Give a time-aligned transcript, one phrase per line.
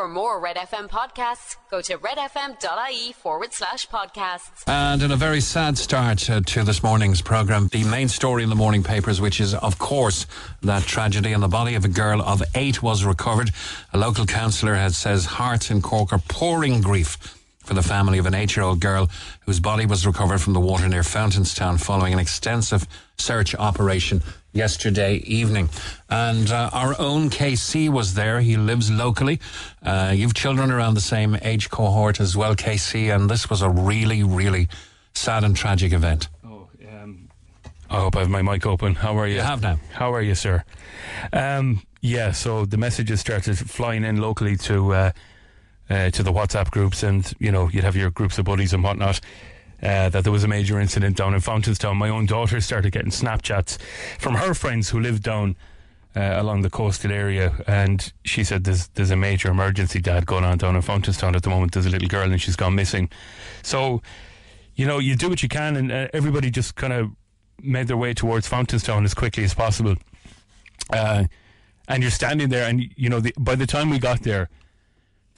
[0.00, 4.66] For more Red FM podcasts, go to redfm.ie forward slash podcasts.
[4.66, 8.48] And in a very sad start uh, to this morning's programme, the main story in
[8.48, 10.24] the morning papers, which is, of course,
[10.62, 13.50] that tragedy and the body of a girl of eight was recovered.
[13.92, 17.18] A local councillor has says hearts in Cork are pouring grief
[17.70, 19.08] for the family of an eight year old girl
[19.46, 22.84] whose body was recovered from the water near Fountainstown following an extensive
[23.16, 24.20] search operation
[24.52, 25.68] yesterday evening.
[26.08, 28.40] And uh, our own KC was there.
[28.40, 29.38] He lives locally.
[29.84, 33.70] Uh, you've children around the same age cohort as well, KC, and this was a
[33.70, 34.66] really, really
[35.14, 36.28] sad and tragic event.
[36.44, 37.28] Oh, um,
[37.88, 38.96] I hope I have my mic open.
[38.96, 39.36] How are you?
[39.36, 39.78] You have now.
[39.92, 40.64] How are you, sir?
[41.32, 45.12] Um, yeah, so the messages started flying in locally to uh,
[45.90, 48.82] uh, to the WhatsApp groups, and you know you'd have your groups of buddies and
[48.82, 49.20] whatnot.
[49.82, 51.96] Uh, that there was a major incident down in Fountainstown.
[51.96, 53.80] My own daughter started getting Snapchats
[54.18, 55.56] from her friends who live down
[56.14, 60.44] uh, along the coastal area, and she said there's there's a major emergency, Dad, going
[60.44, 61.72] on down in Fountainstown at the moment.
[61.72, 63.10] There's a little girl and she's gone missing.
[63.62, 64.02] So,
[64.74, 67.10] you know, you do what you can, and uh, everybody just kind of
[67.62, 69.96] made their way towards Fountainstown as quickly as possible.
[70.92, 71.24] Uh,
[71.88, 74.48] and you're standing there, and you know, the, by the time we got there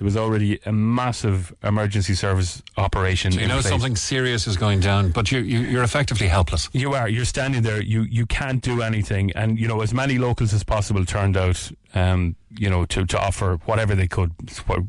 [0.02, 3.30] there was already a massive emergency service operation.
[3.30, 3.68] So you know place.
[3.68, 6.68] something serious is going down, but you, you, you're effectively helpless.
[6.72, 7.08] You are.
[7.08, 7.80] You're standing there.
[7.80, 11.70] You you can't do anything, and you know as many locals as possible turned out.
[11.94, 14.32] Um, you know to to offer whatever they could,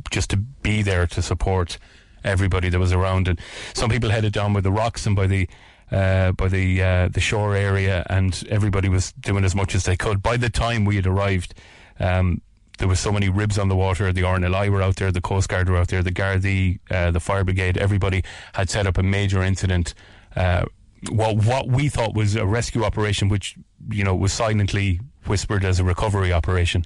[0.10, 1.78] just to be there to support
[2.24, 3.28] everybody that was around.
[3.28, 3.40] And
[3.76, 5.48] some people headed down by the rocks and by the
[5.92, 9.96] uh, by the uh, the shore area, and everybody was doing as much as they
[9.96, 10.24] could.
[10.24, 11.54] By the time we had arrived.
[12.00, 12.42] Um,
[12.78, 14.12] there was so many ribs on the water.
[14.12, 17.20] The RNLI were out there, the Coast Guard were out there, the Gardaí, uh, the
[17.20, 17.78] fire brigade.
[17.78, 19.94] Everybody had set up a major incident.
[20.36, 20.66] Uh,
[21.10, 23.56] what what we thought was a rescue operation, which
[23.90, 26.84] you know was silently whispered as a recovery operation,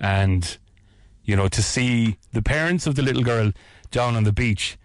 [0.00, 0.58] and
[1.24, 3.52] you know to see the parents of the little girl
[3.90, 4.76] down on the beach.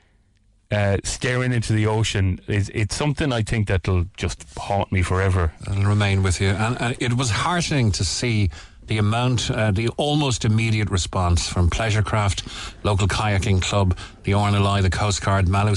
[0.71, 5.53] Uh, staring into the ocean is it's something I think that'll just haunt me forever.
[5.69, 8.49] It'll remain with you, and, and it was heartening to see
[8.87, 12.47] the amount, uh, the almost immediate response from Pleasurecraft,
[12.83, 15.73] local kayaking club, the RNLI, the Coast Guard, Mallow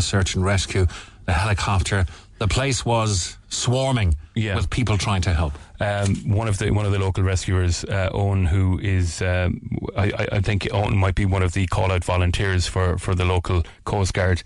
[0.00, 0.86] Search and Rescue,
[1.26, 2.06] the helicopter.
[2.38, 4.54] The place was swarming yeah.
[4.56, 5.54] with people trying to help.
[5.80, 9.60] Um, one of the one of the local rescuers, uh, Owen, who is um,
[9.96, 13.24] I, I, think Owen might be one of the call out volunteers for, for the
[13.24, 14.42] local Coast Guard,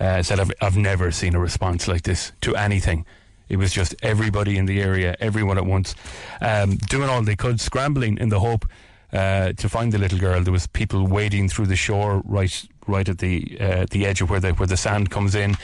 [0.00, 3.04] uh, said I've, I've never seen a response like this to anything.
[3.52, 5.94] It was just everybody in the area, everyone at once,
[6.40, 8.64] um, doing all they could, scrambling in the hope
[9.12, 10.42] uh, to find the little girl.
[10.42, 14.30] There was people wading through the shore right right at the uh, the edge of
[14.30, 15.56] where the where the sand comes in.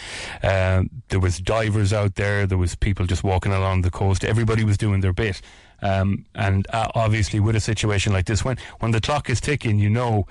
[0.43, 2.47] Uh, there was divers out there.
[2.47, 4.23] There was people just walking along the coast.
[4.23, 5.41] Everybody was doing their bit.
[5.81, 9.79] Um, and uh, obviously, with a situation like this, when when the clock is ticking,
[9.79, 10.27] you know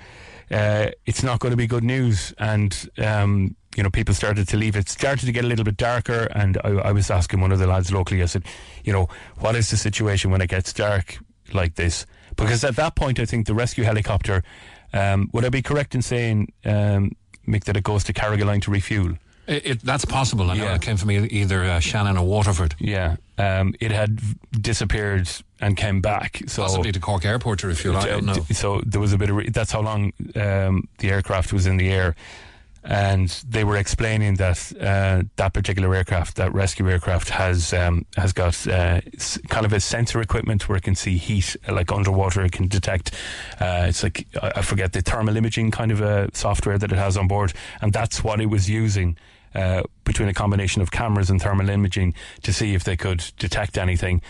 [0.52, 2.34] uh, it's not going to be good news.
[2.38, 4.76] And um, you know, people started to leave.
[4.76, 7.60] It started to get a little bit darker, and I, I, was asking one of
[7.60, 8.24] the lads locally.
[8.24, 8.44] I said,
[8.84, 9.08] you know,
[9.38, 11.20] what is the situation when it gets dark
[11.54, 12.08] like this?
[12.36, 14.44] Because at that point, I think the rescue helicopter.
[14.94, 17.12] Um, would I be correct in saying, um,
[17.48, 19.14] Mick, that it goes to Carrigaline to refuel?
[19.46, 20.50] It, it, that's possible.
[20.50, 20.76] I know yeah.
[20.76, 22.76] it came from either uh, Shannon or Waterford.
[22.80, 24.20] Yeah, um, it had
[24.52, 25.30] disappeared
[25.62, 26.42] and came back.
[26.48, 27.96] So possibly to Cork Airport to refuel.
[27.96, 28.34] I don't know.
[28.52, 29.36] So there was a bit of.
[29.36, 32.16] Re- that's how long um, the aircraft was in the air
[32.88, 38.32] and they were explaining that uh, that particular aircraft, that rescue aircraft, has um, has
[38.32, 39.02] got uh,
[39.50, 42.44] kind of a sensor equipment where it can see heat, like underwater.
[42.46, 43.14] It can detect.
[43.60, 47.18] Uh, it's like I forget the thermal imaging kind of a software that it has
[47.18, 49.18] on board, and that's what it was using.
[49.56, 53.78] Uh, between a combination of cameras and thermal imaging to see if they could detect
[53.78, 54.22] anything.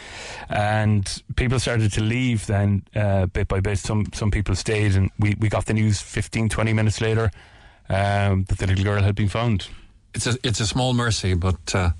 [0.48, 3.78] And people started to leave then uh, bit by bit.
[3.78, 7.32] Some some people stayed, and we, we got the news 15, 20 minutes later
[7.90, 9.68] um, that the little girl had been found.
[10.14, 11.92] It's a it's a small mercy, but uh,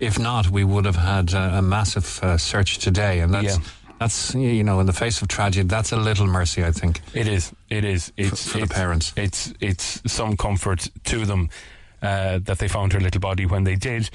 [0.00, 3.58] if not, we would have had a, a massive uh, search today, and that's.
[3.58, 3.64] Yeah.
[4.00, 6.64] That's you know, in the face of tragedy, that's a little mercy.
[6.64, 7.52] I think it is.
[7.70, 8.12] It is.
[8.16, 9.12] It's for, for it's, the parents.
[9.16, 11.48] It's it's some comfort to them
[12.02, 14.10] uh, that they found her little body when they did,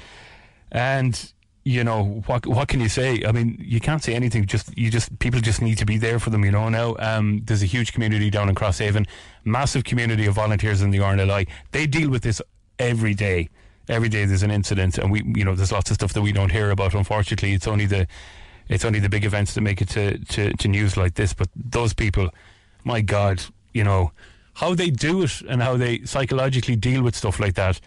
[0.70, 1.32] and
[1.64, 4.90] you know what what can you say i mean you can't say anything just you
[4.90, 7.66] just people just need to be there for them you know now um, there's a
[7.66, 9.06] huge community down in crosshaven
[9.44, 12.40] massive community of volunteers in the rnli they deal with this
[12.78, 13.48] every day
[13.88, 16.32] every day there's an incident and we you know there's lots of stuff that we
[16.32, 18.06] don't hear about unfortunately it's only the
[18.68, 21.48] it's only the big events that make it to, to, to news like this but
[21.56, 22.28] those people
[22.84, 23.42] my god
[23.72, 24.12] you know
[24.54, 27.80] how they do it and how they psychologically deal with stuff like that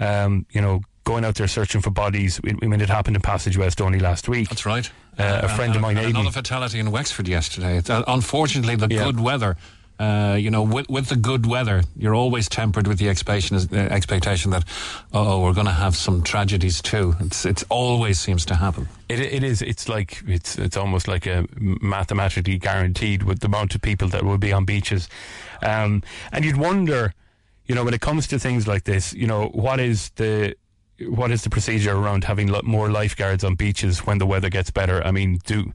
[0.00, 2.38] um, you know going out there searching for bodies.
[2.44, 4.48] I mean, it happened in Passage West only last week.
[4.48, 4.90] That's right.
[5.16, 7.80] Uh, a friend of mine, Another fatality in Wexford yesterday.
[7.88, 9.04] Uh, unfortunately, the yeah.
[9.04, 9.56] good weather
[9.98, 13.76] Uh, you know, with, with the good weather, you're always tempered with the expectation, uh,
[13.76, 14.62] expectation that,
[15.14, 17.14] oh, we're going to have some tragedies too.
[17.20, 18.88] It's, it always seems to happen.
[19.08, 19.62] It, it is.
[19.62, 24.24] It's like it's it's almost like a mathematically guaranteed with the amount of people that
[24.24, 25.08] will be on beaches,
[25.62, 26.02] um,
[26.32, 27.14] and you'd wonder,
[27.66, 30.56] you know, when it comes to things like this, you know, what is the
[31.08, 35.06] what is the procedure around having more lifeguards on beaches when the weather gets better?
[35.06, 35.72] I mean, do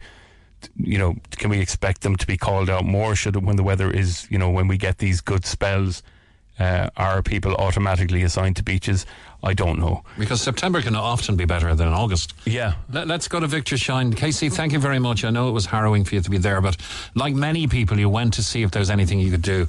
[0.76, 3.16] you know, can we expect them to be called out more?
[3.16, 6.04] Should when the weather is, you know, when we get these good spells,
[6.60, 9.06] uh, are people automatically assigned to beaches?
[9.44, 10.04] I don't know.
[10.20, 12.34] Because September can often be better than August.
[12.46, 12.76] Yeah.
[12.92, 14.14] Let, us go to Victor Shine.
[14.14, 15.24] Casey, thank you very much.
[15.24, 16.78] I know it was harrowing for you to be there, but
[17.16, 19.68] like many people, you went to see if there's anything you could do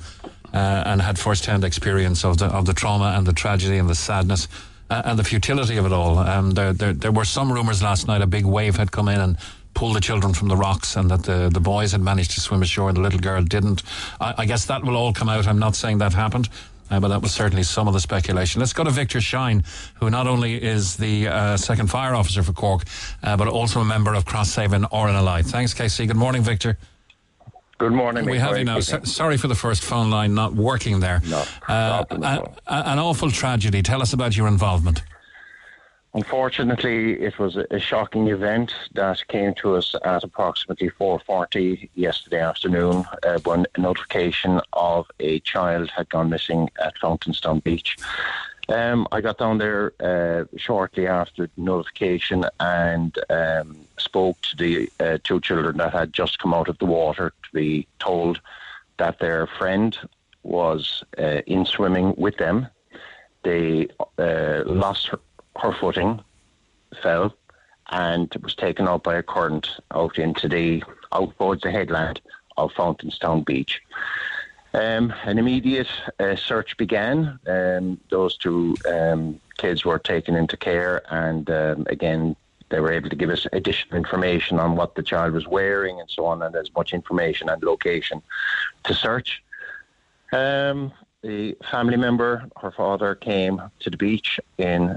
[0.53, 3.89] uh, and had first hand experience of the, of the trauma and the tragedy and
[3.89, 4.49] the sadness.
[4.91, 6.19] Uh, and the futility of it all.
[6.19, 9.21] Um, there, there, there were some rumours last night a big wave had come in
[9.21, 9.39] and
[9.75, 12.63] pull the children from the rocks and that the, the boys had managed to swim
[12.63, 13.83] ashore and the little girl didn't.
[14.21, 15.47] I, I guess that will all come out.
[15.47, 16.49] I'm not saying that happened.
[16.91, 18.59] Uh, but that was certainly some of the speculation.
[18.61, 19.65] Let's go to Victor Shine,
[19.95, 22.83] who not only is the uh, second fire officer for Cork,
[23.23, 25.47] uh, but also a member of Cross Crosshaven RNLI.
[25.47, 26.05] Thanks, Casey.
[26.05, 26.77] Good morning, Victor.
[27.79, 28.27] Good morning.
[28.27, 28.81] We have you now.
[28.81, 31.23] So, sorry for the first phone line not working there.
[31.27, 32.05] No, uh,
[32.67, 33.83] an awful tragedy.
[33.83, 35.03] Tell us about your involvement.
[36.15, 43.07] Unfortunately, it was a shocking event that came to us at approximately 4:40 yesterday afternoon
[43.23, 47.97] uh, when a notification of a child had gone missing at Fountainstown Beach.
[48.69, 54.91] Um, I got down there uh, shortly after the notification and um, spoke to the
[55.01, 58.39] uh, two children that had just come out of the water to be told
[58.99, 59.97] that their friend
[60.43, 62.69] was uh, in swimming with them.
[63.45, 63.89] They
[64.19, 65.19] uh, lost her
[65.59, 66.21] her footing,
[67.03, 67.35] fell,
[67.91, 70.83] and was taken out by a current out into the
[71.13, 72.21] out towards the headland
[72.57, 73.81] of Fountainstown Beach.
[74.75, 75.89] Um, an immediate
[76.19, 77.39] uh, search began.
[77.47, 82.37] Um, those two um, kids were taken into care, and um, again,
[82.71, 86.09] they were able to give us additional information on what the child was wearing and
[86.11, 88.23] so on, and as much information and location
[88.85, 89.43] to search.
[90.33, 94.97] Um, the family member, her father, came to the beach in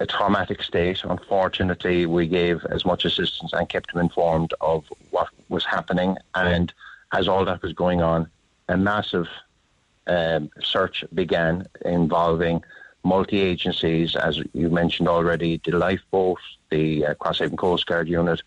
[0.00, 1.04] a traumatic state.
[1.04, 6.16] Unfortunately, we gave as much assistance and kept him informed of what was happening.
[6.34, 6.72] And
[7.12, 8.28] as all that was going on,
[8.68, 9.28] a massive
[10.06, 12.62] um, search began involving
[13.04, 16.38] multi agencies, as you mentioned already, the lifeboat,
[16.70, 18.42] the uh, Crosshaven Coast Guard unit,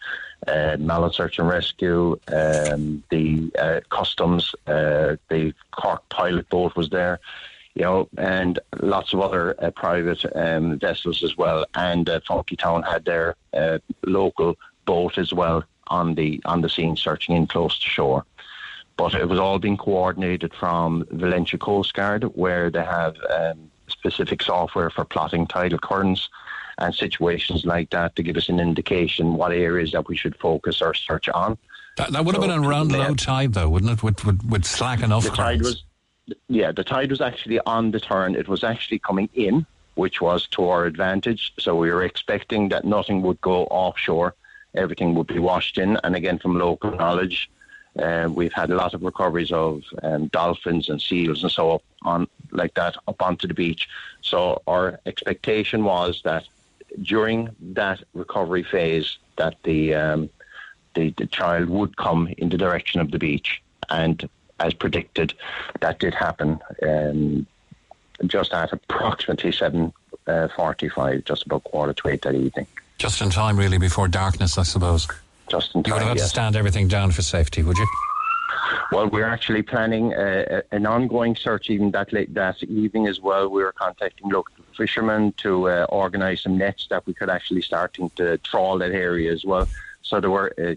[0.48, 6.90] uh, Mallow Search and Rescue, um, the uh, Customs, uh, the Cork pilot boat was
[6.90, 7.20] there
[7.78, 11.64] you know, and lots of other uh, private um, vessels as well.
[11.76, 16.70] And uh, Funky Town had their uh, local boat as well on the on the
[16.70, 18.26] scene, searching in close to shore.
[18.96, 24.42] But it was all being coordinated from Valentia Coast Guard, where they have um, specific
[24.42, 26.30] software for plotting tidal currents
[26.80, 30.82] and situations like that to give us an indication what areas that we should focus
[30.82, 31.60] our search on.
[31.98, 34.04] That, that would so have been around low tide, though, wouldn't it?
[34.04, 35.24] With, with, with slack enough.
[35.24, 35.84] The tide was
[36.48, 38.36] yeah, the tide was actually on the turn.
[38.36, 39.66] It was actually coming in,
[39.96, 41.54] which was to our advantage.
[41.60, 44.36] So we were expecting that nothing would go offshore.
[44.76, 45.98] Everything would be washed in.
[46.04, 47.50] And again, from local knowledge,
[47.98, 52.28] uh, we've had a lot of recoveries of um, dolphins and seals and so on
[52.52, 53.90] like that up onto the beach.
[54.22, 56.46] So our expectation was that
[57.02, 60.30] during that recovery phase, that the um,
[60.94, 64.28] the, the child would come in the direction of the beach and
[64.59, 65.33] as predicted,
[65.81, 67.45] that did happen um,
[68.26, 72.68] just at approximately 7.45, uh, just about quarter to eight that evening.
[72.97, 75.07] Just in time, really, before darkness, I suppose.
[75.49, 76.26] Just in time, You would have yes.
[76.26, 77.87] to stand everything down for safety, would you?
[78.92, 83.49] Well, we're actually planning uh, an ongoing search even that late that evening as well.
[83.49, 88.09] We were contacting local fishermen to uh, organise some nets that we could actually starting
[88.11, 89.68] to trawl that area as well.
[90.02, 90.76] So there were uh,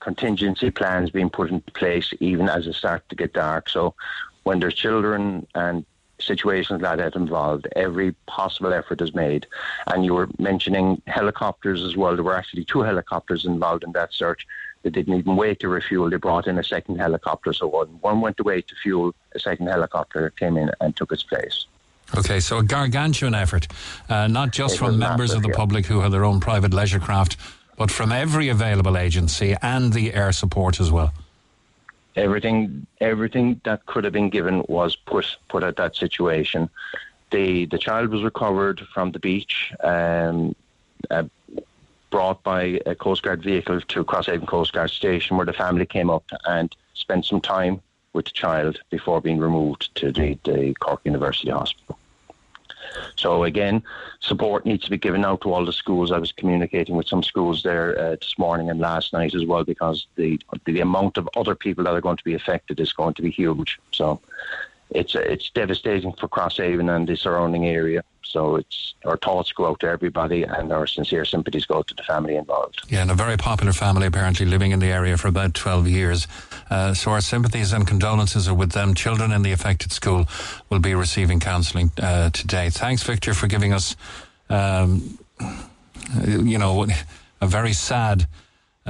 [0.00, 3.68] contingency plans being put into place even as it starts to get dark.
[3.68, 3.94] So
[4.42, 5.84] when there's children and
[6.18, 9.46] situations like that involved, every possible effort is made.
[9.86, 12.14] And you were mentioning helicopters as well.
[12.14, 14.46] There were actually two helicopters involved in that search.
[14.82, 16.08] They didn't even wait to refuel.
[16.10, 17.52] They brought in a second helicopter.
[17.52, 21.22] So one, one went away to fuel, a second helicopter came in and took its
[21.22, 21.66] place.
[22.16, 23.68] Okay, so a gargantuan effort,
[24.08, 25.56] uh, not just It from members massive, of the yeah.
[25.56, 27.36] public who have their own private leisure craft,
[27.80, 31.10] but from every available agency and the air support as well.
[32.14, 36.68] everything everything that could have been given was put put at that situation.
[37.30, 39.54] The the child was recovered from the beach,
[39.92, 40.54] um,
[41.10, 41.24] uh,
[42.10, 46.10] brought by a Coast Guard vehicle to Crosshaven Coast Guard station, where the family came
[46.10, 47.80] up and spent some time
[48.12, 51.96] with the child before being removed to the, the Cork University Hospital.
[53.16, 53.82] So again,
[54.20, 56.12] support needs to be given out to all the schools.
[56.12, 59.64] I was communicating with some schools there uh, this morning and last night as well
[59.64, 63.14] because the the amount of other people that are going to be affected is going
[63.14, 63.78] to be huge.
[63.92, 64.20] So
[64.90, 68.02] it's it's devastating for Crosshaven and the surrounding area.
[68.22, 72.02] So it's our thoughts go out to everybody, and our sincere sympathies go to the
[72.04, 72.82] family involved.
[72.88, 76.28] Yeah, and a very popular family apparently living in the area for about twelve years.
[76.70, 78.94] Uh, so our sympathies and condolences are with them.
[78.94, 80.26] Children in the affected school
[80.68, 82.70] will be receiving counselling uh, today.
[82.70, 83.96] Thanks, Victor, for giving us,
[84.48, 85.18] um,
[86.24, 86.86] you know,
[87.40, 88.28] a very sad.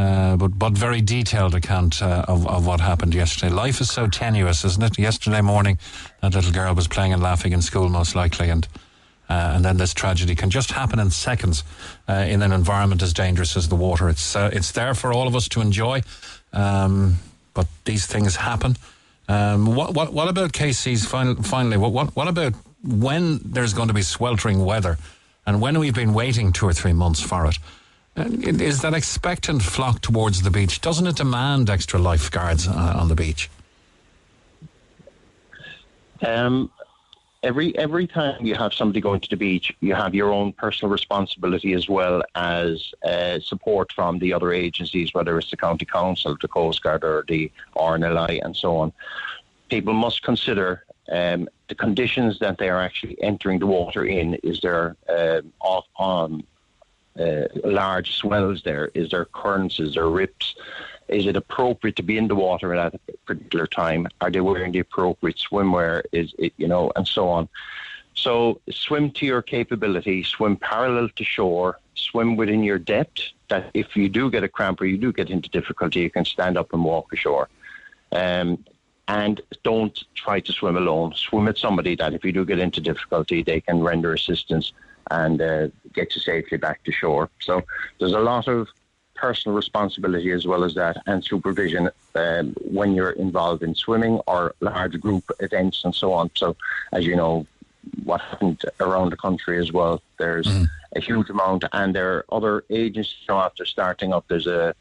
[0.00, 3.52] Uh, but but very detailed account uh, of of what happened yesterday.
[3.52, 4.98] Life is so tenuous, isn't it?
[4.98, 5.78] Yesterday morning,
[6.22, 8.66] that little girl was playing and laughing in school, most likely, and
[9.28, 11.64] uh, and then this tragedy can just happen in seconds
[12.08, 14.08] uh, in an environment as dangerous as the water.
[14.08, 16.00] It's uh, it's there for all of us to enjoy,
[16.54, 17.18] um,
[17.52, 18.76] but these things happen.
[19.28, 21.76] Um, what what what about KC's final, finally?
[21.76, 24.96] What, what what about when there's going to be sweltering weather,
[25.44, 27.58] and when we've been waiting two or three months for it?
[28.16, 30.80] Is that expectant flock towards the beach?
[30.80, 33.48] Doesn't it demand extra lifeguards uh, on the beach?
[36.26, 36.70] Um,
[37.42, 40.90] every every time you have somebody going to the beach, you have your own personal
[40.90, 46.36] responsibility as well as uh, support from the other agencies, whether it's the county council,
[46.40, 48.92] the Coast Guard, or the RNLI, and so on.
[49.68, 54.34] People must consider um, the conditions that they are actually entering the water in.
[54.42, 56.42] Is there uh, off on
[57.18, 58.90] uh, large swells there?
[58.94, 59.80] Is there currents?
[59.80, 60.54] Is there rips?
[61.08, 64.06] Is it appropriate to be in the water at a particular time?
[64.20, 66.02] Are they wearing the appropriate swimwear?
[66.12, 67.48] Is it, you know, and so on.
[68.14, 73.22] So swim to your capability, swim parallel to shore, swim within your depth.
[73.48, 76.24] That if you do get a cramp or you do get into difficulty, you can
[76.24, 77.48] stand up and walk ashore.
[78.12, 78.64] Um,
[79.08, 81.14] and don't try to swim alone.
[81.14, 84.72] Swim with somebody that if you do get into difficulty, they can render assistance
[85.10, 87.28] and uh, get you safely back to shore.
[87.40, 87.62] So
[87.98, 88.68] there's a lot of
[89.14, 94.54] personal responsibility as well as that and supervision um, when you're involved in swimming or
[94.60, 96.30] large group events and so on.
[96.34, 96.56] So,
[96.92, 97.46] as you know,
[98.04, 100.66] what happened around the country as well, there's mm.
[100.96, 104.24] a huge amount, and there are other agencies now after starting up.
[104.28, 104.74] There's a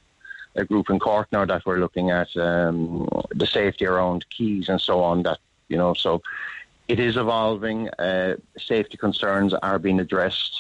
[0.56, 4.82] a group in Cork now that we're looking at um, the safety around quays and
[4.82, 5.24] so on.
[5.24, 6.22] That you know, so
[6.90, 7.88] it is evolving.
[7.92, 10.54] Uh, safety concerns are being addressed.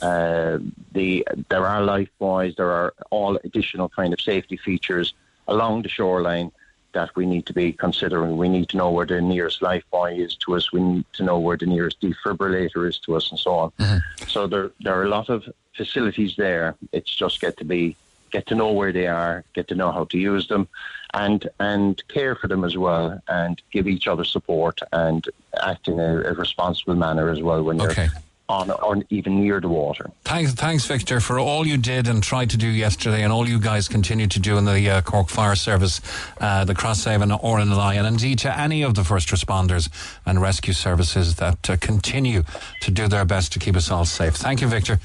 [0.00, 0.58] Uh,
[0.92, 2.54] the there are life buoys.
[2.56, 5.12] There are all additional kind of safety features
[5.48, 6.50] along the shoreline
[6.92, 8.36] that we need to be considering.
[8.36, 10.72] We need to know where the nearest life buoy is to us.
[10.72, 13.70] We need to know where the nearest defibrillator is to us, and so on.
[13.78, 14.28] Mm-hmm.
[14.28, 16.76] So there there are a lot of facilities there.
[16.92, 17.96] It's just get to be
[18.32, 20.68] get to know where they are, get to know how to use them,
[21.14, 25.28] and and care for them as well, and give each other support and
[25.62, 28.04] act in a, a responsible manner as well when okay.
[28.04, 28.12] you're
[28.48, 30.10] on or even near the water.
[30.24, 33.58] Thanks, thanks, Victor, for all you did and tried to do yesterday, and all you
[33.58, 36.00] guys continue to do in the uh, Cork Fire Service,
[36.40, 39.88] uh, the Crosshaven RNLI, and indeed to any of the first responders
[40.26, 42.42] and rescue services that uh, continue
[42.80, 44.34] to do their best to keep us all safe.
[44.34, 44.98] Thank you, Victor.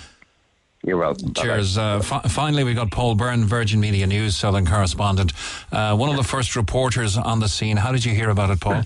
[0.85, 1.33] You're welcome.
[1.33, 1.77] Cheers.
[1.77, 5.33] Uh, fi- finally, we got Paul Byrne, Virgin Media News Southern correspondent,
[5.71, 7.77] uh, one of the first reporters on the scene.
[7.77, 8.83] How did you hear about it, Paul?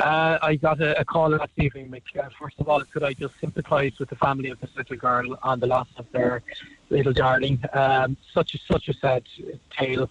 [0.00, 2.02] Uh, I got a, a, call last evening, Mick.
[2.18, 5.38] Uh, first of all, could I just sympathise with the family of this little girl
[5.42, 6.42] on the loss of their
[6.90, 7.62] little darling?
[7.72, 9.24] Um, such a such a sad
[9.70, 10.10] tale.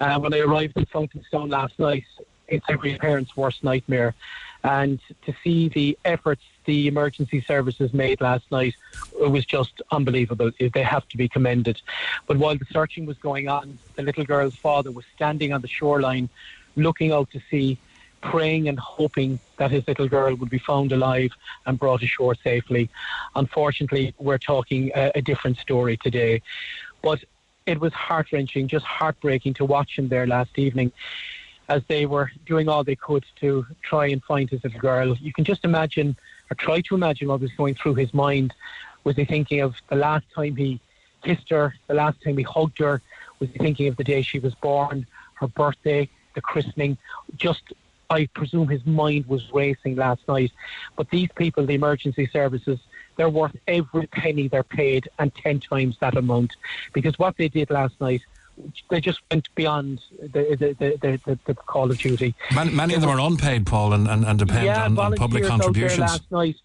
[0.00, 2.04] Uh, when I arrived in Fountainstown last night,
[2.48, 4.14] it's every parent's worst nightmare.
[4.64, 8.74] And to see the efforts the emergency services made last night,
[9.18, 10.50] was just unbelievable.
[10.58, 11.80] They have to be commended.
[12.26, 15.68] But while the searching was going on, the little girl's father was standing on the
[15.68, 16.28] shoreline,
[16.76, 17.78] looking out to sea
[18.22, 21.32] praying and hoping that his little girl would be found alive
[21.66, 22.88] and brought ashore safely.
[23.34, 26.40] Unfortunately, we're talking a, a different story today.
[27.02, 27.24] But
[27.66, 30.92] it was heart wrenching, just heartbreaking to watch him there last evening
[31.68, 35.16] as they were doing all they could to try and find his little girl.
[35.16, 36.16] You can just imagine,
[36.52, 38.52] or try to imagine, what was going through his mind.
[39.04, 40.80] Was he thinking of the last time he
[41.24, 43.00] kissed her, the last time he hugged her?
[43.40, 46.98] Was he thinking of the day she was born, her birthday, the christening?
[47.36, 47.62] Just
[48.10, 50.52] I presume his mind was racing last night.
[50.94, 52.78] But these people, the emergency services,
[53.16, 56.54] they're worth every penny they're paid and 10 times that amount.
[56.92, 58.20] Because what they did last night,
[58.90, 62.34] they just went beyond the the, the, the, the call of duty.
[62.54, 65.44] Many, many of them are unpaid, Paul, and, and, and depend yeah, on, on public
[65.44, 66.00] contributions.
[66.00, 66.56] last night,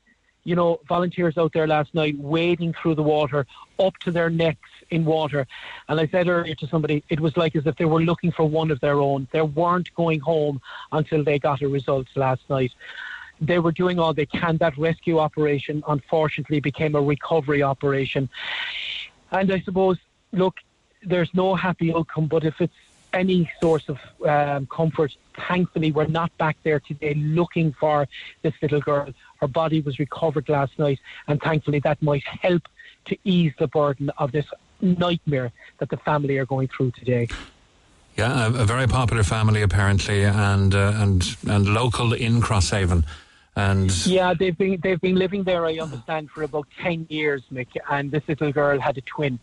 [0.43, 3.45] you know, volunteers out there last night wading through the water
[3.79, 5.45] up to their necks in water.
[5.89, 8.45] And I said earlier to somebody, it was like as if they were looking for
[8.45, 9.27] one of their own.
[9.31, 12.71] They weren't going home until they got a result last night.
[13.41, 14.57] They were doing all they can.
[14.57, 18.29] That rescue operation, unfortunately, became a recovery operation.
[19.31, 19.97] And I suppose,
[20.31, 20.55] look,
[21.07, 22.73] there's no happy outcome, but if it's
[23.13, 25.15] any source of um, comfort,
[25.47, 28.07] thankfully, we're not back there today looking for
[28.41, 29.13] this little girl.
[29.41, 32.63] Her body was recovered last night, and thankfully, that might help
[33.05, 34.45] to ease the burden of this
[34.81, 37.27] nightmare that the family are going through today.
[38.17, 43.05] Yeah, a, a very popular family apparently, and uh, and and local in Crosshaven.
[43.55, 45.65] And yeah, they've been they've been living there.
[45.65, 47.67] I understand for about ten years, Mick.
[47.89, 49.39] And this little girl had a twin,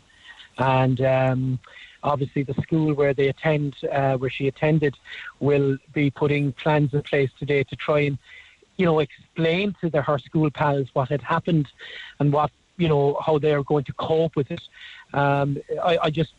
[0.59, 1.59] and um,
[2.03, 4.97] obviously the school where they attend, uh, where she attended,
[5.41, 8.19] will be putting plans in place today to try and,
[8.77, 11.69] you know, explain to the, her school pals what had happened
[12.21, 14.61] and what you know how they are going to cope with it.
[15.13, 16.33] Um, I, I just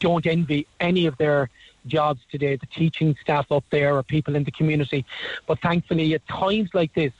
[0.00, 1.50] don't envy any of their
[1.86, 5.04] jobs today, the teaching staff up there or people in the community.
[5.46, 7.12] But thankfully, at times like this,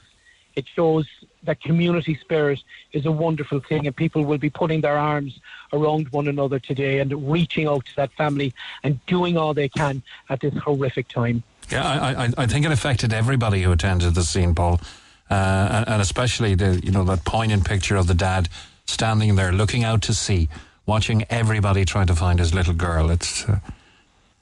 [0.55, 1.07] it shows
[1.49, 2.61] that community spirit
[2.93, 5.41] is a wonderful thing, and people will be putting their arms
[5.73, 8.53] around one another today and reaching out to that family
[8.83, 11.43] and doing all they can at this horrific time.
[11.71, 14.79] Yeah, I, I, I think it affected everybody who attended the scene, Paul,
[15.31, 18.51] uh, and, especially the you know that poignant picture of the dad
[18.85, 20.51] standing there looking out to sea,
[20.85, 23.11] watching everybody trying to find his little girl.
[23.11, 23.61] It's uh,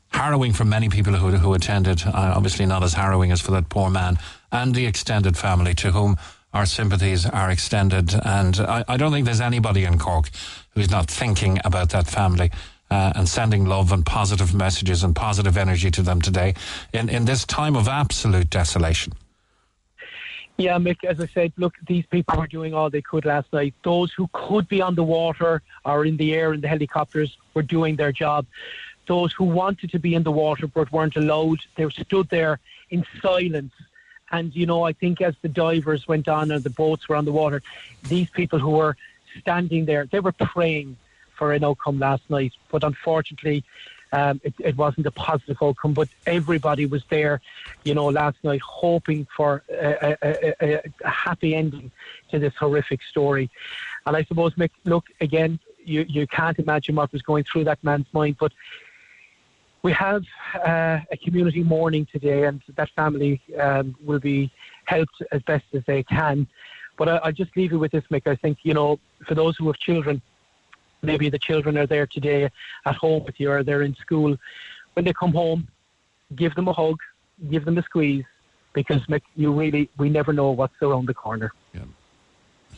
[0.09, 2.03] harrowing for many people who, who attended.
[2.05, 4.19] Uh, obviously, not as harrowing as for that poor man
[4.51, 6.17] and the extended family to whom
[6.57, 8.15] our sympathies are extended.
[8.25, 10.31] And I, I don't think there's anybody in Cork
[10.71, 12.51] who's not thinking about that family.
[12.89, 16.55] Uh, and sending love and positive messages and positive energy to them today
[16.93, 19.13] in, in this time of absolute desolation.
[20.57, 23.75] Yeah, Mick, as I said, look, these people were doing all they could last night.
[23.83, 27.65] Those who could be on the water or in the air in the helicopters were
[27.65, 28.47] doing their job.
[29.09, 32.61] Those who wanted to be in the water but weren't allowed, they stood there
[32.91, 33.73] in silence.
[34.31, 37.25] And, you know, I think as the divers went on and the boats were on
[37.25, 37.63] the water,
[38.09, 38.97] these people who were
[39.41, 40.97] standing there, they were praying
[41.37, 42.53] for an outcome last night.
[42.71, 43.65] But unfortunately,
[44.13, 47.41] um, it, it, wasn't a positive outcome, but everybody was there,
[47.85, 51.91] you know, last night hoping for a, a, a, a happy ending
[52.31, 53.51] to this horrific story.
[54.07, 57.83] And I suppose, Mick, look, again, you, you can't imagine what was going through that
[57.83, 58.53] man's mind, but
[59.87, 60.25] we have
[60.65, 64.51] uh, a community mourning today, and that family um, will be
[64.87, 66.45] helped as best as they can.
[66.99, 68.27] But I, will just leave you with this, Mick.
[68.27, 70.21] I think, you know, for those who have children,
[71.03, 72.51] maybe the children are there today
[72.85, 74.37] at home with you or they're in school.
[74.95, 75.69] When they come home,
[76.35, 76.99] give them a hug,
[77.49, 78.25] give them a squeeze,
[78.73, 81.53] because Mick, you really, we never know what's around the corner.
[81.73, 81.83] Yeah.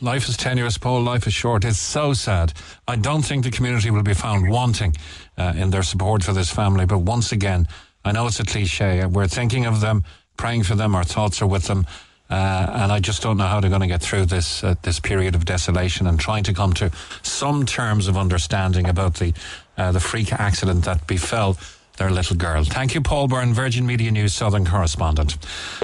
[0.01, 1.01] Life is tenuous, Paul.
[1.01, 1.65] Life is short.
[1.65, 2.53] It's so sad.
[2.87, 4.95] I don't think the community will be found wanting
[5.37, 6.85] uh, in their support for this family.
[6.85, 7.67] But once again,
[8.05, 9.05] I know it's a cliche.
[9.05, 10.05] We're thinking of them,
[10.37, 10.95] praying for them.
[10.95, 11.85] Our thoughts are with them.
[12.29, 14.99] Uh, and I just don't know how they're going to get through this uh, this
[14.99, 16.91] period of desolation and trying to come to
[17.23, 19.33] some terms of understanding about the
[19.77, 21.57] uh, the freak accident that befell
[21.99, 22.63] their little girl.
[22.63, 25.37] Thank you, Paul Byrne, Virgin Media News Southern correspondent.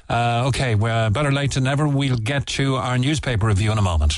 [0.10, 1.88] Uh, okay, we're better late than never.
[1.88, 4.14] We'll get to our newspaper review in a moment.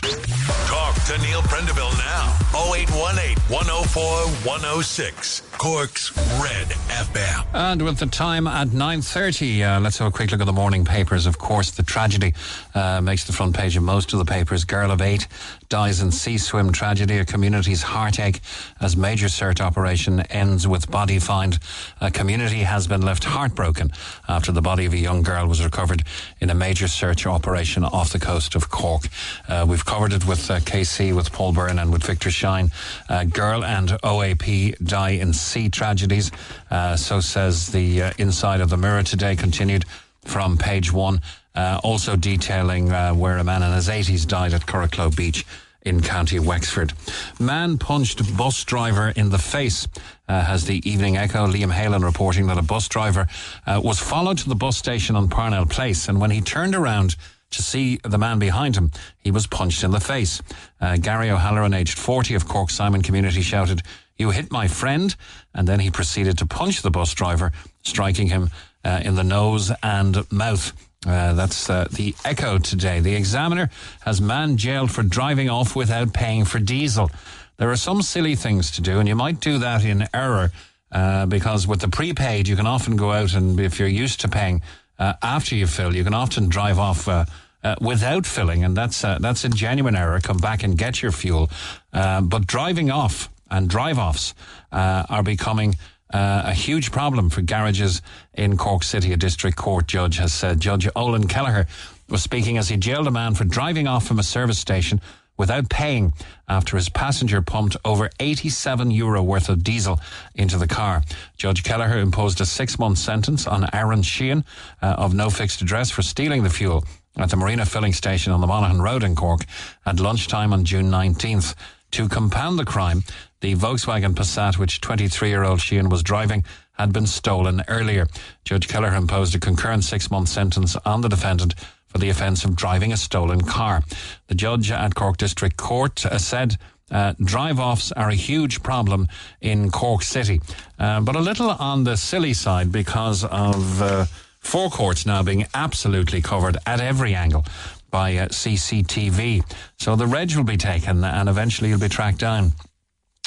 [0.65, 2.38] Talk to Neil Prendeville now.
[2.53, 5.41] 0818 104 106.
[5.57, 7.45] Cork's Red FM.
[7.53, 10.86] And with the time at 9.30, uh, let's have a quick look at the morning
[10.86, 11.25] papers.
[11.25, 12.33] Of course, the tragedy
[12.75, 14.65] uh, makes the front page of most of the papers.
[14.65, 15.27] Girl of eight
[15.69, 17.17] dies in sea swim tragedy.
[17.17, 18.39] A community's heartache
[18.79, 21.57] as major search operation ends with body find.
[22.02, 23.91] A community has been left heartbroken
[24.28, 26.04] after the body of a young girl was recovered
[26.39, 29.04] in a major search operation off the coast of Cork.
[29.47, 32.71] Uh, we've covered it with uh, KC, with Paul Byrne and with Victor Shine.
[33.10, 36.32] Uh, girl and OAP die in sea tragedies.
[36.69, 39.86] Uh, so says the uh, inside of the mirror today, continued
[40.26, 41.21] from page one.
[41.56, 45.43] Uh, also detailing where a man in his 80s died at Curracloe Beach
[45.88, 46.93] in County Wexford.
[47.39, 49.88] Man punched bus driver in the face,
[50.28, 51.47] uh, has the Evening Echo.
[51.47, 53.28] Liam Heylin reporting that a bus driver
[53.65, 57.15] uh, was followed to the bus station on Parnell Place, and when he turned around
[57.52, 60.41] to see the man behind him, he was punched in the face.
[60.82, 63.82] Uh, Gary O'Halloran, aged 40 of Cork Simon community, shouted,
[64.17, 65.15] You hit my friend.
[65.54, 68.50] And then he proceeded to punch the bus driver, striking him
[68.84, 70.73] uh, in the nose and mouth.
[71.08, 73.00] Uh, that's uh, the Echo today.
[73.00, 73.70] The Examiner
[74.02, 77.10] has man jailed for driving off without paying for diesel.
[77.56, 80.52] There are some silly things to do, and you might do that in error
[80.91, 84.28] uh, because with the prepaid, you can often go out and if you're used to
[84.28, 84.62] paying
[85.00, 87.26] uh, after you fill, you can often drive off uh,
[87.63, 90.20] uh, without filling, and that's uh, that's a genuine error.
[90.20, 91.50] Come back and get your fuel.
[91.93, 94.34] Uh, but driving off and drive offs
[94.72, 95.76] are becoming.
[96.13, 98.02] Uh, a huge problem for garages
[98.34, 100.60] in Cork City, a district court judge has said.
[100.60, 101.67] Judge Olann Kelleher
[102.10, 105.02] was speaking as he jailed a man for driving off from a service station
[105.38, 106.13] without paying
[106.48, 110.00] after his passenger pumped over 87 euro worth of diesel
[110.36, 111.04] into the car.
[111.38, 114.43] Judge Kelleher imposed a six month sentence on Aaron Sheehan
[114.82, 116.84] uh, of no fixed address for stealing the fuel
[117.17, 119.41] at the Marina filling station on the Monahan Road in Cork
[119.86, 121.56] at lunchtime on June 19th.
[121.91, 123.04] To compound the crime,
[123.41, 128.08] the Volkswagen Passat, which 23 year old Sheehan was driving, had been stolen earlier.
[128.45, 131.56] Judge Kelleher imposed a concurrent six month sentence on the defendant
[131.88, 133.82] for the offence of driving a stolen car.
[134.28, 136.58] The judge at Cork District Court uh, said
[136.91, 139.08] uh, drive offs are a huge problem
[139.41, 140.41] in Cork City,
[140.80, 144.06] uh, but a little on the silly side because of uh,
[144.39, 147.43] forecourts now being absolutely covered at every angle
[147.89, 149.43] by uh, CCTV.
[149.78, 152.54] So the reg will be taken and eventually you'll be tracked down.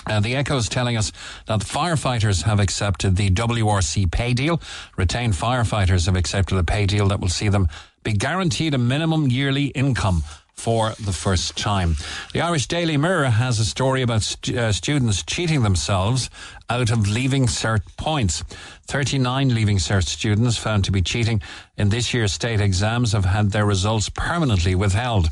[0.07, 1.13] Uh, the Echo is telling us
[1.47, 4.61] that firefighters have accepted the WRC pay deal.
[4.97, 7.69] Retained firefighters have accepted a pay deal that will see them
[8.03, 10.23] be guaranteed a minimum yearly income
[10.55, 11.97] for the first time.
[12.33, 16.29] The Irish Daily Mirror has a story about st- uh, students cheating themselves
[16.71, 18.45] out of Leaving Cert points.
[18.87, 21.43] 39 Leaving Cert students found to be cheating
[21.77, 25.29] in this year's state exams have had their results permanently withheld.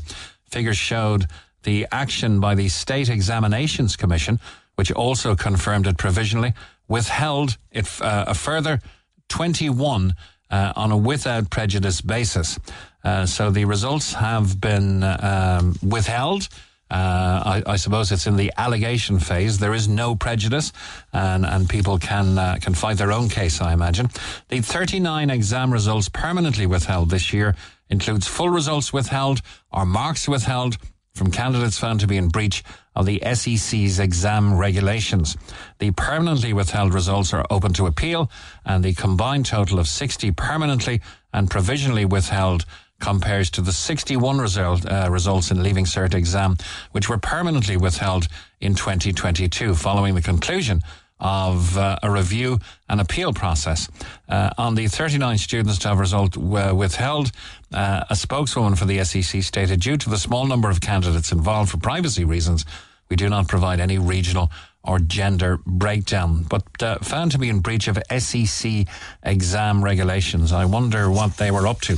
[0.51, 1.27] Figures showed
[1.63, 4.39] the action by the State Examinations Commission,
[4.75, 6.53] which also confirmed it provisionally,
[6.87, 8.81] withheld it uh, a further
[9.29, 10.13] 21
[10.51, 12.59] uh, on a without prejudice basis.
[13.03, 16.49] Uh, so the results have been um, withheld.
[16.91, 19.59] Uh, I, I, suppose it's in the allegation phase.
[19.59, 20.73] There is no prejudice,
[21.13, 23.61] and, and people can uh, can fight their own case.
[23.61, 24.07] I imagine
[24.47, 27.55] the 39 exam results permanently withheld this year
[27.89, 30.77] includes full results withheld or marks withheld
[31.13, 32.63] from candidates found to be in breach
[32.95, 35.37] of the SEC's exam regulations.
[35.79, 38.31] The permanently withheld results are open to appeal,
[38.65, 41.01] and the combined total of 60 permanently
[41.33, 42.65] and provisionally withheld
[42.99, 46.57] compares to the 61 result, uh, results in Leaving Cert exam,
[46.91, 48.27] which were permanently withheld
[48.61, 50.81] in 2022 following the conclusion
[51.19, 53.89] of uh, a review and appeal process.
[54.29, 57.31] Uh, on the 39 students to have result uh, withheld,
[57.73, 61.71] uh, a spokeswoman for the SEC stated, due to the small number of candidates involved
[61.71, 62.65] for privacy reasons,
[63.09, 64.49] we do not provide any regional
[64.83, 68.87] or gender breakdown, but uh, found to be in breach of SEC
[69.23, 70.53] exam regulations.
[70.53, 71.97] I wonder what they were up to.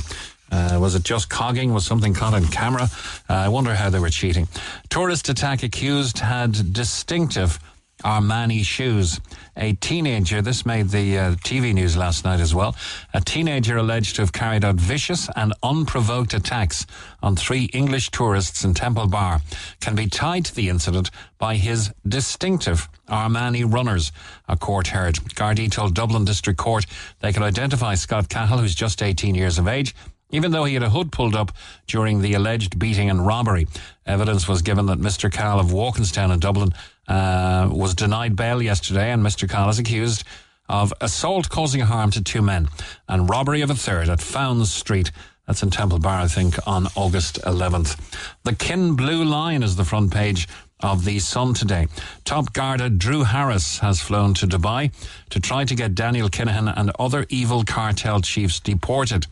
[0.52, 1.72] Uh, was it just cogging?
[1.72, 2.88] Was something caught on camera?
[3.28, 4.46] Uh, I wonder how they were cheating.
[4.90, 7.58] Tourist attack accused had distinctive
[8.04, 9.20] Armani shoes.
[9.56, 12.74] A teenager, this made the uh, TV news last night as well,
[13.14, 16.86] a teenager alleged to have carried out vicious and unprovoked attacks
[17.22, 19.40] on three English tourists in Temple Bar
[19.80, 24.10] can be tied to the incident by his distinctive Armani runners,
[24.48, 25.16] a court heard.
[25.34, 26.86] Gardaí told Dublin District Court
[27.20, 29.94] they could identify Scott Cahill, who's just 18 years of age,
[30.32, 31.52] even though he had a hood pulled up
[31.86, 33.68] during the alleged beating and robbery.
[34.06, 35.30] Evidence was given that Mr.
[35.30, 36.72] Cahill of Walkinstown in Dublin
[37.06, 39.48] uh, was denied bail yesterday, and Mr.
[39.48, 40.24] Cahill is accused
[40.68, 42.68] of assault causing harm to two men
[43.08, 45.12] and robbery of a third at Fownes Street.
[45.46, 47.98] That's in Temple Bar, I think, on August 11th.
[48.44, 50.48] The Kin Blue Line is the front page
[50.82, 51.86] of the Sun today.
[52.24, 54.92] Top Garda Drew Harris has flown to Dubai
[55.30, 59.26] to try to get Daniel Kinahan and other evil cartel chiefs deported.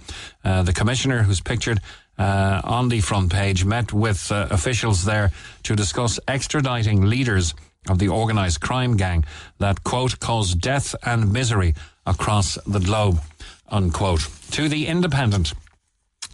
[0.45, 1.81] Uh, the commissioner, who's pictured
[2.19, 5.33] uh, on the front page, met with uh, officials there
[5.65, 7.55] to discuss extraditing leaders
[7.89, 9.25] of the organised crime gang
[9.59, 11.75] that, quote, caused death and misery
[12.07, 13.21] across the globe,
[13.69, 14.29] unquote.
[14.53, 15.55] To the Independent.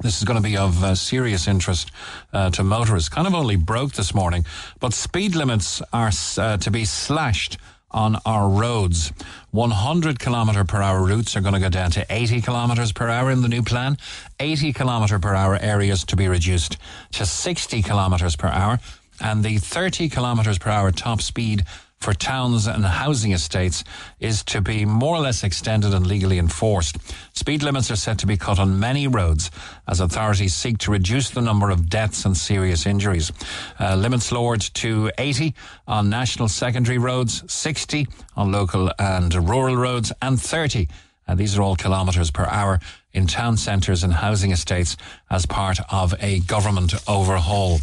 [0.02, 1.90] This is going to be of uh, serious interest
[2.32, 3.08] uh, to motorists.
[3.08, 4.44] Kind of only broke this morning,
[4.78, 7.56] but speed limits are uh, to be slashed
[7.90, 9.10] on our roads.
[9.52, 13.30] 100 kilometre per hour routes are going to go down to 80 kilometres per hour
[13.30, 13.96] in the new plan.
[14.38, 16.76] 80 kilometre per hour areas to be reduced
[17.12, 18.78] to 60 kilometres per hour.
[19.18, 21.64] And the 30 kilometres per hour top speed
[21.98, 23.82] for towns and housing estates
[24.20, 26.96] is to be more or less extended and legally enforced.
[27.32, 29.50] Speed limits are set to be cut on many roads
[29.88, 33.32] as authorities seek to reduce the number of deaths and serious injuries.
[33.80, 35.54] Uh, limits lowered to 80
[35.86, 38.06] on national secondary roads, 60
[38.36, 40.88] on local and rural roads, and 30
[41.28, 42.78] uh, these are all kilometres per hour
[43.12, 44.96] in town centres and housing estates
[45.30, 47.80] as part of a government overhaul.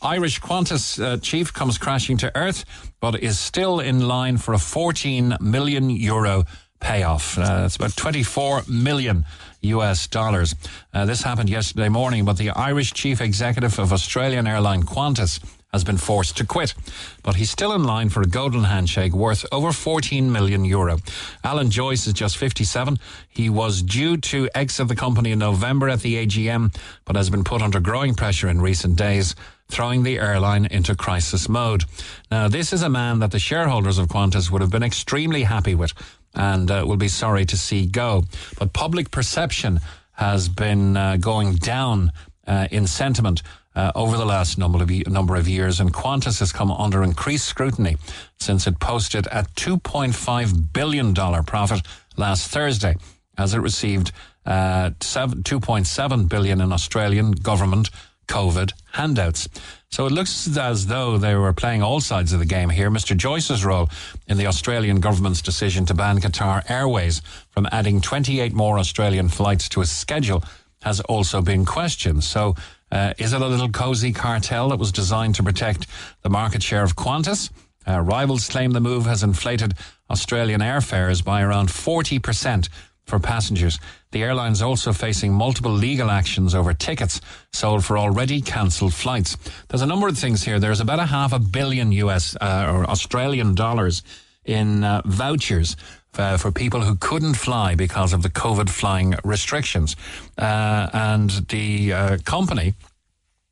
[0.00, 2.64] Irish Qantas uh, chief comes crashing to earth,
[3.00, 6.44] but is still in line for a 14 million euro
[6.80, 7.38] payoff.
[7.38, 9.24] Uh, it's about 24 million
[9.62, 10.54] US dollars.
[10.92, 15.40] Uh, this happened yesterday morning, but the Irish chief executive of Australian airline Qantas
[15.72, 16.74] has been forced to quit.
[17.22, 20.98] But he's still in line for a golden handshake worth over 14 million euro.
[21.44, 22.98] Alan Joyce is just 57.
[23.28, 27.44] He was due to exit the company in November at the AGM, but has been
[27.44, 29.34] put under growing pressure in recent days
[29.68, 31.84] throwing the airline into crisis mode.
[32.30, 35.74] Now, this is a man that the shareholders of Qantas would have been extremely happy
[35.74, 35.92] with
[36.34, 38.24] and uh, will be sorry to see go.
[38.58, 39.80] But public perception
[40.12, 42.12] has been uh, going down
[42.46, 43.42] uh, in sentiment
[43.74, 47.46] uh, over the last number of, number of years, and Qantas has come under increased
[47.46, 47.96] scrutiny
[48.38, 51.82] since it posted a $2.5 billion profit
[52.16, 52.96] last Thursday
[53.36, 54.12] as it received
[54.46, 57.90] uh, 2.7 billion in Australian government
[58.28, 59.48] COVID handouts.
[59.90, 62.90] So it looks as though they were playing all sides of the game here.
[62.90, 63.16] Mr.
[63.16, 63.88] Joyce's role
[64.26, 69.68] in the Australian government's decision to ban Qatar Airways from adding 28 more Australian flights
[69.70, 70.42] to its schedule
[70.82, 72.24] has also been questioned.
[72.24, 72.54] So
[72.92, 75.86] uh, is it a little cozy cartel that was designed to protect
[76.22, 77.50] the market share of Qantas?
[77.88, 79.74] Uh, rivals claim the move has inflated
[80.10, 82.68] Australian airfares by around 40%
[83.04, 83.78] for passengers.
[84.12, 87.20] The airline is also facing multiple legal actions over tickets
[87.52, 89.36] sold for already cancelled flights.
[89.68, 90.58] There's a number of things here.
[90.58, 94.02] There's about a half a billion US uh, or Australian dollars
[94.44, 95.76] in uh, vouchers
[96.18, 99.96] uh, for people who couldn't fly because of the COVID flying restrictions.
[100.38, 102.74] Uh, and the uh, company,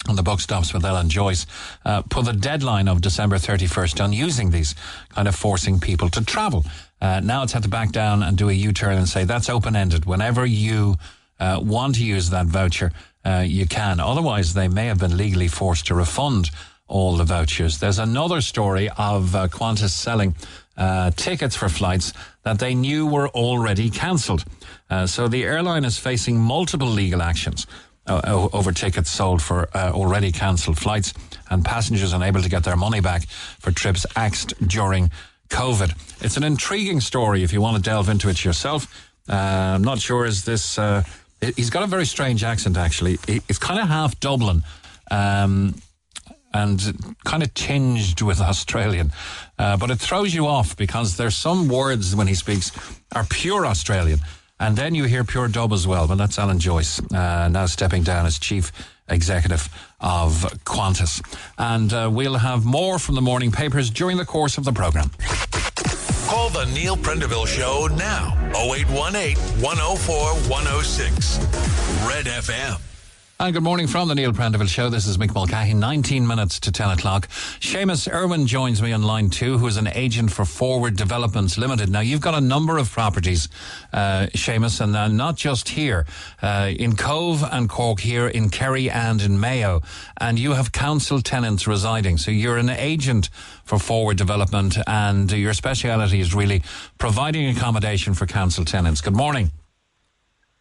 [0.06, 1.46] and the book stops with Alan Joyce,
[1.84, 4.74] uh, put a deadline of December 31st on using these,
[5.10, 6.64] kind of forcing people to travel.
[7.04, 10.06] Uh, now it's had to back down and do a U-turn and say that's open-ended.
[10.06, 10.96] Whenever you
[11.38, 12.92] uh, want to use that voucher,
[13.44, 14.00] you can.
[14.00, 16.50] Otherwise, they may have been legally forced to refund
[16.86, 17.78] all the vouchers.
[17.78, 19.22] There's another story of
[19.58, 20.34] Qantas selling
[20.76, 22.12] uh, tickets for flights
[22.42, 24.44] that they knew were already cancelled.
[24.90, 27.66] Uh, so the airline is facing multiple legal actions.
[28.06, 31.14] Uh, over tickets sold for uh, already cancelled flights
[31.48, 33.26] and passengers unable to get their money back
[33.58, 35.10] for trips axed during
[35.48, 36.24] COVID.
[36.24, 38.86] It's an intriguing story if you want to delve into it yourself.
[39.28, 40.78] Uh, I'm not sure is this.
[40.78, 41.02] Uh,
[41.56, 43.18] he's got a very strange accent actually.
[43.26, 44.62] It's kind of half Dublin.
[45.10, 45.74] Um,
[46.54, 49.12] and kind of tinged with Australian.
[49.58, 52.70] Uh, but it throws you off because there's some words when he speaks
[53.12, 54.20] are pure Australian.
[54.60, 56.06] And then you hear pure dub as well.
[56.06, 58.70] But that's Alan Joyce, uh, now stepping down as chief
[59.08, 59.68] executive
[60.00, 60.32] of
[60.64, 61.22] Qantas.
[61.58, 65.10] And uh, we'll have more from the morning papers during the course of the programme.
[66.28, 68.34] Call the Neil Prendeville Show now.
[68.54, 71.38] 0818 104 106.
[72.06, 72.93] Red FM.
[73.40, 74.90] And good morning from the Neil Prendeville Show.
[74.90, 77.26] This is Mick Mulcahy, 19 minutes to 10 o'clock.
[77.58, 81.90] Seamus Irwin joins me on line two, who is an agent for Forward Developments Limited.
[81.90, 83.48] Now, you've got a number of properties,
[83.92, 86.06] uh, Seamus, and uh, not just here,
[86.42, 89.82] uh, in Cobh and Cork, here in Kerry and in Mayo.
[90.20, 92.18] And you have council tenants residing.
[92.18, 93.30] So you're an agent
[93.64, 96.62] for Forward Development, and your speciality is really
[96.98, 99.00] providing accommodation for council tenants.
[99.00, 99.50] Good morning.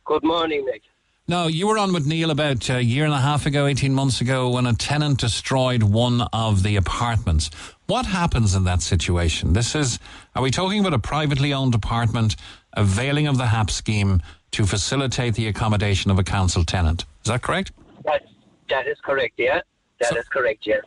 [0.06, 0.82] Good morning, Mick.
[1.26, 4.20] No, you were on with Neil about a year and a half ago, 18 months
[4.20, 7.50] ago, when a tenant destroyed one of the apartments.
[7.88, 9.54] What happens in that situation?
[9.54, 10.00] This is,
[10.36, 12.36] are we talking about a privately owned apartment
[12.74, 17.06] availing of the HAP scheme to facilitate the accommodation of a council tenant?
[17.24, 17.72] Is that correct?
[18.04, 18.24] That,
[18.68, 19.62] that is correct, yeah.
[20.02, 20.84] That so, is correct, yes.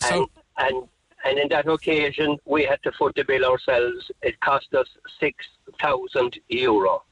[0.00, 0.88] So, and, and,
[1.24, 4.10] and in that occasion, we had to foot the bill ourselves.
[4.22, 4.88] It cost us
[5.20, 7.04] 6,000 euro.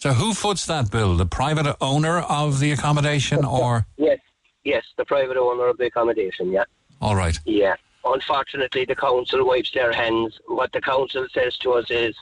[0.00, 1.14] So who foots that bill?
[1.14, 3.86] The private owner of the accommodation or?
[3.98, 4.18] Yes,
[4.64, 6.64] yes, the private owner of the accommodation, yeah.
[7.02, 7.38] All right.
[7.44, 7.74] Yeah.
[8.06, 10.40] Unfortunately, the council wipes their hands.
[10.46, 12.16] What the council says to us is,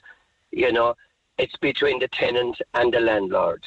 [0.51, 0.97] you know,
[1.38, 3.62] it's between the tenant and the landlord.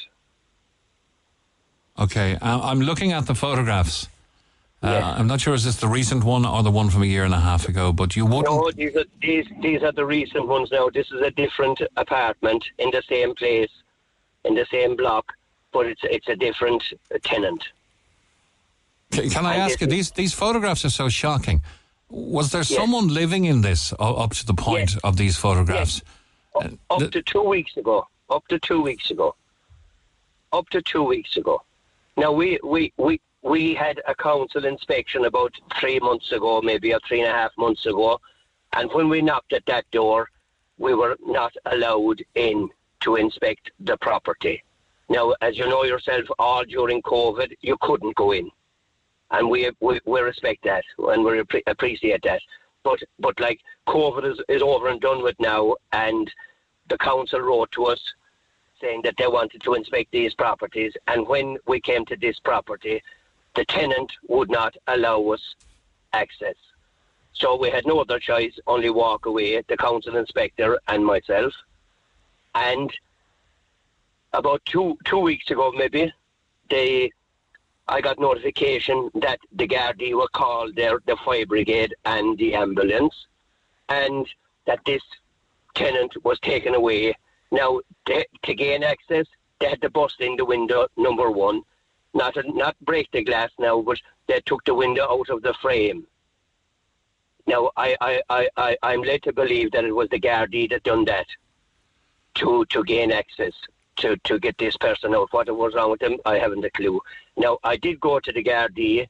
[1.98, 4.08] Okay, I'm looking at the photographs.
[4.82, 5.14] Uh.
[5.16, 7.32] I'm not sure is this the recent one or the one from a year and
[7.32, 8.46] a half ago, but you wouldn't.
[8.46, 10.90] No, these are these these are the recent ones now.
[10.90, 13.70] This is a different apartment in the same place
[14.44, 15.32] in the same block,
[15.72, 16.82] but it's it's a different
[17.22, 17.62] tenant.
[19.10, 19.86] Can, I ask you?
[19.86, 21.62] These these photographs are so shocking.
[22.08, 22.74] Was there yes.
[22.74, 25.00] someone living in this up to the point yes.
[25.04, 26.02] of these photographs?
[26.56, 26.72] Yes.
[26.90, 28.06] Up, up to two weeks ago.
[28.30, 29.34] Up to two weeks ago.
[30.52, 31.62] Up to two weeks ago.
[32.16, 33.20] Now we we we.
[33.44, 37.50] We had a council inspection about three months ago, maybe or three and a half
[37.58, 38.20] months ago,
[38.72, 40.28] and when we knocked at that door,
[40.78, 42.70] we were not allowed in
[43.02, 44.62] to inspect the property.
[45.08, 48.50] Now, as you know yourself, all during COVID, you couldn't go in.
[49.30, 52.42] And we, we, we respect that and we appreciate that.
[52.82, 56.30] But, but like, COVID is, is over and done with now, and
[56.88, 58.00] the council wrote to us
[58.80, 63.00] saying that they wanted to inspect these properties, and when we came to this property,
[63.54, 65.54] the tenant would not allow us
[66.12, 66.56] access.
[67.32, 71.54] So we had no other choice, only walk away, the council inspector and myself.
[72.54, 72.92] And
[74.32, 76.12] about two two weeks ago, maybe,
[76.68, 77.10] they
[77.88, 83.14] I got notification that the Gardaí were called there, the fire brigade and the ambulance,
[83.88, 84.26] and
[84.66, 85.02] that this
[85.74, 87.14] tenant was taken away.
[87.50, 89.26] Now, they, to gain access,
[89.60, 91.62] they had to bust in the window, number one.
[92.14, 96.06] Not, not break the glass now, but they took the window out of the frame.
[97.46, 100.84] Now, I, I, I, I, I'm led to believe that it was the Gardaí that
[100.84, 101.26] done that
[102.34, 103.52] to, to gain access
[103.96, 105.32] to, to get this person out.
[105.32, 107.00] What was wrong with them, I haven't a clue.
[107.36, 109.06] Now, I did go to the Gardaí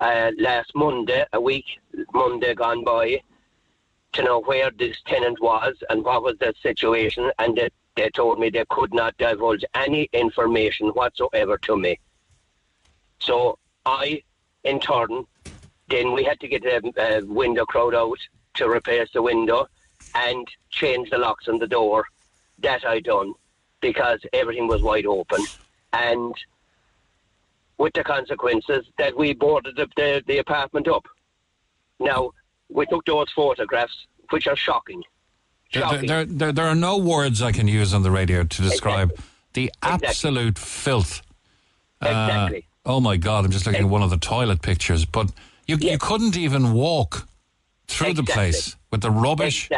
[0.00, 1.66] uh, last Monday, a week,
[2.12, 3.20] Monday gone by,
[4.12, 8.38] to know where this tenant was and what was the situation, and they, they told
[8.38, 11.98] me they could not divulge any information whatsoever to me.
[13.20, 14.22] So I,
[14.64, 15.26] in turn,
[15.88, 18.18] then we had to get a, a window crowd out
[18.54, 19.68] to replace the window
[20.14, 22.06] and change the locks on the door.
[22.62, 23.34] That I done
[23.80, 25.44] because everything was wide open,
[25.92, 26.34] and
[27.78, 31.06] with the consequences that we boarded the, the, the apartment up.
[31.98, 32.32] Now
[32.68, 35.02] we took those photographs, which are shocking.
[35.72, 36.06] There, Shocking.
[36.06, 39.12] there, there, there are no words I can use on the radio to describe
[39.54, 40.08] the Exactly.
[40.08, 41.22] absolute filth.
[42.02, 42.66] Uh, Exactly.
[42.84, 45.30] oh my God, I'm just looking at one of the toilet pictures, but
[45.66, 47.28] you, you couldn't even walk
[47.86, 49.70] through the place with the rubbish.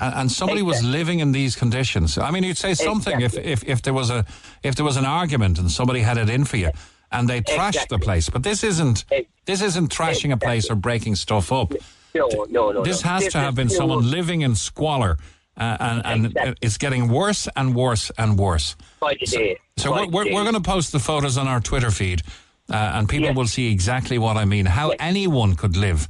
[0.00, 0.06] Exactly.
[0.06, 2.16] And, and somebody was living in these conditions.
[2.18, 3.52] I mean, you'd say something Exactly.
[3.52, 4.24] if, if, if there was a
[4.62, 6.70] if there was an argument and somebody had it in for you,
[7.12, 8.28] and they trashed the place.
[8.30, 9.04] But this isn't
[9.44, 11.72] this isn't trashing a place or breaking stuff up.
[12.14, 12.82] No, no, no.
[12.82, 13.10] This no.
[13.10, 15.16] has to have been someone living in squalor,
[15.56, 16.54] uh, and, and Exactly.
[16.60, 18.74] it's getting worse and worse and worse.
[19.00, 19.58] by the day.
[19.76, 20.34] So By we're, we're, day.
[20.34, 22.22] we're going to post the photos on our Twitter feed,
[22.68, 23.36] uh, and people Yes.
[23.36, 24.66] will see exactly what I mean.
[24.66, 24.96] How Yes.
[25.00, 26.08] anyone could live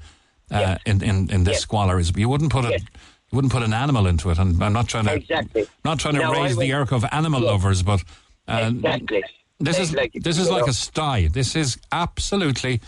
[0.51, 0.81] uh, Yes.
[0.87, 2.83] in, in, in this squalor is you wouldn't put Yes.
[3.31, 4.39] You wouldn't put an animal into it.
[4.39, 5.67] And I'm not trying to Exactly.
[5.85, 7.51] not trying to raise the irk of animal Yes.
[7.51, 8.03] lovers, but
[8.49, 9.23] uh, Exactly.
[9.61, 11.29] this is Like, this is like know, a sty.
[11.29, 12.81] This is absolutely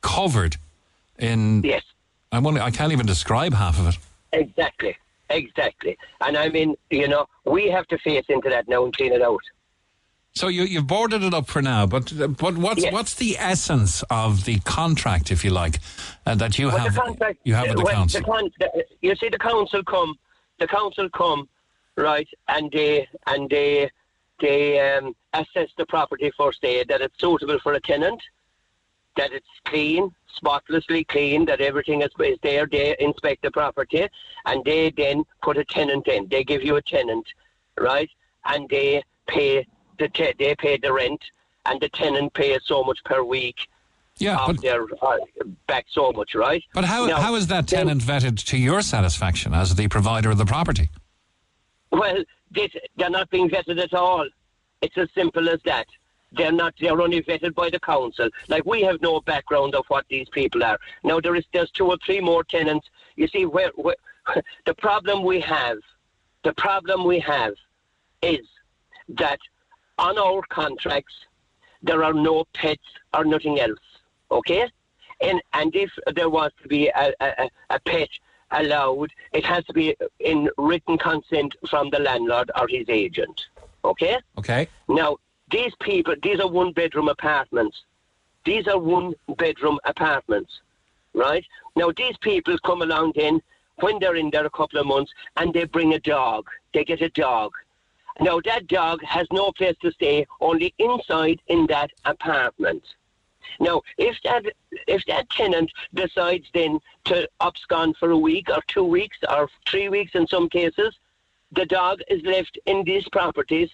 [0.00, 0.56] covered
[1.18, 1.62] in.
[1.64, 1.82] Yes,
[2.30, 3.98] I won't, I can't even describe half of it.
[4.32, 4.96] exactly.
[5.30, 5.98] Exactly.
[6.22, 9.20] And I mean, you know, we have to face into that now and clean it
[9.20, 9.40] out.
[10.38, 12.92] So you you've boarded it up for now, but but what's Yes.
[12.92, 15.80] what's the essence of the contract, if you like,
[16.26, 18.22] uh, that you Well, have the contract, you have with the well, council?
[18.22, 20.16] con- the- you see, the council come,
[20.60, 21.48] the council come,
[21.96, 23.90] right, and they and they
[24.38, 28.22] they um, assess the property first day that it's suitable for a tenant,
[29.16, 32.64] that it's clean, spotlessly clean, that everything is, is there.
[32.70, 34.06] They inspect the property,
[34.46, 36.28] and they then put a tenant in.
[36.28, 37.26] They give you a tenant,
[37.76, 38.10] right,
[38.44, 39.66] and they pay
[39.98, 41.22] the te- they pay the rent,
[41.66, 43.68] and the tenant pays so much per week
[44.18, 45.16] yeah, but their uh,
[45.66, 46.62] back so much, right?
[46.74, 50.30] but how Now, how is that then- tenant vetted to your satisfaction as the provider
[50.30, 50.90] of the property?
[51.90, 54.28] Well, this, they're not being vetted at all.
[54.82, 55.86] It's as simple as that.
[56.32, 56.74] They're not.
[56.78, 58.28] They're only vetted by the council.
[58.48, 60.78] Like we have no background of what these people are.
[61.02, 62.90] Now there is there's two or three more tenants.
[63.16, 63.96] You see, where, where
[64.66, 65.78] the problem we have,
[66.44, 67.54] the problem we have,
[68.20, 68.46] is
[69.08, 69.38] that
[69.98, 71.14] on our contracts
[71.82, 72.82] there are no pets
[73.14, 73.78] or nothing else.
[74.30, 74.68] Okay,
[75.20, 78.08] and and if there was to be a, a, a pet
[78.50, 83.46] allowed, it has to be in written consent from the landlord or his agent.
[83.84, 84.18] Okay.
[84.38, 85.18] Okay, Now,
[85.50, 87.82] these people, these are one bedroom apartments.
[88.44, 90.60] These are one bedroom apartments,
[91.14, 91.44] right?
[91.76, 93.40] Now, these people come along then
[93.80, 96.48] when they're in there a couple of months and they bring a dog.
[96.74, 97.52] They get a dog.
[98.20, 102.82] Now, that dog has no place to stay, only inside in that apartment.
[103.60, 104.44] Now, if that
[104.86, 109.88] if that tenant decides then to abscond for a week or two weeks or three
[109.88, 110.98] weeks in some cases,
[111.52, 113.70] the dog is left in these properties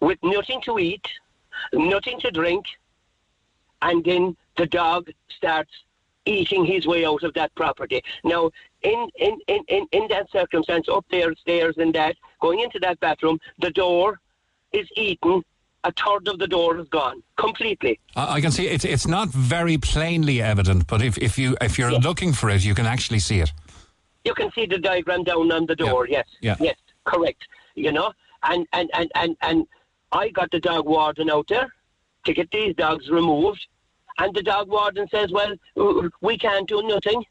[0.00, 1.06] with nothing to eat,
[1.72, 2.66] nothing to drink,
[3.82, 5.70] and then the dog starts
[6.24, 8.02] eating his way out of that property.
[8.24, 8.50] Now,
[8.82, 12.98] in, in, in, in, in that circumstance, up there, stairs and that, going into that
[13.00, 14.20] bathroom, the door
[14.72, 15.42] is eaten.
[15.84, 17.98] A third of the door is gone completely.
[18.14, 21.90] I, can see it's it's not very plainly evident, but if, if you if you're
[21.90, 21.98] Yeah.
[21.98, 23.50] looking for it, you can actually see it.
[24.24, 26.06] You can see the diagram down on the door.
[26.06, 26.26] Yes.
[26.40, 26.54] Yeah.
[26.60, 26.76] Yes.
[27.04, 27.42] Correct.
[27.74, 28.12] You know,
[28.44, 29.66] and and and and and
[30.12, 31.68] I got the dog warden out there
[32.26, 33.66] to get these dogs removed,
[34.20, 35.52] and the dog warden says, "Well,
[36.20, 37.24] we can't do nothing.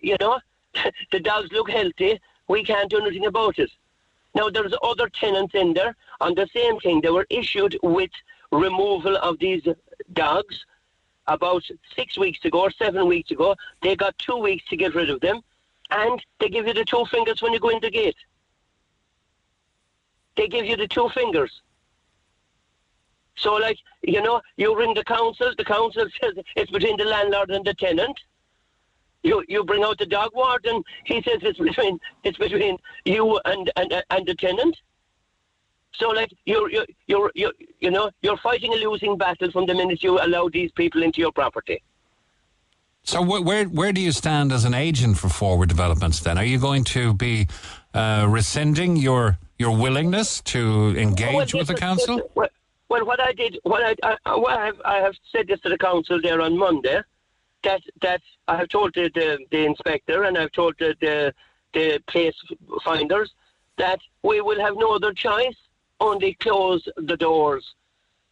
[0.00, 0.40] You know,
[1.12, 2.20] the dogs look healthy.
[2.48, 3.70] We can't do nothing about it."
[4.34, 7.00] Now there's other tenants in there on the same thing.
[7.00, 8.10] They were issued with
[8.52, 9.66] removal of these
[10.12, 10.64] dogs
[11.26, 11.62] about
[11.94, 13.54] six weeks ago or seven weeks ago.
[13.82, 15.40] They got two weeks to get rid of them,
[15.90, 18.16] and they give you the two fingers when you go in the gate.
[20.36, 21.62] They give you the two fingers.
[23.36, 27.50] So, like, you know, you ring the council, the council says it's between the landlord
[27.50, 28.18] and the tenant.
[29.28, 32.74] You you bring out the dog warden, he says it's between it's between
[33.04, 34.74] you and and, and the tenant.
[36.00, 39.74] So like you're you're you're you're you know you're fighting a losing battle from the
[39.74, 41.82] minute you allow these people into your property.
[43.02, 46.20] So wh- where where do you stand as an agent for forward developments?
[46.20, 47.48] Then are you going to be
[47.92, 50.60] uh, rescinding your your willingness to
[51.06, 52.14] engage Well, with the council?
[52.34, 52.48] Well,
[52.88, 55.68] well, what I did, what I, I, what I, have, I have said this to
[55.68, 57.02] the council there on Monday,
[57.64, 61.34] that that I have told the, the, the inspector and I've told the, the
[61.74, 62.34] the place
[62.84, 63.32] finders
[63.76, 65.56] that we will have no other choice,
[66.00, 67.74] only close the doors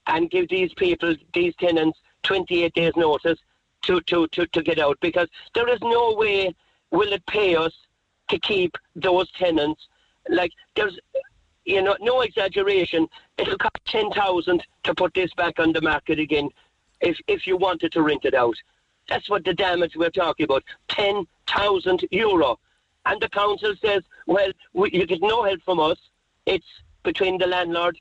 [0.06, 3.38] and give these people, these tenants, 28 days notice
[3.82, 6.54] to, to, to, to get out because there is no way
[6.90, 7.72] will it pay us
[8.28, 9.88] to keep those tenants.
[10.28, 10.98] Like there's,
[11.64, 13.08] you know, no exaggeration.
[13.38, 16.48] It'll cost ten thousand to put this back on the market again,
[17.00, 18.56] if if you wanted to rent it out.
[19.08, 20.64] That's what the damage we're talking about.
[20.88, 22.58] Ten thousand euro,
[23.04, 25.98] and the council says, well, we, you get no help from us.
[26.44, 26.66] It's
[27.04, 27.98] between the landlord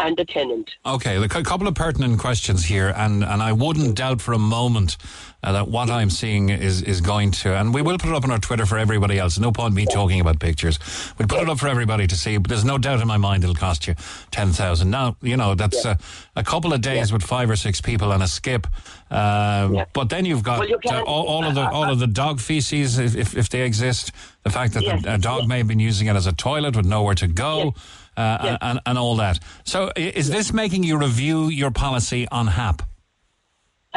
[0.00, 0.70] and the tenant.
[0.84, 4.96] Okay, a couple of pertinent questions here, and, and I wouldn't doubt for a moment
[5.42, 8.24] uh, that what I'm seeing is, is going to, and we will put it up
[8.24, 9.38] on our Twitter for everybody else.
[9.38, 10.78] No point me talking about pictures.
[11.18, 13.44] We'll put it up for everybody to see, but there's no doubt in my mind
[13.44, 13.94] it'll cost you
[14.30, 14.90] 10,000.
[14.90, 15.94] Now, you know, that's uh,
[16.36, 18.66] a couple of days with five or six people on a skip.
[19.10, 19.84] Um, Yeah.
[19.92, 22.40] But then you've got Well, you uh, all, all of the all of the dog
[22.40, 24.12] feces, if, if, if they exist,
[24.44, 26.86] the fact that the, a dog may have been using it as a toilet with
[26.86, 27.74] nowhere to go.
[28.20, 28.40] Yes.
[28.40, 28.58] Uh, Yes.
[28.62, 29.38] and, and all that.
[29.64, 32.82] So, is this making you review your policy on HAP?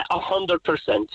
[0.09, 1.09] A hundred percent.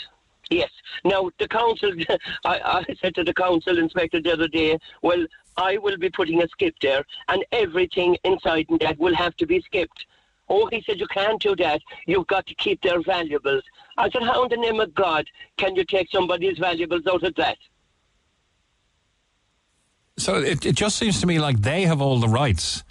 [0.51, 0.71] Yes.
[1.05, 1.93] Now the council.
[2.45, 5.25] I, I said to the council inspector the other day, well,
[5.57, 9.61] I will be putting a skip there, and everything inside that will have to be
[9.63, 10.05] skipped.
[10.51, 11.81] Oh, he said you can't do that.
[12.07, 13.63] You've got to keep their valuables.
[13.99, 15.27] I said, how in the name of God
[15.59, 17.59] can you take somebody's valuables out of that?
[20.17, 22.83] So it, it just seems to me like they have all the rights.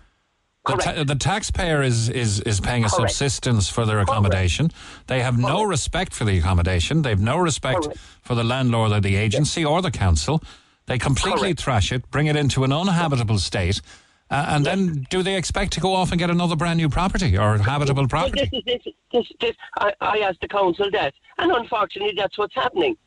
[0.68, 3.12] The, ta- the taxpayer is, is, is paying a Correct.
[3.12, 4.72] subsistence for their accommodation.
[5.08, 7.02] They have no respect for the accommodation.
[7.02, 8.00] They've no respect Correct.
[8.22, 10.42] for the landlord or the agency or the council.
[10.86, 11.62] They completely Correct.
[11.62, 13.82] thrash it, bring it into an uninhabitable state,
[14.30, 17.38] uh, and then do they expect to go off and get another brand new property
[17.38, 18.42] or habitable Well, property?
[18.42, 19.56] this is this, this, this.
[19.78, 22.98] I, I asked the council that, and unfortunately, that's what's happening.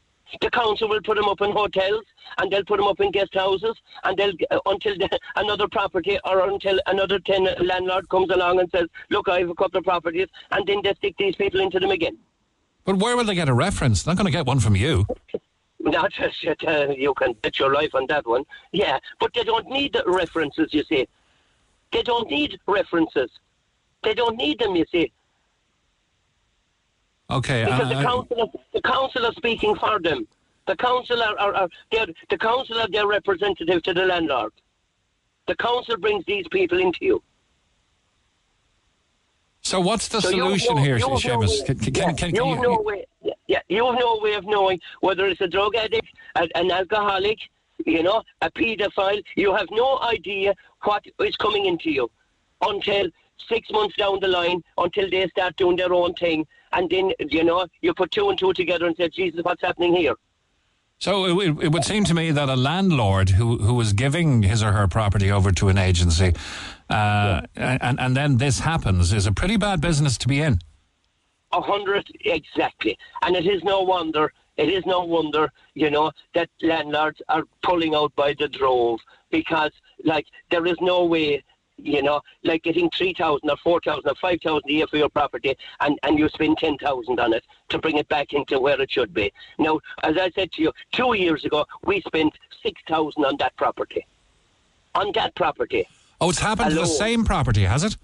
[0.41, 2.05] The council will put them up in hotels,
[2.39, 3.75] and they'll put them up in guest houses,
[4.05, 8.71] and they'll uh, until the, another property or until another ten landlord comes along and
[8.71, 11.81] says, "Look, I have a couple of properties," and then they stick these people into
[11.81, 12.17] them again.
[12.85, 14.03] But where will they get a reference?
[14.03, 15.07] They're not going to get one from you.
[15.81, 16.13] Not
[16.43, 18.45] just uh, you can bet your life on that one.
[18.73, 20.73] Yeah, but they don't need the references.
[20.73, 21.09] You see,
[21.93, 23.31] they don't need references.
[24.03, 24.77] They don't need them.
[24.77, 25.13] You see.
[27.31, 27.65] Okay.
[27.65, 30.27] because uh, the council, are, the council are speaking for them.
[30.67, 31.69] The council are, are, are
[32.31, 34.53] the council are their representative to the landlord.
[35.49, 37.23] The council brings these people into you.
[39.63, 41.61] so what's the So solution no- here, no Seamus?
[41.61, 43.05] way- Can, can, yeah, can, you have no way.
[43.47, 47.39] Yeah, you have no way of knowing whether it's a drug addict, a, an alcoholic,
[47.85, 49.23] you know, a paedophile.
[49.37, 50.55] You have no idea
[50.85, 52.11] what is coming into you
[52.63, 53.09] until
[53.49, 57.45] six months down the line, until they start doing their own thing, and then you
[57.45, 60.15] know you put two and two together and say, Jesus, what's happening here?
[60.99, 64.63] So it, it would seem to me that a landlord who who was giving his
[64.63, 66.35] or her property over to an agency,
[66.91, 70.59] uh, and and then this happens, is a pretty bad business to be in.
[71.53, 74.33] A hundred exactly, and it is no wonder.
[74.57, 79.01] It is no wonder, you know, that landlords are pulling out by the drove
[79.31, 79.71] because,
[80.05, 81.43] like, there is no way,
[81.85, 84.97] you know, like getting three thousand or four thousand or five thousand a year for
[84.97, 88.59] your property, and and you spend ten thousand on it to bring it back into
[88.59, 89.33] where it should be.
[89.59, 93.57] Now, as I said to you, two years ago we spent six thousand on that
[93.57, 94.07] property,
[94.95, 95.87] on that property.
[96.21, 97.97] Oh, it's happened to the same property, has it?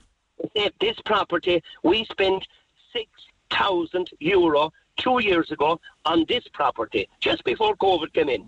[0.80, 2.46] This property, we spent
[2.92, 8.46] 6,000 euro two years ago on this property, just before COVID came in.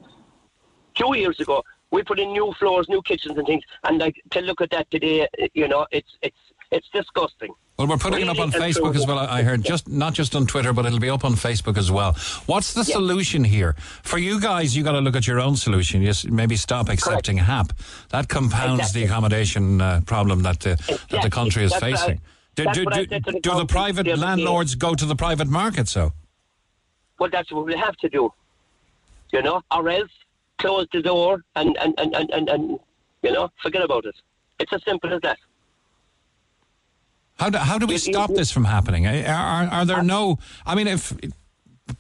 [0.95, 4.41] Two years ago, we put in new floors, new kitchens and things, and like to
[4.41, 6.37] look at that today, you know, it's it's
[6.71, 7.55] it's disgusting.
[7.79, 9.19] Well, we're putting it up on Facebook as well.
[9.19, 12.15] I heard just not just on Twitter, but it'll be up on Facebook as well.
[12.47, 14.77] What's the solution here for you guys?
[14.77, 16.03] You got to look at your own solution.
[16.03, 17.73] Yes, maybe stop accepting HAP.
[18.11, 19.01] That compounds Exactly.
[19.03, 20.75] the accommodation uh, problem that the
[21.11, 22.21] that the country is That's facing.
[22.57, 24.27] Do, do, do, the do the private the other day.
[24.27, 25.87] landlords go to the private market?
[25.87, 26.13] So
[27.21, 28.33] Well, that's what we have to do.
[29.33, 30.11] You know, or else
[30.59, 32.79] close the door and, and, and, and, and, and
[33.23, 34.15] you know, forget about it.
[34.59, 35.39] It's as simple as that.
[37.39, 39.07] how do, how do we stop this from happening?
[39.07, 40.39] Are, are, are there no?
[40.67, 41.17] I mean, if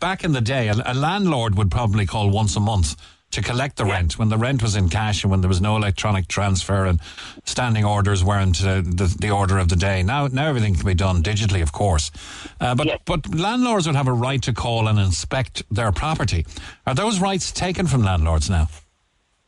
[0.01, 2.97] back in the day, a, a landlord would probably call once a month
[3.31, 5.77] to collect the rent when the rent was in cash and when there was no
[5.77, 6.99] electronic transfer and
[7.45, 10.03] standing orders weren't uh, the, the order of the day.
[10.03, 12.11] Now, now everything can be done digitally, of course.
[12.61, 13.01] Uh, but Yes.
[13.05, 16.47] but landlords would have a right to call and inspect their property.
[16.87, 18.69] Are those rights taken from landlords now?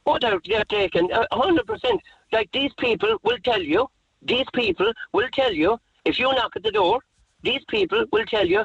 [0.07, 2.01] Oh, they're, they're taken a hundred percent.
[2.33, 3.89] Like these people will tell you.
[4.23, 7.01] These people will tell you if you knock at the door.
[7.43, 8.65] These people will tell you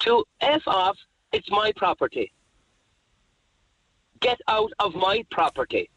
[0.00, 0.96] to f off.
[1.32, 2.30] It's my property.
[4.22, 5.90] Get out of my property.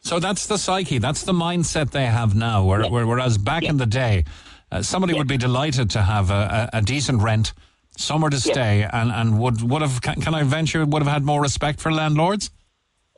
[0.00, 2.64] So that's the psyche, that's the mindset they have now.
[2.64, 3.70] Whereas back Yeah.
[3.70, 4.24] in the day,
[4.72, 5.18] uh, somebody Yeah.
[5.20, 7.52] would be delighted to have a, a, a decent rent,
[7.96, 11.24] somewhere to stay, and, and would would have can, can I venture would have had
[11.24, 12.50] more respect for landlords.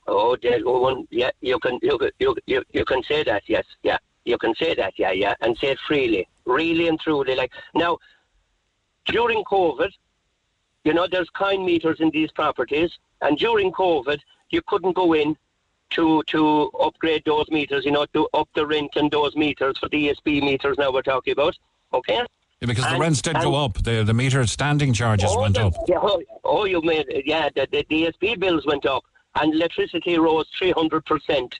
[0.06, 1.06] Oh, one.
[1.10, 3.42] Yeah, you can you, can- you you you can say that.
[3.46, 4.94] Yes, yeah, you can say that.
[4.98, 7.36] Yeah, yeah, and say it freely, really and truly.
[7.36, 7.98] Like now,
[9.04, 9.90] during COVID,
[10.84, 12.90] you know, there's kind meters in these properties,
[13.22, 15.36] and during COVID, you couldn't go in
[15.90, 17.84] to to upgrade those meters.
[17.84, 20.78] You know, to up the rent and those meters for the ESB meters.
[20.78, 21.56] Now we're talking about.
[21.92, 22.24] Okay.
[22.60, 25.72] Yeah, because the rents did go up, the the meter standing charges Oh, went up.
[25.88, 27.48] Yeah, oh, oh, you made yeah.
[27.54, 29.02] The, the DSP bills went up,
[29.36, 31.58] and electricity rose three hundred percent.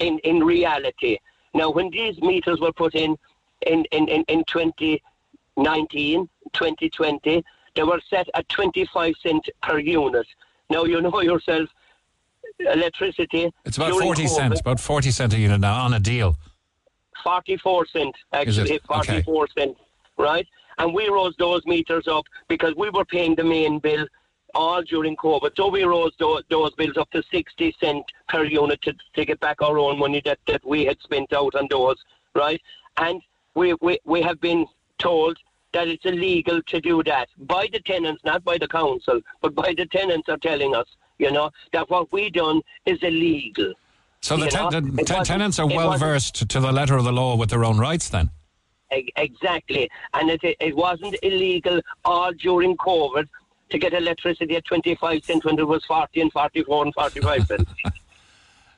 [0.00, 1.18] In in reality,
[1.54, 3.16] now when these meters were put in
[3.66, 7.44] in in in, in 2019, 2020,
[7.76, 10.26] they were set at twenty five cent per unit.
[10.72, 11.68] Now you know yourself,
[12.58, 13.52] electricity.
[13.64, 16.36] It's about forty cents, about forty cent a unit now on a deal.
[17.22, 19.22] 44 cent, actually, Okay.
[19.22, 19.76] 44 cent,
[20.18, 20.44] right?
[20.78, 24.04] And we rose those meters up because we were paying the main bill
[24.56, 25.50] all during COVID.
[25.56, 29.38] So we rose those, those bills up to 60 cent per unit to, to get
[29.38, 31.96] back our own money that, that we had spent out on those,
[32.34, 32.60] right?
[32.96, 33.22] And
[33.54, 34.66] we, we, we have been
[34.98, 35.38] told
[35.72, 39.74] that it's illegal to do that by the tenants, not by the council, but by
[39.76, 40.86] the tenants are telling us,
[41.18, 43.72] you know, that what we done is illegal.
[44.20, 47.36] So the, ten- the ten- tenants are well versed to the letter of the law
[47.36, 48.08] with their own rights.
[48.08, 48.30] Then
[49.16, 49.90] Exactly.
[50.14, 53.28] And it, it wasn't illegal all during COVID
[53.70, 57.70] to get electricity at 25 cents when it was 40 and 44 and 45 cents.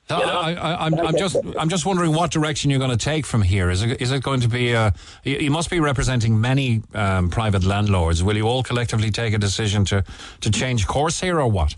[0.09, 0.39] So You know?
[0.39, 3.41] I, I, I'm, I'm just I'm just wondering what direction you're going to take from
[3.41, 3.71] here.
[3.71, 4.75] Is it, is it going to be?
[4.75, 4.91] Uh,
[5.23, 8.23] you, you must be representing many um, private landlords.
[8.23, 10.05] Will you all collectively take a decision to,
[10.43, 11.75] to change course here, or what?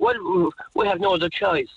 [0.00, 1.70] well, we have no other choice.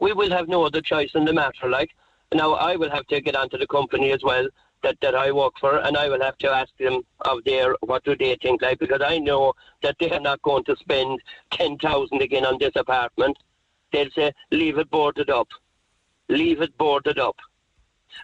[0.00, 1.68] We will have no other choice in the matter.
[1.68, 1.90] Like,
[2.34, 4.48] now I will have to get onto the company as well
[4.82, 8.04] that, that I work for, and I will have to ask them of their what
[8.04, 9.52] do they think like because I know
[9.82, 11.20] that they are not going to spend
[11.52, 13.36] ten thousand again on this apartment.
[13.92, 15.48] They'll say leave it boarded up,
[16.28, 17.36] leave it boarded up.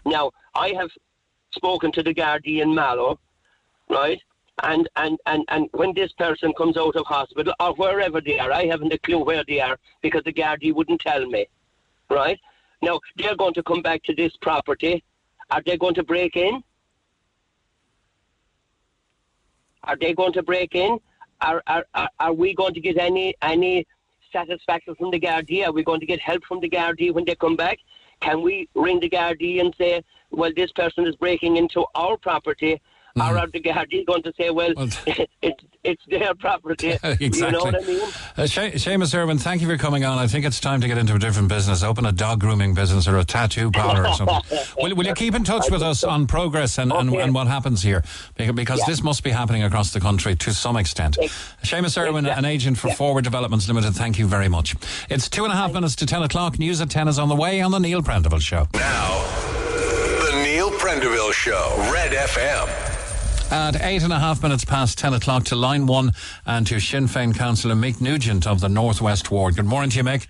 [0.05, 0.91] Now I have
[1.55, 3.19] spoken to the Gardaí in Mallow,
[3.89, 4.21] right?
[4.63, 8.53] And, and, and, and when this person comes out of hospital or wherever they are,
[8.53, 11.47] I haven't a clue where they are because the Gardaí wouldn't tell me,
[12.09, 12.39] right?
[12.81, 15.03] Now, they're going to come back to this property.
[15.51, 16.63] Are they going to break in?
[19.83, 20.99] Are they going to break in?
[21.41, 23.87] Are, are, are, are we going to get any, any
[24.35, 25.67] satisfaction from the Gardaí?
[25.67, 27.79] Are we going to get help from the Gardaí when they come back?
[28.21, 32.81] Can we ring the Gardaí and say, well, this person is breaking into our property?
[33.17, 34.89] Or are the Gardaí going to say, well, Well,
[35.41, 36.89] it's, it's their property?
[36.91, 37.29] exactly.
[37.45, 38.01] You know what I mean?
[38.37, 40.19] Uh, Se- Seamus Irwin, thank you for coming on.
[40.19, 41.85] I think it's time to get into a different business.
[41.85, 44.41] Open a dog grooming business or a tattoo parlor or something.
[44.79, 47.21] will, will you keep in touch with us on progress and, and, Okay.
[47.23, 48.03] and what happens here?
[48.37, 48.87] Because, because Yeah.
[48.89, 51.17] this must be happening across the country to some extent.
[51.23, 52.39] Ex- Seamus Irwin, Exactly.
[52.49, 52.95] an agent for Yeah.
[52.95, 54.75] Forward Developments Limited, thank you very much.
[55.09, 56.59] It's two and a half minutes to 10 o'clock.
[56.59, 58.67] News at 10 is on the way on the Neil Prendeville Show.
[58.75, 59.23] Now,
[60.27, 62.94] the Neil Prendeville Show, Red FM.
[63.55, 66.11] At eight and a half minutes past 10 o'clock to line one
[66.45, 69.55] and to Sinn Féin councillor Mick Nugent of the Northwest Ward.
[69.55, 70.27] Good morning to you, Mick.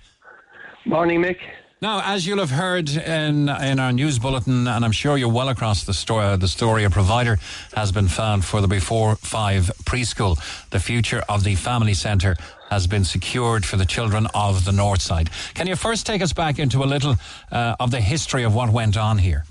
[0.84, 1.38] Morning, Mick.
[1.80, 5.48] Now, as you'll have heard in in our news bulletin, and I'm sure you're well
[5.48, 7.38] across the story, the story, a provider
[7.74, 10.36] has been found for the Before Five preschool.
[10.68, 12.36] The future of the family centre
[12.68, 15.30] has been secured for the children of the North Side.
[15.54, 17.16] Can you first take us back into a little
[17.50, 19.46] uh, of the history of what went on here?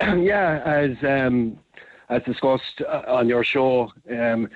[0.00, 1.58] yeah, as um,
[2.12, 4.48] as discussed uh, on your show, um,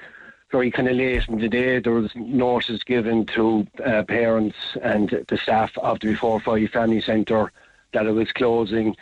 [0.51, 5.25] very kind of late in the day, there was notice given to uh, parents and
[5.29, 7.53] the staff of the Before Five Family Centre
[7.93, 8.95] that it was closing.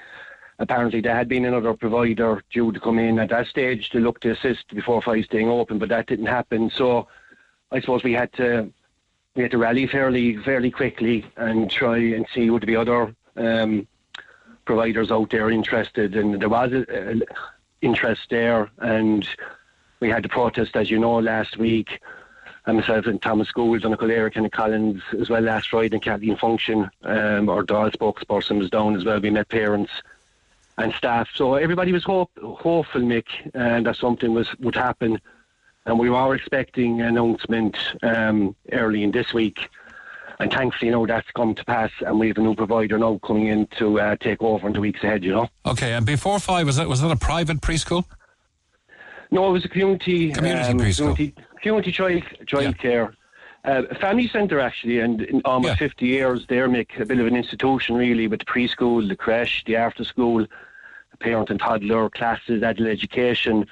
[0.58, 4.20] Apparently, there had been another provider due to come in at that stage to look
[4.20, 6.70] to assist Before Five staying open, but that didn't happen.
[6.70, 7.08] So,
[7.72, 8.72] I suppose we had to
[9.34, 13.14] we had to rally fairly fairly quickly and try and see would there be other
[13.36, 13.88] um,
[14.64, 17.20] providers out there interested, and there was a, a
[17.84, 19.28] interest there, and
[20.00, 22.00] we had the protest, as you know, last week.
[22.66, 26.36] And myself and Thomas Schools, Uncle Eric and Collins as well last Friday, and Kathleen
[26.36, 29.20] Funchion, um, our Dáil spokesperson was down as well.
[29.20, 29.92] We met parents
[30.78, 31.28] and staff.
[31.34, 35.20] So everybody was hope, hopeful, Mick, and that something was would happen.
[35.86, 39.68] And we were expecting an announcement um, early in this week.
[40.40, 43.20] And thankfully, you know, that's come to pass, and we have a new provider now
[43.24, 45.48] coming in to uh, take over in the weeks ahead, you know.
[45.64, 48.04] Okay, and before five, was that, was that a private preschool?
[49.30, 50.96] No, it was a community Community um, preschool.
[51.16, 52.72] community, community child child Yeah.
[52.72, 53.14] care,
[53.64, 55.76] uh, family centre actually, and in almost Yeah.
[55.88, 59.62] fifty years, they make a bit of an institution really with the preschool, the creche,
[59.66, 60.38] the after school,
[61.10, 63.66] the parent and toddler classes, adult education.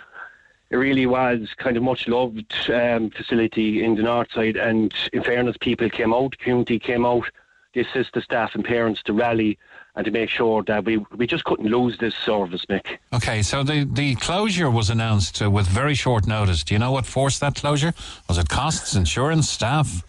[0.72, 5.22] It really was kind of much loved um, facility in the north side, and in
[5.22, 7.26] fairness, people came out, community came out,
[7.74, 9.58] to assist the staff and parents to rally
[9.96, 12.96] and to make sure that we we just couldn't lose this service, Mick.
[13.12, 16.64] Okay, so the, the closure was announced uh, with very short notice.
[16.64, 17.92] Do you know what forced that closure?
[18.26, 20.02] Was it costs, insurance, staff?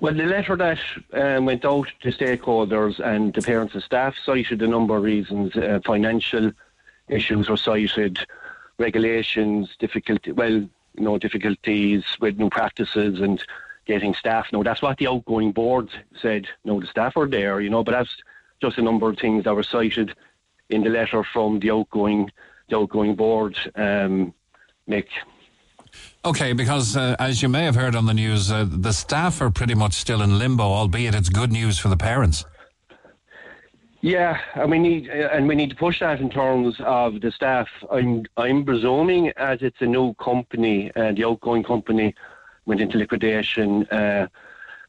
[0.00, 0.78] Well, the letter that
[1.12, 5.54] um, went out to stakeholders and the parents and staff cited a number of reasons.
[5.56, 6.52] Uh, financial
[7.08, 8.18] issues were cited,
[8.78, 13.42] regulations, difficulty, well, you know, difficulties with new practices and
[13.86, 14.46] getting staff.
[14.52, 15.88] No, that's what the outgoing board
[16.20, 16.46] said.
[16.64, 18.16] No, the staff are there, you know, but that's
[18.60, 20.14] just a number of things that were cited
[20.68, 22.30] in the letter from the outgoing,
[22.68, 23.56] the outgoing board.
[23.74, 24.34] Um,
[24.88, 25.06] Mick.
[26.24, 29.50] Okay, because uh, as you may have heard on the news, uh, the staff are
[29.50, 32.44] pretty much still in limbo, albeit it's good news for the parents.
[34.06, 37.66] Yeah, and we need and we need to push that in terms of the staff.
[37.90, 42.14] I'm I'm presuming as it's a new company and the outgoing company
[42.66, 44.28] went into liquidation uh,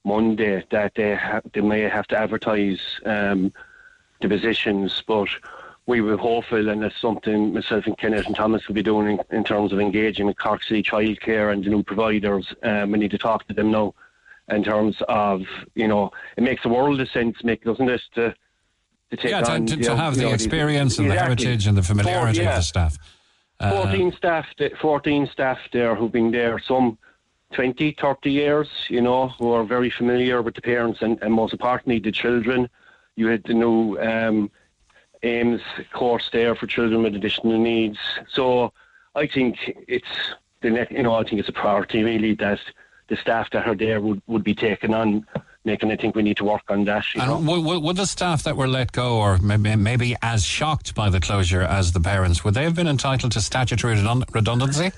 [0.03, 3.51] Monday that they ha- they may have to advertise um,
[4.21, 5.29] the positions, but
[5.87, 9.35] we were hopeful and that's something myself and Kenneth and Thomas will be doing in,
[9.35, 12.53] in terms of engaging with Cork City Childcare and the new providers.
[12.61, 13.95] Um, we need to talk to them now
[14.49, 15.41] in terms of
[15.73, 18.01] you know it makes a world of sense, Mick, doesn't it?
[18.13, 18.35] To,
[19.11, 21.09] to take Yeah, to, on, to, you to know, have you the know, experience and
[21.09, 22.97] the heritage and the familiarity Four- of the staff.
[23.59, 24.45] Uh, 14 staff,
[24.79, 26.97] 14 staff there who've been there some
[27.53, 31.53] 20, 30 years, you know, who are very familiar with the parents and, and most
[31.53, 32.69] importantly the children.
[33.15, 34.51] You had the new um,
[35.23, 37.97] AIMS course there for children with additional needs.
[38.29, 38.73] So
[39.15, 40.05] I think it's
[40.61, 42.59] the you know I think it's a priority really that
[43.07, 45.25] the staff that are there would, would be taken on.
[45.67, 47.03] Making, I think we need to work on that.
[47.13, 47.37] You know?
[47.37, 51.19] And would, the staff that were let go, or maybe, maybe as shocked by the
[51.19, 54.91] closure as the parents, would they have been entitled to statutory redund- redundancy?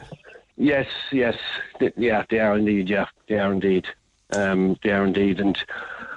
[0.57, 1.35] Yes, yes,
[1.79, 2.87] Th- yeah, they are indeed.
[2.87, 3.87] Yeah, they are indeed.
[4.31, 5.57] Um, they are indeed, and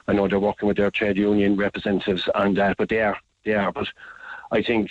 [0.06, 3.54] I know they're working with their trade union representatives on that, but they are, they
[3.54, 3.72] are.
[3.72, 3.88] But
[4.50, 4.90] I think,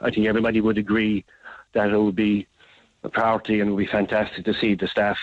[0.00, 1.24] I think everybody would agree
[1.72, 2.46] that it would be
[3.02, 5.18] a priority and it would be fantastic to see the staff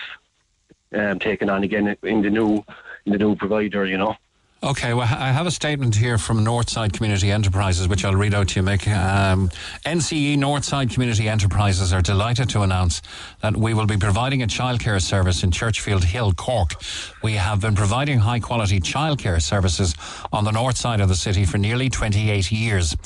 [0.92, 2.64] um, taken on again in the new,
[3.10, 3.86] the new provider.
[3.86, 4.16] You know.
[4.60, 8.48] Okay, well, I have a statement here from Northside Community Enterprises, which I'll read out
[8.48, 8.88] to you, Mick.
[8.92, 9.50] Um,
[9.86, 13.00] NCE Northside Community Enterprises are delighted to announce
[13.40, 16.74] that we will be providing a childcare service in Churchfield Hill, Cork.
[17.22, 19.94] We have been providing high quality childcare services
[20.32, 22.96] on the north side of the city for nearly 28 years.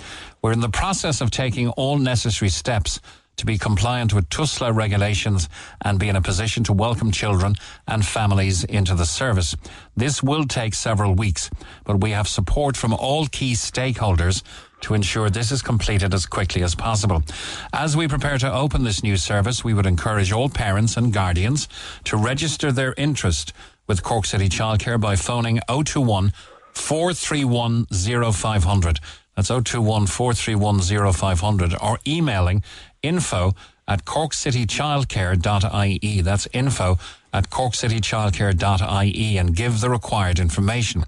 [0.41, 2.99] We're in the process of taking all necessary steps
[3.43, 5.49] to be compliant with TUSLA regulations
[5.81, 7.57] and be in a position to welcome children
[7.89, 9.57] and families into the service.
[9.97, 11.51] This will take several weeks,
[11.83, 14.45] but we have support from all key stakeholders
[14.83, 17.25] to ensure this is completed as quickly as possible.
[17.73, 21.67] As we prepare to open this new service, we would encourage all parents and guardians
[22.05, 23.53] to register their interest
[23.89, 26.33] with Cork City Childcare by phoning 021
[26.75, 29.01] 431 0500.
[29.37, 32.63] That's 021 431 0500 or emailing
[33.03, 33.55] info
[33.89, 36.21] at corkcitychildcare.ie.
[36.21, 36.99] That's info
[37.33, 41.05] at corkcitychildcare.ie and give the required information.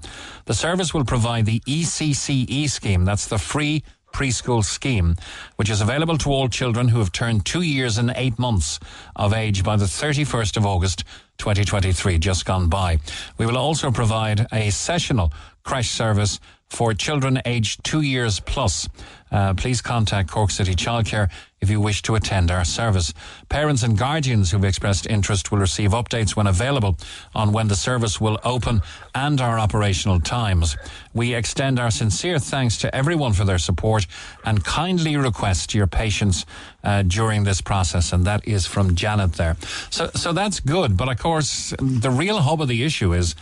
[0.47, 3.05] The service will provide the ECCE scheme.
[3.05, 5.17] That's the free preschool scheme,
[5.57, 8.79] which is available to all children who have turned two years and eight months
[9.17, 11.03] of age by the 31st of August
[11.39, 13.01] 2023, just gone by.
[13.39, 15.33] We will also provide a sessional
[15.65, 16.39] creche service
[16.75, 18.89] for children aged two years plus.
[19.31, 23.15] Uh, please contact Cork City Childcare if you wish to attend our service.
[23.49, 26.97] Parents and guardians who've expressed interest will receive updates when available
[27.35, 28.83] on when the service will open
[29.15, 30.77] and our operational times.
[31.15, 34.07] We extend our sincere thanks to everyone for their support
[34.45, 36.45] and kindly request your patience
[36.83, 38.13] uh, during this process.
[38.13, 39.57] And that is from Janet there.
[39.91, 40.97] So, so that's good.
[40.97, 43.35] But of course, the real hub of the issue is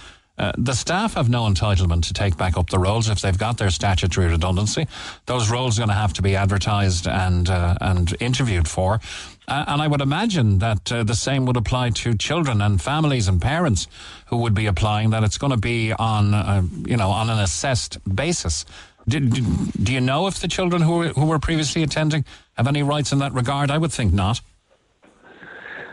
[0.42, 3.58] uh, the staff have no entitlement to take back up the roles if they've got
[3.58, 4.88] their statutory redundancy.
[5.26, 8.98] Those roles are going to have to be advertised and uh, and interviewed for.
[9.46, 13.28] Uh, and I would imagine that uh, the same would apply to children and families
[13.28, 13.86] and parents
[14.26, 15.10] who would be applying.
[15.10, 18.64] That it's going to be on uh, you know on an assessed basis.
[19.06, 22.24] Do, do, you know if the children who were, who were previously attending
[22.54, 23.70] have any rights in that regard?
[23.70, 24.40] I would think not.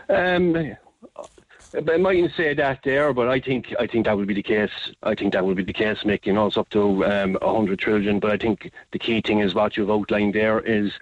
[0.08, 0.76] Um,
[1.74, 4.70] I mightn't say that there, but I think I think that would be the case.
[5.02, 6.26] I think that would be the case, Mick.
[6.26, 9.54] You know, it's up to um, 100 children, but I think the key thing is
[9.54, 10.92] what you've outlined there is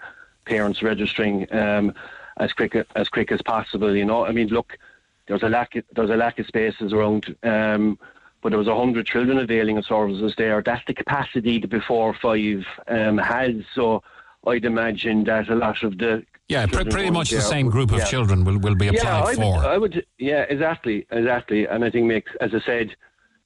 [0.44, 1.94] parents registering um,
[2.36, 3.96] as quick as quick as possible.
[3.96, 4.78] You know, I mean, look,
[5.26, 7.98] there's a lack there's a lack of spaces around, um,
[8.42, 10.62] but there was 100 children availing of services there.
[10.62, 13.54] That's the capacity the before five um, has.
[13.74, 14.02] So
[14.46, 17.98] I'd imagine that a lot of the yeah, pr- pretty much the same group of
[17.98, 18.04] yeah.
[18.04, 19.56] children will, will be applied yeah, I for.
[19.56, 22.96] Would, I would, yeah, exactly, exactly, and I think makes, as I said,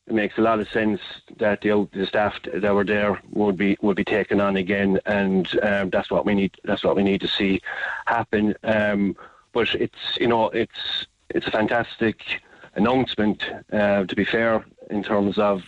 [0.06, 1.00] it makes a lot of sense
[1.38, 5.48] that the, the staff that were there would be would be taken on again, and
[5.62, 6.54] um, that's what we need.
[6.64, 7.60] That's what we need to see
[8.06, 8.54] happen.
[8.64, 9.16] Um,
[9.52, 12.40] but it's you know it's it's a fantastic
[12.74, 13.44] announcement.
[13.72, 15.62] Uh, to be fair, in terms of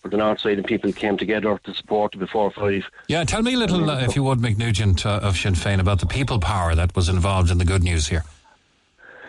[0.00, 2.84] for the north side and people came together to support the before five.
[3.08, 5.80] Yeah, tell me a little, uh, if you would, Mick Nugent uh, of Sinn Féin,
[5.80, 8.24] about the people power that was involved in the good news here.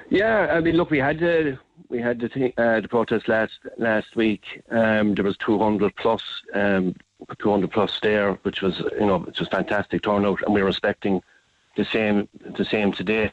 [0.10, 1.58] Yeah, I mean, look, we had the
[1.90, 4.62] we had the th- uh, the protest last last week.
[4.70, 6.22] Um, there was 200 plus,
[6.54, 6.96] um,
[7.40, 11.22] 200 plus there, which was you know which was fantastic turnout, and we were expecting
[11.78, 13.32] the same the same today.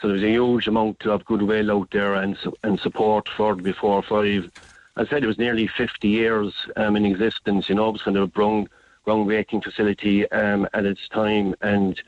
[0.00, 4.02] So there was a huge amount of goodwill out there and and support for before
[4.02, 4.50] five
[4.96, 7.68] I said it was nearly 50 years um, in existence.
[7.68, 8.68] You know, it was kind of a ground,
[9.06, 12.00] groundbreaking facility um, at its time, and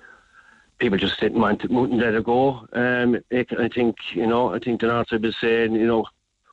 [0.79, 2.69] people just didn't want to wouldn't let it go.
[2.73, 6.07] Um, it, I think you know, I think the North was saying, you know,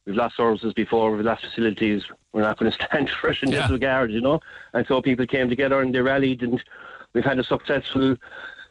[0.06, 3.52] we've lost services before, we've lost facilities, we're not going to stand for it in
[3.52, 3.62] yeah.
[3.62, 4.40] this regard, you know.
[4.74, 6.64] And so people came together and they rallied, and
[7.14, 8.16] we've had a successful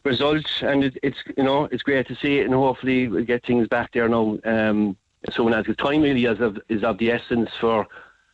[0.05, 3.45] result, and it, it's you know it's great to see it, and hopefully we'll get
[3.47, 4.39] things back there now.
[4.45, 4.97] Um,
[5.31, 7.87] so as the time really is of, is of the essence for,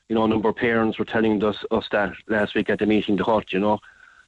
[0.09, 2.87] you know, a number of parents were telling us, us that last week at the
[2.87, 3.79] meeting, the hut, you know,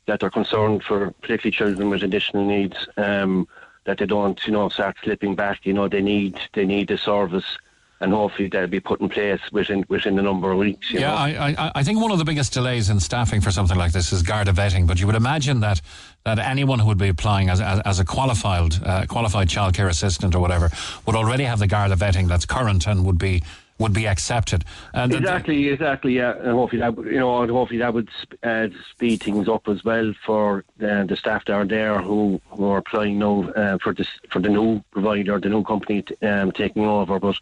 [0.07, 3.49] that they're concerned for particularly children with additional needs, um,
[3.85, 5.65] that they don't, you know, start slipping back.
[5.65, 7.59] You know, they need they need the service
[8.01, 10.91] and hopefully that'll be put in place within within a number of weeks.
[10.91, 13.93] yeah, I, I, I think one of the biggest delays in staffing for something like
[13.93, 14.87] this is Garda vetting.
[14.87, 15.81] But you would imagine that
[16.25, 20.35] that anyone who would be applying as as, as a qualified uh, qualified childcare assistant
[20.35, 20.71] or whatever
[21.07, 23.43] would already have the Garda vetting that's current and would be
[23.81, 24.65] would be accepted.
[24.93, 26.15] And exactly, exactly.
[26.15, 28.11] Yeah, and hopefully that you know, hopefully that would
[28.43, 32.67] uh, speed things up as well for uh, the staff that are there who, who
[32.67, 36.53] are applying now uh, for this for the new provider, the new company t- um,
[36.53, 37.19] taking over.
[37.19, 37.37] But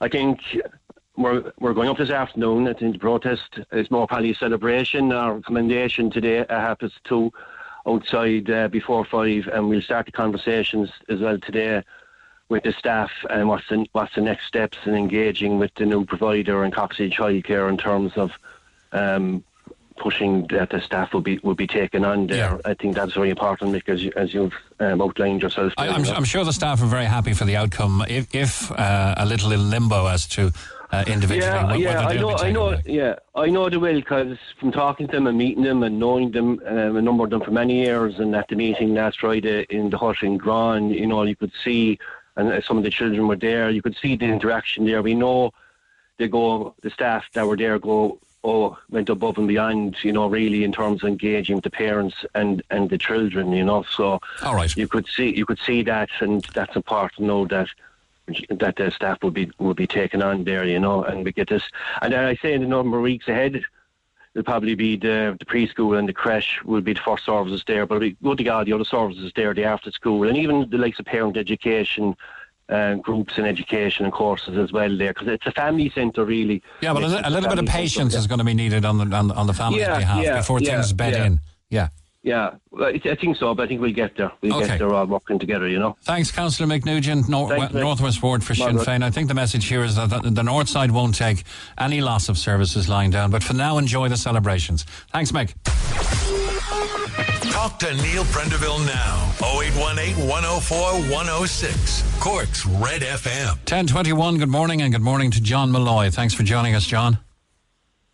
[0.00, 0.40] I think
[1.16, 2.66] we're we're going up this afternoon.
[2.68, 6.94] I think the protest is more probably a celebration or commendation today at half past
[7.04, 7.32] two
[7.86, 11.82] outside uh, before five, and we'll start the conversations as well today
[12.48, 16.04] with the staff and what's the what's the next steps in engaging with the new
[16.04, 18.32] provider and Cork City Childcare in terms of
[18.92, 19.44] um,
[20.00, 22.54] pushing that the staff will be will be taken on there.
[22.54, 22.58] Yeah.
[22.64, 25.72] I think that's very important because as you've um, outlined yourself.
[25.76, 29.26] I, am sure the staff are very happy for the outcome, if, if uh, a
[29.26, 30.52] little in limbo as to.
[30.92, 34.72] Uh, individually, yeah, yeah, I know, I know, yeah, I know they will because from
[34.72, 37.52] talking to them and meeting them and knowing them, um, a number of them for
[37.52, 41.22] many years, and at the meeting last Friday in the hut in Gran, you know,
[41.22, 41.96] you could see,
[42.34, 45.00] and some of the children were there, you could see the interaction there.
[45.00, 45.52] We know
[46.18, 50.26] they go, the staff that were there go oh, went above and beyond, you know,
[50.26, 53.82] really in terms of engaging with the parents and, and the children, you know.
[53.82, 54.74] So All right.
[54.76, 57.68] you could see you could see that, and that's important to know that
[58.50, 61.48] that the staff will be will be taken on there, you know, and we get
[61.48, 61.64] this.
[62.00, 63.62] And then I say in the number of weeks ahead,
[64.34, 67.86] it'll probably be the the preschool and the creche will be the first services there,
[67.86, 70.78] but it'll be to God the other services there, the after school, and even the
[70.78, 72.16] likes of parent education
[72.70, 76.62] uh, groups in education and courses as well there because it's a family centre really.
[76.80, 79.16] Yeah, but a, a little bit of patience is going to be needed on the
[79.16, 81.40] on, on the family yeah, behalf yeah, before things bed in.
[81.68, 81.88] Yeah.
[82.22, 84.30] Yeah, well, I think so, but I think we'll get there.
[84.42, 84.66] We'll Okay.
[84.66, 85.96] get there all working together, you know.
[86.02, 89.02] Thanks, Councillor Mick Nugent, Nor- Thanks, Northwest Ward for Sinn Féin.
[89.02, 91.44] I think the message here is that the, the North Side won't take
[91.78, 94.84] any loss of services lying down, but for now, enjoy the celebrations.
[95.10, 95.54] Thanks, Mick.
[97.60, 99.34] Talk to Neil Prendeville now.
[99.42, 100.78] 0818 104
[101.12, 102.18] 106.
[102.18, 103.48] Cork's Red FM.
[103.48, 106.08] 1021, good morning, and good morning to John Malloy.
[106.08, 107.18] Thanks for joining us, John.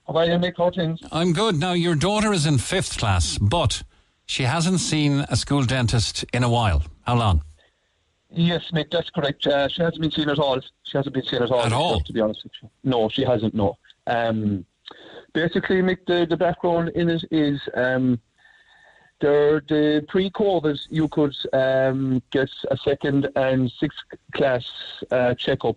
[0.09, 0.55] How are you, Mick?
[0.59, 0.99] How things?
[1.13, 1.61] I'm good.
[1.61, 3.85] Now, your daughter is in fifth class, but
[4.25, 6.83] she hasn't seen a school dentist in a while.
[7.07, 7.43] How long?
[8.33, 9.47] Yes, Mick, that's correct.
[9.47, 10.61] Uh, she hasn't been seen at all.
[10.83, 11.63] She hasn't been seen at all.
[11.63, 12.01] At all?
[12.01, 12.69] To be honest with you.
[12.83, 13.79] No, she hasn't, no.
[14.09, 14.67] Um,
[15.35, 18.19] basically, Mick, the, the background in it is um,
[19.21, 23.99] there, the pre-COVID, you could um, get a second and sixth
[24.33, 24.67] class
[25.11, 25.77] uh, checkup.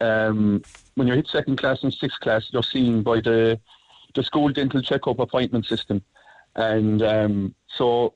[0.00, 0.62] Um,
[0.94, 3.58] when you hit second class and sixth class, you're seen by the
[4.14, 6.02] the school dental checkup appointment system,
[6.54, 8.14] and um, so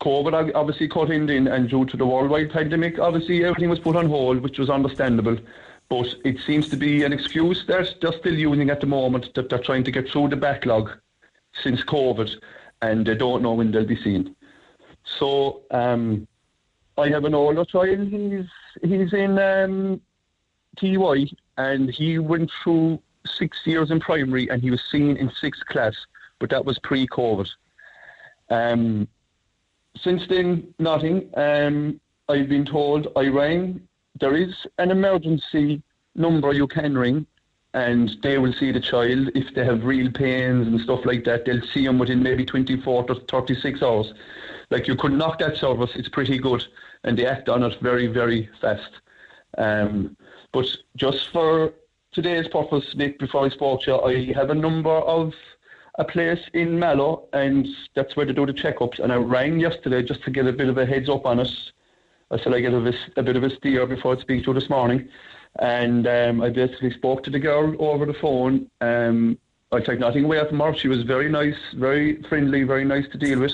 [0.00, 4.06] COVID obviously cut in, and due to the worldwide pandemic, obviously everything was put on
[4.06, 5.36] hold, which was understandable.
[5.88, 9.48] But it seems to be an excuse they're, they're still using at the moment that
[9.48, 10.90] they're trying to get through the backlog
[11.62, 12.34] since COVID,
[12.82, 14.34] and they don't know when they'll be seen.
[15.04, 16.26] So um,
[16.98, 18.08] I have an older child.
[18.08, 18.46] He's
[18.82, 20.00] he's in um,
[20.76, 25.64] TY, and he went through six years in primary, and he was seen in sixth
[25.66, 25.94] class,
[26.38, 27.48] but that was pre-COVID.
[28.50, 29.08] Um,
[29.96, 31.30] since then, nothing.
[31.34, 33.80] Um, I've been told I rang.
[34.20, 35.82] There is an emergency
[36.14, 37.26] number you can ring,
[37.74, 41.44] and they will see the child if they have real pains and stuff like that.
[41.44, 44.12] They'll see him within maybe 24 to 36 hours.
[44.70, 46.64] Like you could knock that service, it's pretty good,
[47.04, 48.90] and they act on it very, very fast.
[49.58, 50.16] Um,
[50.52, 50.66] but
[50.96, 51.72] just for
[52.12, 55.32] today's purpose, Nick, before I spoke to you, I have a number of
[55.98, 58.98] a place in Mallow, and that's where they do the checkups.
[58.98, 61.50] And I rang yesterday just to get a bit of a heads up on it.
[62.30, 64.54] I said I get a, a bit of a steer before I speak to you
[64.54, 65.08] this morning.
[65.58, 68.70] And um, I basically spoke to the girl over the phone.
[68.80, 69.38] Um,
[69.70, 70.74] I took nothing away from her.
[70.74, 73.52] She was very nice, very friendly, very nice to deal with.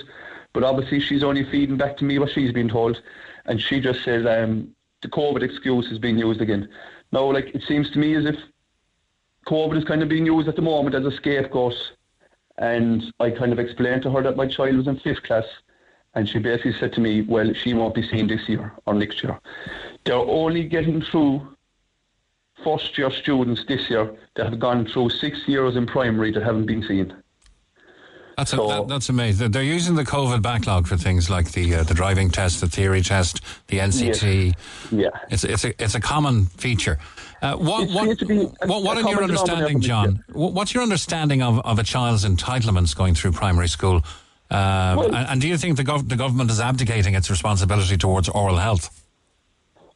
[0.52, 3.00] But obviously, she's only feeding back to me what she's been told.
[3.46, 6.68] And she just said um, the COVID excuse is being used again.
[7.12, 8.36] Now, like, it seems to me as if
[9.46, 11.74] COVID is kind of being used at the moment as a scapegoat.
[12.58, 15.46] And I kind of explained to her that my child was in fifth class.
[16.14, 19.22] And she basically said to me, well, she won't be seen this year or next
[19.22, 19.38] year.
[20.04, 21.46] They're only getting through
[22.64, 26.66] first year students this year that have gone through six years in primary that haven't
[26.66, 27.14] been seen.
[28.36, 29.50] That's, a, So- that, that's amazing.
[29.50, 33.02] They're using the COVID backlog for things like the uh, the driving test, the theory
[33.02, 34.54] test, the NCT.
[34.92, 35.08] Yeah.
[35.28, 36.98] It's it's a it's a common feature.
[37.42, 40.22] Uh, what what a- what, what in your understanding, John?
[40.32, 44.02] wh- What's your understanding of, of a child's entitlements going through primary school?
[44.50, 47.96] Uh, Well- and, and do you think the gov- the government is abdicating its responsibility
[47.96, 48.88] towards oral health?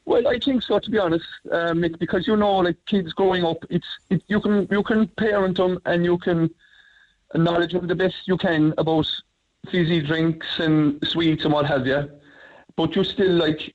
[0.04, 0.78] Well, I think so.
[0.78, 4.40] To be honest, um, Mick, because you know, like kids growing up, it's it, you
[4.40, 6.50] can you can parent them and you can
[7.34, 9.06] acknowledge them the best you can about
[9.70, 12.10] fizzy drinks and sweets and what have you.
[12.76, 13.74] But you still like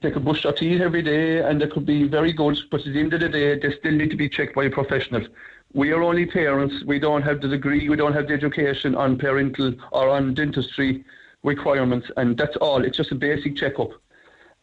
[0.00, 2.58] they could brush their teeth every day and they could be very good.
[2.70, 4.70] But at the end of the day, they still need to be checked by a
[4.70, 5.26] professional.
[5.72, 6.84] We are only parents.
[6.86, 7.88] We don't have the degree.
[7.88, 11.04] We don't have the education on parental or on dentistry
[11.42, 12.84] requirements, and that's all.
[12.84, 13.90] It's just a basic checkup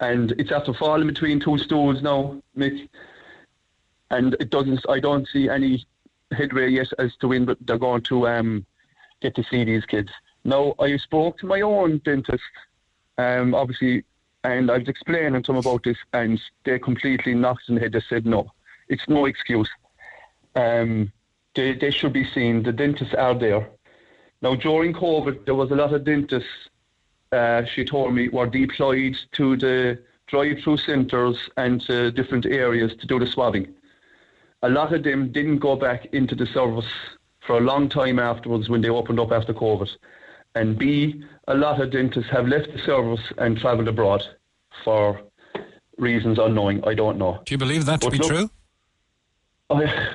[0.01, 2.89] and it's after falling between two stools now, Mick.
[4.09, 4.81] And it doesn't.
[4.89, 5.85] I don't see any
[6.31, 8.65] headway yet as to when they're going to um,
[9.21, 10.09] get to see these kids.
[10.43, 12.43] Now, I spoke to my own dentist,
[13.17, 14.03] um, obviously,
[14.43, 17.93] and I was explaining to them about this, and they completely knocked in the head.
[17.93, 18.51] They said no,
[18.89, 19.69] it's no excuse.
[20.55, 21.11] Um,
[21.55, 22.63] they they should be seen.
[22.63, 23.69] The dentists are there.
[24.41, 26.49] Now, during COVID, there was a lot of dentists
[27.31, 33.07] uh, she told me, were deployed to the drive-through centres and to different areas to
[33.07, 33.73] do the swabbing.
[34.63, 36.85] A lot of them didn't go back into the service
[37.45, 39.89] for a long time afterwards when they opened up after COVID.
[40.55, 44.23] And B, a lot of dentists have left the service and travelled abroad
[44.83, 45.21] for
[45.97, 46.83] reasons unknowing.
[46.85, 47.41] I don't know.
[47.45, 48.49] Do you believe that to But be look- true?
[49.69, 50.07] I,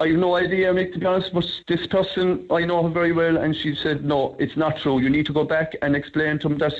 [0.00, 3.12] I have no idea, Mick, to be honest, but this person, I know her very
[3.12, 4.98] well, and she said, no, it's not true.
[4.98, 6.72] You need to go back and explain to them that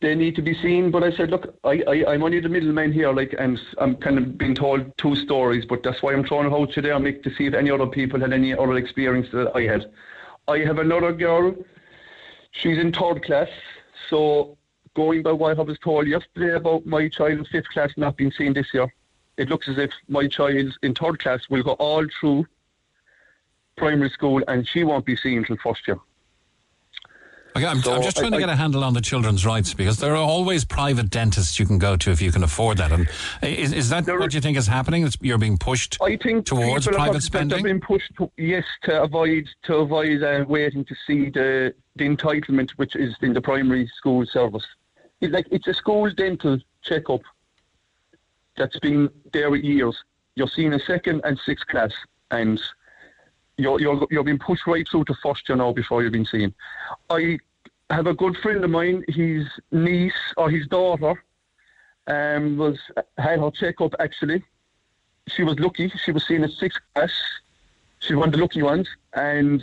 [0.00, 0.90] they need to be seen.
[0.90, 4.18] But I said, look, I, I, I'm only the middleman here, like, and I'm kind
[4.18, 7.22] of being told two stories, but that's why I'm throwing it out to there, Mick,
[7.22, 9.92] to see if any other people had any other experience that I had.
[10.48, 11.54] I have another girl,
[12.50, 13.48] she's in third class,
[14.10, 14.58] so
[14.96, 18.32] going by what I was told yesterday about my child in fifth class not being
[18.32, 18.92] seen this year,
[19.36, 22.46] it looks as if my child in third class will go all through
[23.76, 25.98] primary school and she won't be seen until first year.
[27.56, 29.74] Okay, I'm, So I'm just trying I- to get a handle on the children's rights
[29.74, 32.90] because there are always private dentists you can go to if you can afford that.
[32.90, 33.08] And
[33.42, 35.04] is, is that what you think is happening?
[35.06, 37.56] It's, you're being pushed I think towards private spending?
[37.58, 42.04] They've been pushed, to, yes, to avoid to avoid uh, waiting to see the the
[42.08, 44.66] entitlement, which is in the primary school service.
[45.20, 47.20] It's like it's a school dental checkup
[48.56, 49.96] that's been there years.
[50.36, 51.92] You're seeing a second and sixth class,
[52.30, 52.60] and
[53.56, 56.54] you're you're you're being pushed right through to first year now before you've been seen.
[57.10, 57.38] I
[57.90, 59.04] have a good friend of mine.
[59.08, 61.22] His niece or his daughter
[62.06, 62.78] um, was
[63.18, 64.42] had her checkup actually
[65.28, 65.90] she was lucky.
[66.04, 67.12] She was seen in sixth class.
[68.00, 69.62] She was one of the lucky ones, and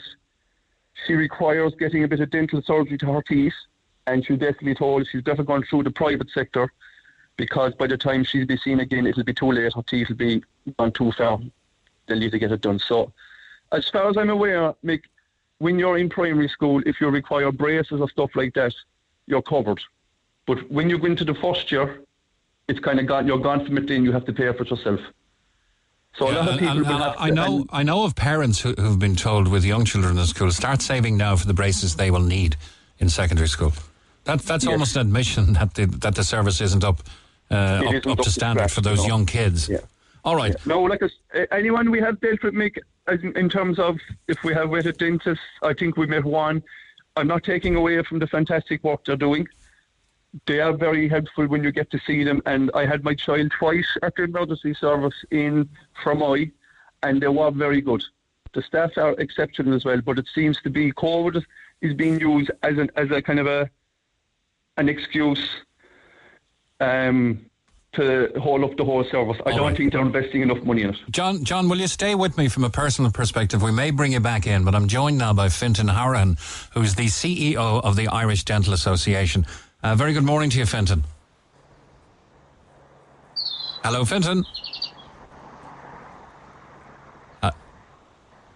[1.06, 3.54] she requires getting a bit of dental surgery to her teeth.
[4.08, 6.72] And she's definitely told she's definitely gone through the private sector
[7.42, 9.74] because by the time she'll be seen again, it'll be too late.
[9.74, 10.44] Her teeth will be
[10.78, 11.40] gone too far.
[12.06, 12.78] They'll need to get it done.
[12.78, 13.12] So,
[13.72, 15.02] as far as I'm aware, Mick,
[15.58, 18.76] when you're in primary school, if you require braces or stuff like that,
[19.26, 19.82] you're covered.
[20.46, 22.02] But when you go into the first year,
[22.68, 23.26] it's kind of gone.
[23.26, 23.88] You're gone from it.
[23.88, 25.00] Then you have to pay for it yourself.
[26.14, 28.16] So a lot of people and- will and have to, I know, I know of
[28.16, 31.56] parents who, who've been told with young children in school, start saving now for the
[31.56, 32.56] braces they will need
[33.00, 33.74] in secondary school.
[34.26, 34.72] That, that's Yes.
[34.72, 37.02] almost an admission that the, that the service isn't up,
[37.52, 39.70] uh, up, up to standard for those young kids.
[39.70, 39.80] Yeah.
[40.24, 40.56] All right.
[40.66, 41.10] No, like uh,
[41.52, 42.74] anyone we have dealt with,
[43.08, 43.98] as in, terms of
[44.28, 46.64] if we have with a dentist, I think we met one.
[47.16, 49.48] I'm not taking away from the fantastic work they're doing.
[50.46, 52.42] They are very helpful when you get to see them.
[52.46, 55.68] And I had my child twice at the emergency service in
[56.04, 56.52] Fermoy,
[57.04, 58.04] and they were very good.
[58.54, 61.44] The staff are exceptional as well, but it seems to be COVID
[61.82, 63.70] is being used as an as a kind of a
[64.78, 65.50] an excuse
[66.82, 67.46] um,
[67.94, 69.38] to hold up the whole service.
[69.46, 69.78] I All don't right.
[69.78, 70.96] think they're investing enough money in it.
[71.12, 73.62] John, John, will you stay with me from a personal perspective?
[73.62, 76.38] We may bring you back in, but I'm joined now by Fintan Hourihane,
[76.74, 79.46] who's the CEO of the Irish Dental Association.
[79.84, 81.04] Uh, very good morning to you, Fintan.
[83.84, 84.46] Hello, Fintan.
[87.42, 87.52] Uh,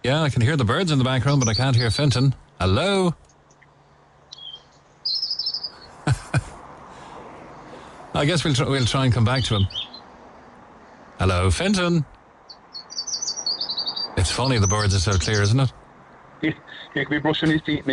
[0.02, 2.34] yeah, I can hear the birds in the background, but I can't hear Fintan.
[2.60, 3.14] Hello.
[8.16, 9.68] I guess we'll try, we'll try and come back to him.
[11.18, 12.04] Hello, Fintan.
[14.16, 15.72] It's funny the birds are so clear, isn't it?
[16.40, 16.54] He,
[16.94, 17.84] he could be brushing his teeth.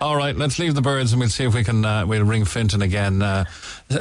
[0.00, 2.44] All right, let's leave the birds and we'll see if we can uh, we'll ring
[2.44, 3.22] Fintan again.
[3.22, 3.44] Uh,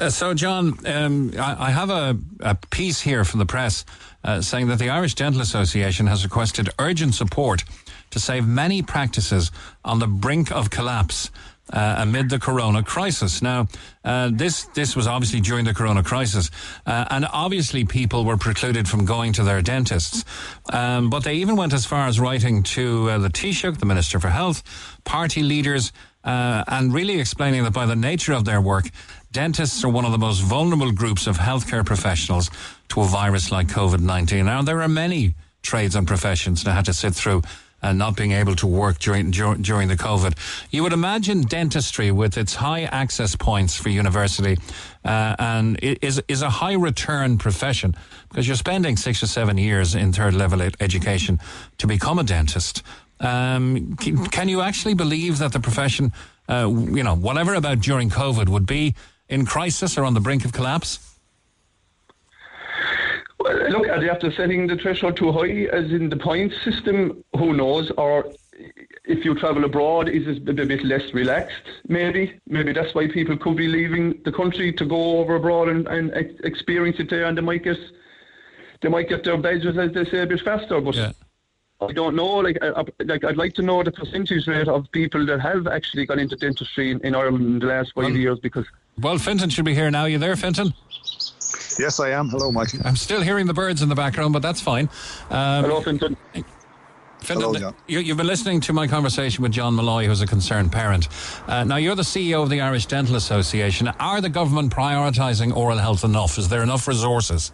[0.09, 3.85] so, John, um, I, I have a, a piece here from the press
[4.23, 7.63] uh, saying that the Irish Dental Association has requested urgent support
[8.11, 9.51] to save many practices
[9.83, 11.31] on the brink of collapse.
[11.73, 13.41] Uh, amid the corona crisis.
[13.41, 13.67] Now,
[14.05, 16.49] uh, this this was obviously during the corona crisis,
[16.85, 20.23] uh, and obviously people were precluded from going to their dentists.
[20.71, 24.17] Um, but they even went as far as writing to uh, the Taoiseach, the Minister
[24.17, 24.63] for Health,
[25.03, 25.91] party leaders,
[26.23, 28.89] uh, and really explaining that by the nature of their work,
[29.33, 32.49] dentists are one of the most vulnerable groups of healthcare professionals
[32.89, 34.45] to a virus like COVID 19.
[34.45, 37.41] Now, there are many trades and professions that had to sit through
[37.81, 40.33] and not being able to work during dur- during the COVID.
[40.71, 44.57] You would imagine dentistry, with its high access points for university,
[45.05, 47.95] uh, and is is a high return profession
[48.29, 51.39] because you're spending six or seven years in third level education
[51.77, 52.83] to become a dentist.
[53.19, 56.13] Um, can, can you actually believe that the profession,
[56.47, 58.93] uh, you know, whatever about during COVID, would be
[59.27, 61.06] in crisis or on the brink of collapse?
[63.39, 67.23] Well, look, are they after setting the threshold too high, as in the point system?
[67.37, 67.91] Who knows?
[67.97, 68.31] Or
[69.05, 71.61] if you travel abroad, is it a bit less relaxed?
[71.87, 75.87] Maybe, maybe that's why people could be leaving the country to go over abroad and,
[75.87, 76.11] and
[76.43, 77.77] experience it there, and they might get
[78.81, 80.79] they might get their badges, as they say, a bit faster.
[80.81, 81.11] But Yeah.
[81.79, 82.37] I don't know.
[82.37, 86.07] Like, I, like I'd like to know the percentage rate of people that have actually
[86.07, 88.65] gone into dentistry in, in Ireland in the last five years, because
[88.99, 90.05] Well, Fintan should be here now.
[90.05, 90.73] You there, Fintan?
[91.79, 92.29] Yes, I am.
[92.29, 92.79] Hello, Michael.
[92.85, 94.89] I'm still hearing the birds in the background, but that's fine.
[95.29, 96.17] Um, hello, Fintan.
[97.19, 97.75] Fintan, Hello, John.
[97.87, 101.07] You, you've been listening to my conversation with John Malloy, who's a concerned parent.
[101.47, 103.87] Uh, now, you're the CEO of the Irish Dental Association.
[103.99, 106.37] Are the government prioritising oral health enough?
[106.37, 107.51] Is there enough resources?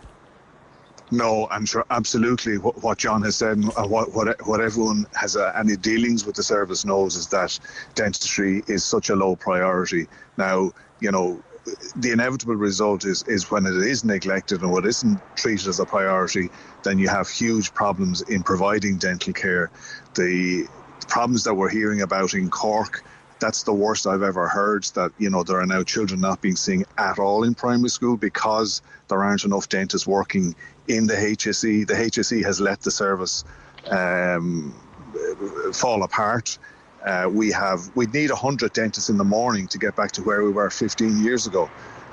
[1.12, 5.36] No, I'm sure absolutely what, what John has said and what, what, what everyone has
[5.36, 7.60] uh, any dealings with the service knows is that
[7.94, 10.08] dentistry is such a low priority.
[10.38, 10.72] Now,
[11.02, 11.44] you know,
[11.96, 15.86] the inevitable result is, is when it is neglected and what isn't treated as a
[15.86, 16.50] priority,
[16.84, 19.72] then you have huge problems in providing dental care.
[20.16, 20.68] The
[21.08, 23.04] problems that we're hearing about in Cork,
[23.40, 24.84] that's the worst I've ever heard.
[24.96, 28.18] That you know there are now children not being seen at all in primary school
[28.18, 30.56] because there aren't enough dentists working
[30.88, 31.88] in the HSE.
[31.88, 33.44] The HSE has let the service
[33.90, 34.74] um,
[35.74, 36.58] fall apart.
[37.06, 40.44] Uh, we have we need 100 dentists in the morning to get back to where
[40.44, 41.70] we were 15 years ago.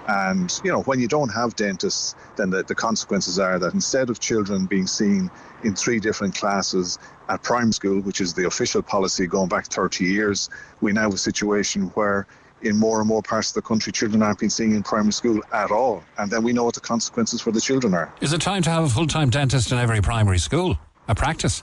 [0.09, 4.11] And you know, when you don't have dentists, then the, the consequences are that instead
[4.11, 5.30] of children being seen
[5.62, 10.05] in three different classes at primary school, which is the official policy going back 30
[10.05, 12.26] years, we now have a situation where
[12.62, 15.41] in more and more parts of the country, children aren't being seen in primary school
[15.53, 16.03] at all.
[16.18, 18.12] And then we know what the consequences for the children are.
[18.20, 20.78] Is it time to have a full time dentist in every primary school?
[21.09, 21.62] A practice?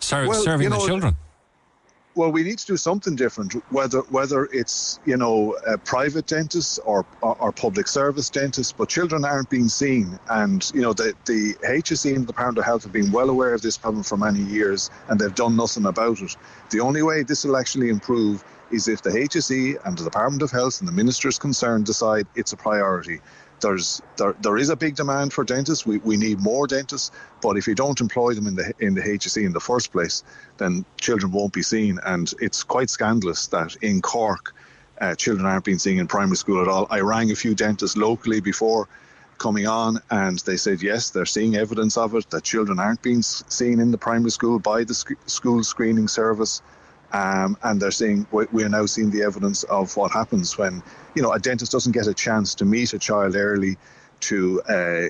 [0.00, 1.16] Ser- Well, serving you know, the children?
[2.16, 3.54] Well, we need to do something different.
[3.72, 8.88] Whether whether it's you know a private dentists or, or or public service dentists, but
[8.90, 12.84] children aren't being seen, and you know the the HSE and the Department of Health
[12.84, 16.20] have been well aware of this problem for many years, and they've done nothing about
[16.20, 16.36] it.
[16.70, 20.50] The only way this will actually improve is if the HSE and the Department of
[20.50, 23.20] Health and the ministers concerned decide it's a priority.
[23.60, 25.86] There's there, there is a big demand for dentists.
[25.86, 29.00] We, we need more dentists, but if you don't employ them in the in the
[29.00, 30.22] HSE in the first place,
[30.58, 31.98] then children won't be seen.
[32.04, 34.54] And it's quite scandalous that in Cork,
[35.00, 36.86] uh, children aren't being seen in primary school at all.
[36.90, 38.88] I rang a few dentists locally before
[39.38, 43.22] coming on, and they said yes, they're seeing evidence of it that children aren't being
[43.22, 46.62] seen in the primary school by the sc- school screening service.
[47.12, 50.82] Um, and they're saying we we are now seeing the evidence of what happens when
[51.14, 53.76] you know a dentist doesn't get a chance to meet a child early
[54.20, 55.08] to uh,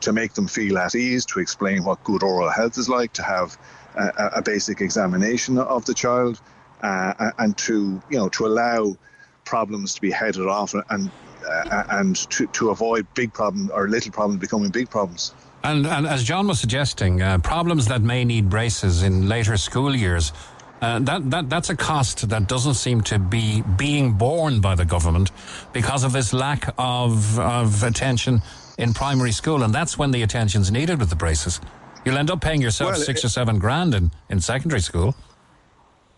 [0.00, 3.22] to make them feel at ease, to explain what good oral health is like, to
[3.22, 3.56] have
[3.96, 6.40] a, a- a basic examination of the child,
[6.82, 8.96] uh, and to you know to allow
[9.44, 11.10] problems to be headed off and
[11.48, 15.34] uh, and to, to avoid big problems or little problems becoming big problems.
[15.64, 19.94] And, and as John was suggesting, uh, problems that may need braces in later school
[19.94, 20.32] years,
[20.82, 24.84] uh, that, that that's a cost that doesn't seem to be being borne by the
[24.84, 25.30] government
[25.72, 28.42] because of this lack of of attention
[28.78, 31.60] in primary school, and that's when the attention's needed with the braces.
[32.04, 35.14] You'll end up paying yourself Well, six it- or seven grand in, in secondary school.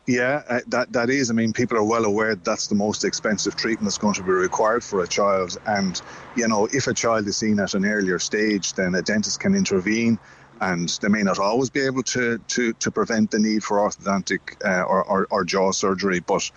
[0.07, 1.31] Yeah, uh, that that is.
[1.31, 4.33] I mean, people are well aware that's the most expensive treatment that's going to be
[4.33, 5.57] required for a child.
[5.67, 6.01] And
[6.37, 9.55] you know, if a child is seen at an earlier stage, then a dentist can
[9.55, 10.19] intervene,
[10.61, 14.41] and they may not always be able to to, to prevent the need for orthodontic
[14.65, 16.21] uh, or, or or jaw surgery.
[16.21, 16.51] But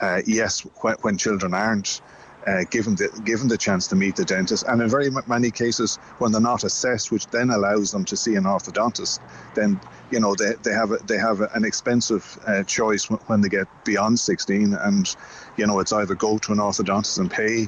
[0.00, 2.00] uh, yes, when, when children aren't.
[2.46, 5.96] Uh, given the given the chance to meet the dentist, and in very many cases,
[6.18, 9.18] when they're not assessed, which then allows them to see an orthodontist,
[9.54, 9.80] then
[10.10, 13.66] you know they, they have a, they have an expensive uh, choice when, they get
[13.86, 15.16] beyond 16, and
[15.56, 17.66] you know it's either go to an orthodontist and pay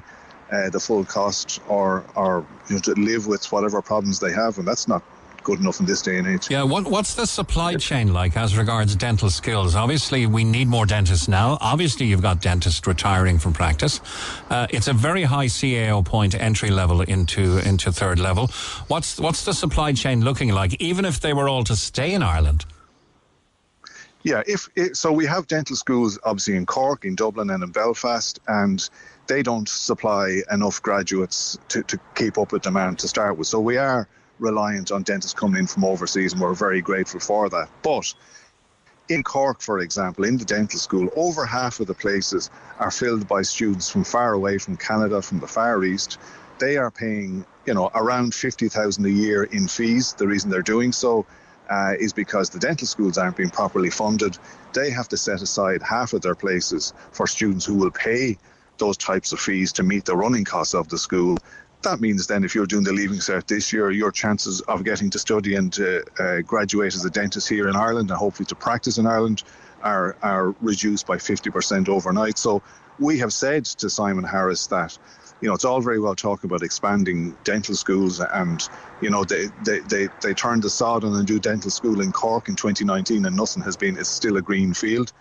[0.53, 4.59] uh, the full cost, or or you know, to live with whatever problems they have,
[4.59, 5.03] and that's not
[5.47, 6.51] good enough in this day and age.
[6.51, 9.77] Yeah, what, what's the supply chain like as regards dental skills?
[9.77, 11.57] Obviously, we need more dentists now.
[11.61, 14.01] Obviously, you've got dentists retiring from practice.
[14.51, 18.49] Uh, it's a very high CAO point entry level into into third level.
[18.89, 20.75] What's what's the supply chain looking like?
[20.83, 22.67] Even if they were all to stay in Ireland,
[24.25, 27.71] Yeah, if it, so, we have dental schools obviously in Cork, in Dublin, and in
[27.71, 28.91] Belfast, and
[29.29, 33.47] they don't supply enough graduates to, to keep up with demand to start with.
[33.47, 34.09] So we are
[34.39, 37.69] reliant on dentists coming in from overseas, and we're very grateful for that.
[37.83, 38.13] But
[39.09, 43.29] in Cork, for example, in the dental school, over half of the places are filled
[43.29, 46.19] by students from far away, from Canada, from the Far East.
[46.59, 50.15] They are paying, you know, around fifty thousand a year in fees.
[50.15, 51.27] The reason they're doing so
[51.71, 54.39] uh, is because the dental schools aren't being properly funded.
[54.73, 58.39] They have to set aside half of their places for students who will pay
[58.79, 61.39] those types of fees to meet the running costs of the school.
[61.83, 65.11] That means then if you're doing the Leaving Cert this year, your chances of getting
[65.11, 68.57] to study and to uh, graduate as a dentist here in Ireland and hopefully to
[68.57, 69.45] practice in Ireland
[69.83, 72.39] are, are reduced by 50% overnight.
[72.39, 72.63] So
[72.99, 74.99] we have said to Simon Harris that
[75.41, 78.67] you know, it's all very well talking about expanding dental schools and,
[79.03, 82.11] you know, they, they, they, they turned the sod on and do dental school in
[82.11, 85.13] Cork in 2019 and nothing has been, it's still a green field.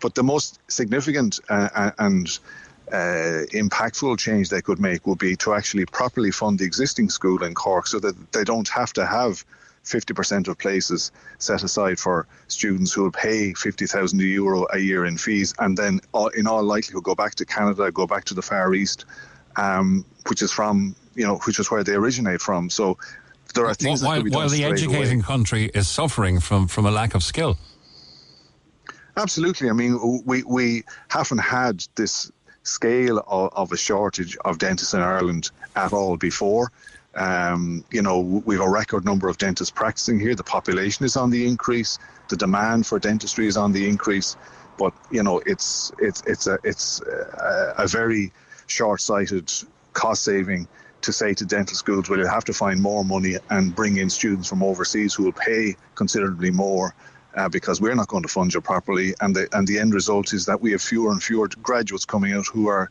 [0.00, 2.38] But the most significant uh, and
[2.92, 7.42] uh, impactful change they could make would be to actually properly fund the existing school
[7.42, 9.44] in Cork so that they don't have to have
[9.84, 15.16] 50% of places set aside for students who will pay 50,000 euro a year in
[15.16, 16.00] fees and then
[16.36, 19.06] in all likelihood go back to Canada, go back to the Far East,
[19.56, 22.70] um, which is from, you know, which is where they originate from.
[22.70, 22.98] So
[23.54, 25.26] there are things while, be done while the educating away.
[25.26, 27.58] country is suffering from, from a lack of skill.
[29.16, 29.68] Absolutely.
[29.68, 32.30] I mean, we, we haven't had this
[32.62, 36.70] scale of, of a shortage of dentists in Ireland at all before.
[37.14, 40.34] Um, you know, we have a record number of dentists practicing here.
[40.34, 41.98] The population is on the increase.
[42.28, 44.36] The demand for dentistry is on the increase.
[44.78, 48.32] But you know, it's it's it's a it's a, a very
[48.66, 49.52] short-sighted
[49.92, 50.66] cost saving
[51.02, 54.08] to say to dental schools, well, you have to find more money and bring in
[54.08, 56.94] students from overseas who will pay considerably more
[57.34, 59.14] uh, because we're not going to fund you properly.
[59.20, 62.32] And the, and the end result is that we have fewer and fewer graduates coming
[62.32, 62.90] out who are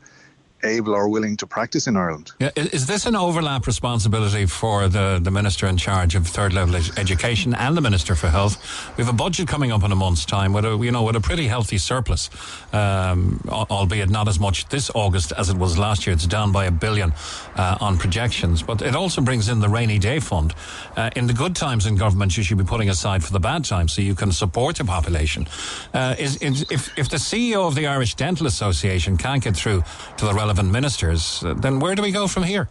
[0.64, 2.32] able or willing to practice in Ireland.
[2.40, 6.76] Yeah, is this an overlap responsibility for the, the Minister in charge of third level
[6.76, 8.58] ed- education and the Minister for Health?
[8.98, 11.16] We have a budget coming up in a month's time with a, you know, with
[11.16, 12.30] a pretty healthy surplus,
[12.74, 16.14] um, albeit not as much this August as it was last year.
[16.14, 17.14] It's down by a billion
[17.56, 20.54] uh, on projections, but it also brings in the rainy day fund.
[20.96, 23.66] Uh, in the good times in government, you should be putting aside for the bad
[23.66, 25.48] times so you can support the population.
[25.94, 29.84] Uh, is, is, if, if the CEO of the Irish Dental Association can't get through
[30.18, 32.68] to the relevant relevant ministers, uh, then where do we go from here?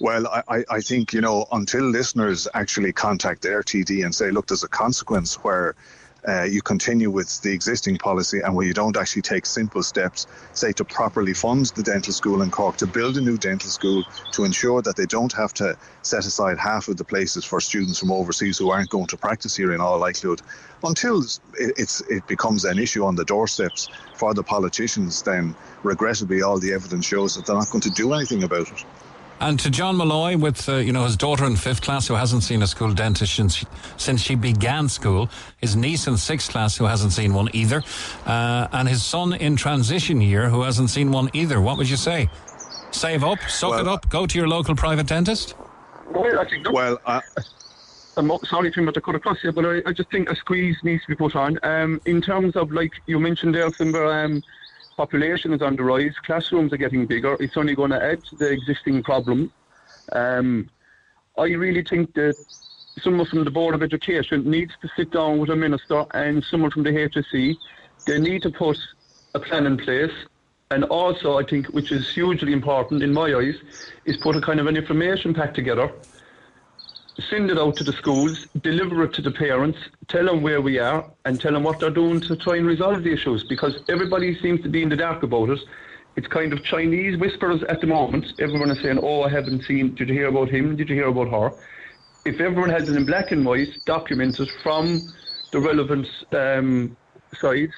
[0.00, 4.46] Well, I, I think, you know, until listeners actually contact their TD and say, look,
[4.46, 5.74] there's a consequence where
[6.26, 10.26] uh, you continue with the existing policy and where you don't actually take simple steps,
[10.52, 14.04] say to properly fund the dental school in Cork, to build a new dental school,
[14.32, 17.98] to ensure that they don't have to set aside half of the places for students
[17.98, 20.40] from overseas who aren't going to practice here in all likelihood.
[20.82, 21.22] Until
[21.58, 26.72] it, it becomes an issue on the doorsteps for the politicians, then regrettably all the
[26.72, 28.84] evidence shows that they're not going to do anything about it.
[29.40, 32.44] And to John Malloy, with uh, you know his daughter in fifth class who hasn't
[32.44, 33.66] seen a school dentist since she,
[33.96, 35.28] since she began school,
[35.58, 37.82] his niece in sixth class who hasn't seen one either,
[38.26, 41.60] uh, and his son in transition year who hasn't seen one either.
[41.60, 42.30] What would you say?
[42.90, 45.56] Save up, suck well, it up, go to your local private dentist.
[46.10, 46.98] Well, I think well.
[47.04, 47.20] Uh,
[48.16, 51.02] I'm sorry to to cut across here, but I, I, just think a squeeze needs
[51.02, 51.58] to be put on.
[51.64, 54.42] Um, in terms of like you mentioned there, Simber, um,
[54.96, 57.36] population is on the rise, classrooms are getting bigger.
[57.40, 59.52] It's only going to add to the existing problem.
[60.12, 60.70] Um,
[61.36, 62.36] I really think that
[63.00, 66.70] someone from the Board of Education needs to sit down with a minister and someone
[66.70, 67.56] from the HSE.
[68.06, 68.78] They need to put
[69.34, 70.12] a plan in place.
[70.70, 73.56] And also, I think, which is hugely important in my eyes,
[74.04, 75.92] is put a kind of an information pack together
[77.30, 79.78] send it out to the schools, deliver it to the parents,
[80.08, 83.04] tell them where we are, and tell them what they're doing to try and resolve
[83.04, 85.60] the issues because everybody seems to be in the dark about it.
[86.16, 88.26] It's kind of Chinese whispers at the moment.
[88.38, 90.76] Everyone is saying, Oh, I haven't seen, did you hear about him?
[90.76, 91.56] Did you hear about her?
[92.24, 95.12] If everyone has it in black and white, documented from
[95.52, 96.96] the relevant um,
[97.40, 97.72] sides,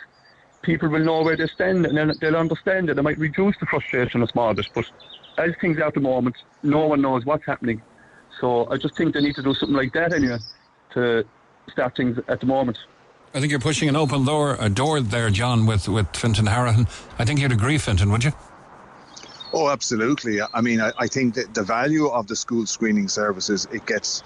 [0.63, 2.99] people will know where they stand and they'll understand it.
[2.99, 4.85] It might reduce the frustration a small bit, but
[5.39, 7.83] as things are at the moment, no one knows what's happening.
[8.41, 10.39] So I just think they need to do something like that anyway
[10.95, 11.25] to
[11.71, 12.79] start things at the moment.
[13.35, 16.89] I think you're pushing an open door, a door there, John, with, with Fintan Hourihane.
[17.19, 18.33] I think you'd agree, Fintan, would you?
[19.53, 20.41] Oh, absolutely.
[20.41, 24.23] I mean, I, I think that the value of the school screening services, it gets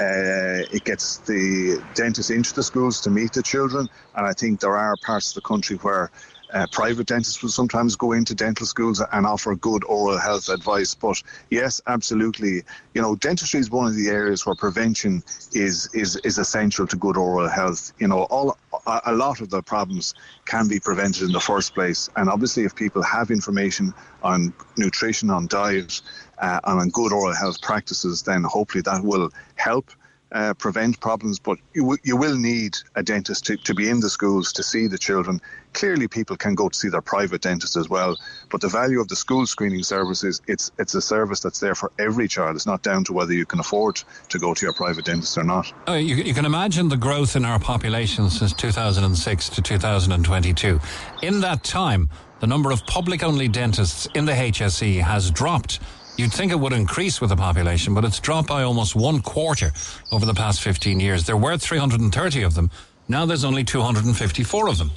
[0.00, 4.58] uh, it gets the dentists into the schools to meet the children, and I think
[4.58, 6.10] there are parts of the country where
[6.54, 10.94] uh, private dentists will sometimes go into dental schools and offer good oral health advice.
[10.94, 11.20] But
[11.50, 12.62] yes, absolutely.
[12.94, 15.22] You know, dentistry is one of the areas where prevention
[15.52, 17.92] is is is essential to good oral health.
[17.98, 18.56] You know, all
[18.86, 20.14] a lot of the problems
[20.44, 22.08] can be prevented in the first place.
[22.16, 26.00] And obviously, if people have information on nutrition, on diet,
[26.38, 29.90] uh, and on good oral health practices, then hopefully that will help
[30.34, 34.10] uh, prevent problems, but you, you will need a dentist to, to be in the
[34.10, 35.40] schools to see the children.
[35.72, 38.16] Clearly, people can go to see their private dentist as well,
[38.50, 41.74] but the value of the school screening service is it's, it's a service that's there
[41.74, 42.56] for every child.
[42.56, 45.44] It's not down to whether you can afford to go to your private dentist or
[45.44, 45.72] not.
[45.88, 50.80] Uh, you, you can imagine the growth in our population since 2006 to 2022.
[51.22, 55.78] In that time, the number of public only dentists in the HSE has dropped
[56.16, 59.72] You'd think it would increase with the population, but it's dropped by almost one quarter
[60.12, 61.26] over the past 15 years.
[61.26, 62.70] There were 330 of them.
[63.08, 64.92] Now there's only 254 of them.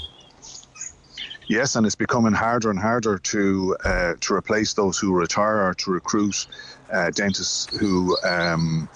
[1.48, 5.73] Yes, and it's becoming harder and harder to uh, to replace those who retire or
[5.76, 6.45] to recruit
[6.91, 8.88] uh, dentists who um,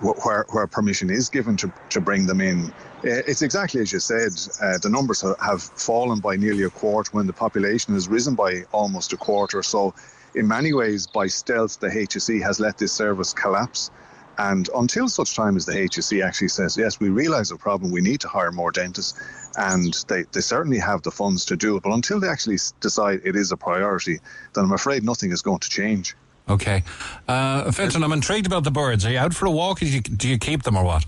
[0.00, 2.72] where where permission is given to, to bring them in.
[3.04, 4.32] Uh, it's exactly as you said.
[4.60, 8.64] Uh, the numbers have fallen by nearly a quarter when the population has risen by
[8.72, 9.62] almost a quarter.
[9.62, 9.94] So
[10.34, 13.90] in many ways, by stealth, the HSE has let this service collapse.
[14.38, 18.00] And until such time as the HSE actually says, yes, we realise the problem, we
[18.00, 19.18] need to hire more dentists,
[19.56, 23.20] and they, they certainly have the funds to do it, but until they actually decide
[23.24, 24.20] it is a priority,
[24.54, 26.14] then I'm afraid nothing is going to change.
[26.48, 26.84] Okay.
[27.26, 29.04] Uh, Fintan, I'm intrigued about the birds.
[29.04, 29.80] Are you out for a walk?
[29.80, 31.04] Do you, do you keep them or what?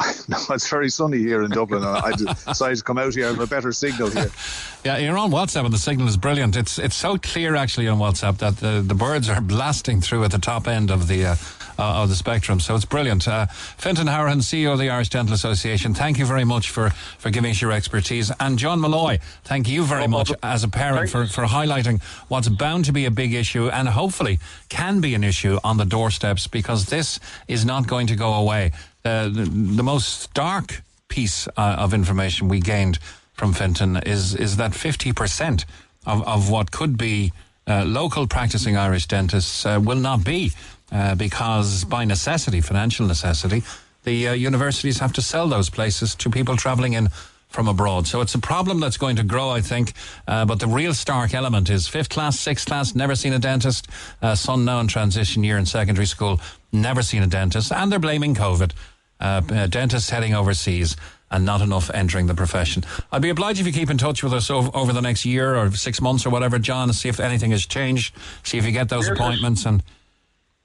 [0.28, 1.84] no, it's very sunny here in Dublin.
[1.84, 2.12] I
[2.46, 3.26] decided to come out here.
[3.26, 4.30] I have a better signal here.
[4.84, 6.56] Yeah, you're on WhatsApp, and the signal is brilliant.
[6.56, 10.30] It's it's so clear actually on WhatsApp that the, the birds are blasting through at
[10.30, 11.26] the top end of the.
[11.26, 11.36] Uh,
[11.80, 12.60] uh, of the spectrum.
[12.60, 13.26] So it's brilliant.
[13.26, 17.30] Uh, Fintan Hourihane, CEO of the Irish Dental Association, thank you very much for, for
[17.30, 18.30] giving us your expertise.
[18.38, 22.50] And John Malloy, thank you very no much as a parent for, for highlighting what's
[22.50, 26.46] bound to be a big issue and hopefully can be an issue on the doorsteps
[26.46, 27.18] because this
[27.48, 28.72] is not going to go away.
[29.04, 29.44] Uh, the,
[29.76, 32.98] the most stark piece uh, of information we gained
[33.32, 35.64] from Fintan is is that fifty percent
[36.06, 37.32] of of what could be
[37.66, 40.52] uh, local practicing Irish dentists uh, will not be
[40.92, 43.62] uh, because by necessity, financial necessity,
[44.04, 47.08] the universities have to sell those places to people travelling in
[47.50, 48.06] from abroad.
[48.06, 49.92] So it's a problem that's going to grow, I think.
[50.26, 53.88] Uh, but the real stark element is fifth class, sixth class, never seen a dentist.
[54.22, 56.40] Uh, son now in transition year in secondary school,
[56.72, 57.72] never seen a dentist.
[57.72, 58.72] And they're blaming COVID.
[59.20, 60.96] Uh, uh, dentists heading overseas
[61.30, 62.82] and not enough entering the profession.
[63.12, 65.56] I'd be obliged if you keep in touch with us over, over the next year
[65.56, 68.14] or six months or whatever, John, and see if anything has changed,
[68.44, 69.82] see if you get those Yes, appointments and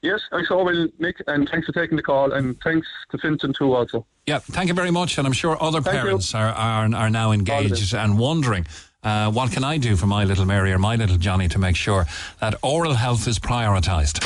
[0.01, 3.53] Yes, I sure will, Nick, and thanks for taking the call, and thanks to Fintan
[3.53, 4.05] too also.
[4.27, 5.17] Yeah, thank you very much.
[5.17, 6.01] And I'm sure other Thank you.
[6.03, 8.67] parents are, are, are now engaged and wondering
[9.05, 11.75] uh, what can I do for my little Mary or my little Johnny to make
[11.75, 12.05] sure
[12.41, 14.19] that oral health is prioritised.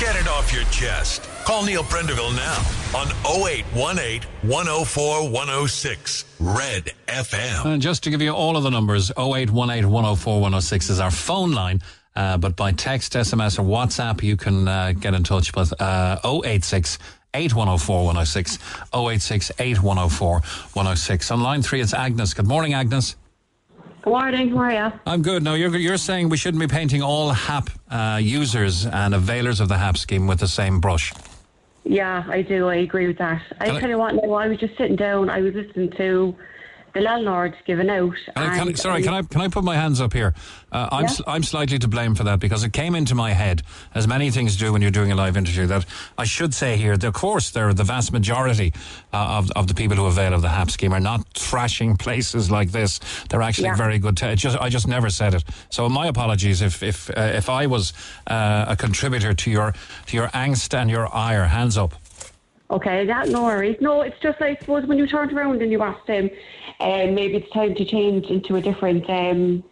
[0.00, 1.28] Get it off your chest.
[1.44, 2.58] Call Neil Prendeville now
[2.98, 7.64] on 0818 104 106 Red FM.
[7.66, 11.52] And just to give you all of the numbers, 0818 104 106 is our phone
[11.52, 11.82] line.
[12.16, 16.18] Uh, but by text, SMS, or WhatsApp, you can uh, get in touch with uh,
[16.24, 16.98] 086
[17.34, 18.58] 8104 106,
[18.94, 21.30] 086 8104 106.
[21.30, 22.32] On line three, it's Agnes.
[22.32, 23.16] Good morning, Agnes.
[24.04, 24.92] Good morning, how are you?
[25.06, 25.42] I'm good.
[25.42, 29.68] Now, you're, you're saying we shouldn't be painting all HAP uh, users and availers of
[29.68, 31.14] the HAP scheme with the same brush.
[31.84, 32.68] Yeah, I do.
[32.68, 33.40] I agree with that.
[33.60, 36.36] I I- tell you what, now, I was just sitting down, I was listening to
[36.94, 38.14] the landlords giving out.
[38.36, 40.32] Can I, can sorry, can I can I put my hands up here?
[40.70, 41.08] Uh, I'm Yeah.
[41.08, 43.62] sl- I'm slightly to blame for that because it came into my head,
[43.94, 45.66] as many things do when you're doing a live interview.
[45.66, 45.84] That
[46.16, 48.72] I should say here, that of course, there are the vast majority
[49.12, 52.50] uh, of of the people who avail of the HAP scheme are not thrashing places
[52.50, 53.00] like this.
[53.28, 53.76] They're actually Yeah.
[53.76, 54.16] very good.
[54.16, 55.42] T- it just I just never said it.
[55.70, 57.92] So my apologies if if uh, if I was
[58.28, 59.74] uh, a contributor to your
[60.06, 61.46] to your angst and your ire.
[61.46, 61.94] Hands up.
[62.74, 63.76] Okay, that no worries.
[63.80, 66.28] No, it's just I suppose when you turned around and you asked him,
[66.80, 69.62] um, maybe it's time to change into a different um,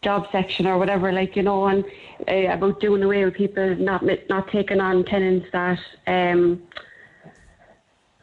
[0.00, 1.84] job section or whatever, like you know, and
[2.28, 6.62] uh, about doing away with people not not taking on tenants that um,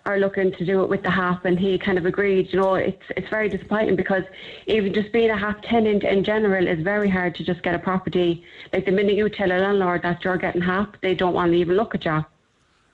[0.06, 2.48] are looking to do it with the HAP, and he kind of agreed.
[2.54, 4.24] You know, it's it's very disappointing because
[4.68, 7.80] even just being a HAP tenant in general is very hard to just get a
[7.80, 8.42] property.
[8.72, 11.58] Like the minute you tell a landlord that you're getting HAP, they don't want to
[11.58, 12.24] even look at you.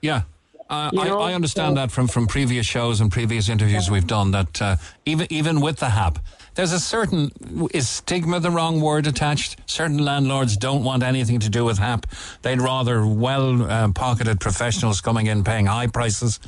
[0.02, 0.22] Yeah.
[0.70, 4.32] Uh, I, I understand so- that from, from previous shows and previous interviews we've done
[4.32, 4.76] that uh,
[5.06, 6.18] even even with the HAP,
[6.56, 7.30] there's a certain
[7.72, 9.56] is stigma the wrong word attached.
[9.66, 12.06] Certain landlords don't want anything to do with HAP.
[12.42, 16.38] They'd rather well uh, pocketed professionals coming in paying high prices.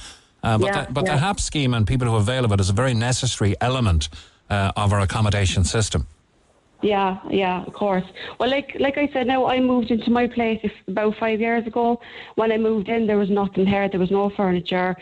[0.42, 1.14] Uh, but Yeah, the, but yeah.
[1.14, 4.08] the HAP scheme and people who avail of it is a very necessary element
[4.50, 6.06] uh, of our accommodation system.
[6.82, 8.04] Yeah, yeah, of course.
[8.38, 12.00] Well, like like I said, now I moved into my place about five years ago.
[12.36, 13.88] When I moved in, there was nothing here.
[13.88, 14.96] There was no furniture.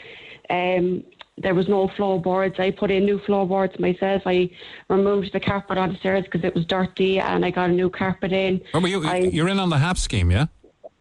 [0.50, 1.04] Um,
[1.40, 2.58] there was no floorboards.
[2.58, 4.22] I put in new floorboards myself.
[4.26, 4.50] I
[4.88, 7.90] removed the carpet on the stairs because it was dirty, and I got a new
[7.90, 8.60] carpet in.
[8.74, 10.46] Oh, but you, I, you're in on the HAP scheme, yeah?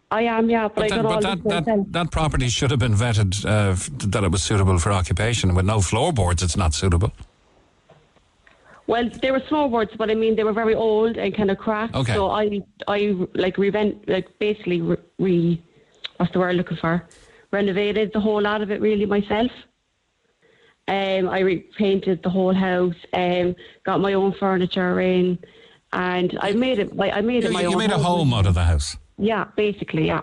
[0.10, 1.88] I am, yeah, but, But, I that, got all but that, that, myself.
[1.92, 3.76] that property should have been vetted uh,
[4.08, 5.54] that it was suitable for occupation.
[5.54, 7.12] With no floorboards, it's not suitable.
[8.88, 11.94] Well, they were floorboards, but I mean they were very old and kind of cracked.
[11.96, 12.14] Okay.
[12.14, 15.64] So I, I like revent, like basically re, re,
[16.18, 17.06] what's the word I'm looking for?
[17.52, 19.52] Renovated the whole lot of it really myself.
[20.88, 22.96] Um, I repainted the whole house.
[23.12, 25.38] Um, got my own furniture in,
[25.92, 26.92] and I made it.
[26.98, 27.78] I made it You, my you own.
[27.78, 28.96] made a home out of the house.
[29.18, 30.22] Yeah, basically, yeah.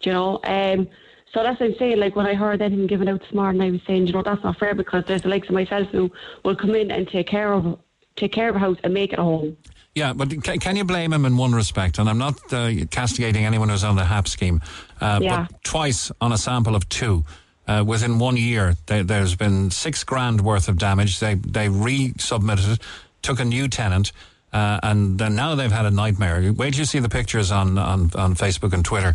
[0.00, 0.88] Do you know, um,
[1.34, 1.98] so that's what I'm saying.
[1.98, 4.22] Like when I heard that him giving out this morning, I was saying, you know,
[4.22, 6.10] that's not fair because there's the likes of myself who
[6.44, 7.78] will come in and take care of
[8.16, 9.56] take care of a house and make it a home.
[9.96, 11.98] Yeah, but can, can you blame him in one respect?
[11.98, 14.60] And I'm not uh, castigating anyone who's on the HAP scheme,
[15.00, 15.46] uh, Yeah.
[15.50, 17.24] but twice on a sample of two.
[17.66, 21.18] Uh, within one year, there, there's been six grand worth of damage.
[21.20, 22.80] They they resubmitted it,
[23.22, 24.12] took a new tenant,
[24.52, 26.52] uh, and then now they've had a nightmare.
[26.52, 29.14] Wait till you see the pictures on on, on Facebook and Twitter.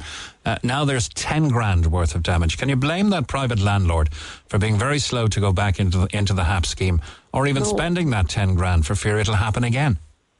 [0.49, 2.57] Uh, now there's ten grand worth of damage.
[2.57, 4.11] Can you blame that private landlord
[4.47, 7.01] for being very slow to go back into the, into the HAP scheme,
[7.31, 7.69] or even No.
[7.69, 9.99] spending that ten grand for fear it'll happen again?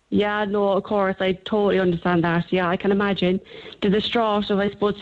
[0.09, 2.51] Yeah, no, of course, I totally understand that.
[2.51, 3.39] Yeah, I can imagine
[3.83, 4.99] the distraught of, I suppose,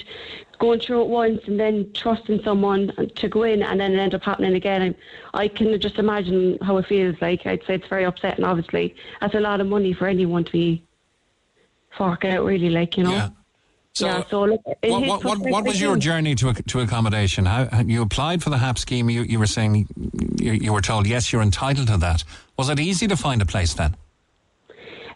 [0.59, 4.13] going through it once and then trusting someone to go in and then it end
[4.13, 4.93] up happening again.
[5.33, 7.45] I, I can just imagine how it feels like.
[7.45, 8.93] I'd say it's very upsetting, obviously.
[9.21, 10.83] That's a lot of money for anyone to be
[11.97, 13.11] forking out, really, like, you know.
[13.11, 13.29] Yeah.
[13.97, 17.45] So, yeah, so look, what, what, what, what was your journey to to accommodation?
[17.47, 19.09] How how- you applied for the HAP scheme?
[19.09, 19.87] You, you were saying
[20.39, 22.23] you, you were told yes, you're entitled to that.
[22.59, 23.95] Was it easy to find a place then?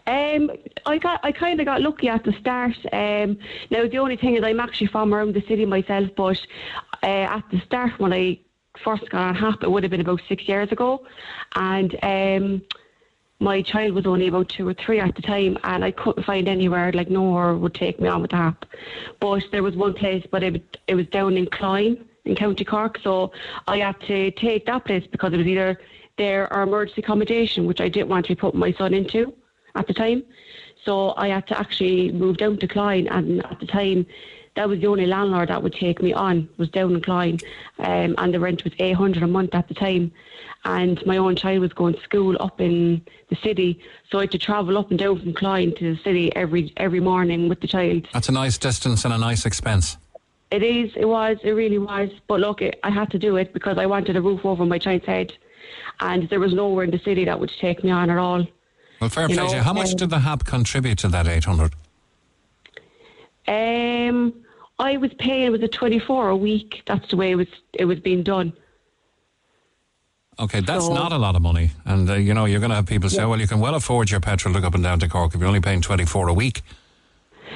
[0.08, 0.50] Um,
[0.88, 2.76] I got, I kind of got lucky at the start.
[2.92, 3.38] Um,
[3.70, 6.40] now the only thing is, I'm actually from around the city myself, but
[7.04, 8.40] uh, at the start when I
[8.84, 11.06] first got on HAP, it would have been about six years ago,
[11.56, 12.64] and um,
[13.42, 16.48] my child was only about two or three at the time, and I couldn't find
[16.48, 18.66] anywhere like nowhere would take me on with the HAP.
[19.20, 23.00] But there was one place, but it, it was down in Cloyne in County Cork,
[23.02, 23.32] so
[23.68, 25.80] I had to take that place because it was either
[26.20, 29.34] there or emergency accommodation, which I didn't want to be putting my son into
[29.74, 30.22] at the time.
[30.86, 34.06] So I had to actually move down to Cloyne, and at the time,
[34.56, 37.40] that was the only landlord that would take me on was down in Cloyne,
[37.80, 40.12] um, and the rent was eight hundred a month at the time,
[40.66, 43.80] and my own child was going to school up in the city,
[44.10, 47.00] so I had to travel up and down from Cloyne to the city every every
[47.00, 48.08] morning with the child.
[48.14, 49.98] That's a nice distance and a nice expense.
[50.52, 52.10] It is, it was, it really was.
[52.28, 54.80] But look, it, I had to do it because I wanted a roof over my
[54.80, 55.34] child's head,
[56.02, 58.46] and there was nowhere in the city that would take me on at all.
[59.00, 59.58] Well, fair You play to you.
[59.58, 61.74] know, How much um, did the HAP contribute to that 800?
[63.48, 64.34] Um,
[64.80, 66.82] I was paying it was a twenty four a week.
[66.86, 68.54] That's the way it was it was being done.
[70.40, 71.72] Okay, that's So- not a lot of money.
[71.86, 73.28] And, uh, you know, you're going to have people say, Yeah.
[73.28, 75.40] well, you can well afford your petrol to go up and down to Cork if
[75.40, 76.64] you're only paying 24 a week.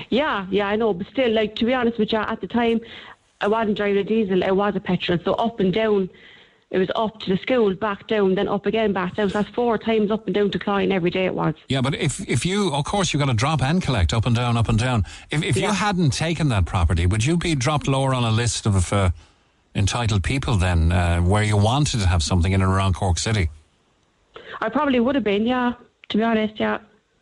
[0.09, 2.81] Yeah, yeah, I know, but still, like to be honest with you, at the time,
[3.41, 5.17] I wasn't driving a diesel; it was a petrol.
[5.23, 6.09] So up and down,
[6.71, 9.29] it was up to the school, back down, then up again, back down.
[9.29, 11.25] So that's four times up and down to Cloyne every day.
[11.25, 11.53] It was.
[11.69, 14.35] Yeah, but if, if you, of course, you've got to drop and collect up and
[14.35, 15.05] down, up and down.
[15.29, 18.65] If, if you hadn't taken that property, would you be dropped lower on a list
[18.65, 19.11] of uh,
[19.75, 23.49] entitled people then, uh, where you wanted to have something in and around Cork City?
[24.61, 25.73] I probably would have been, yeah.
[26.09, 26.79] To be honest, yeah.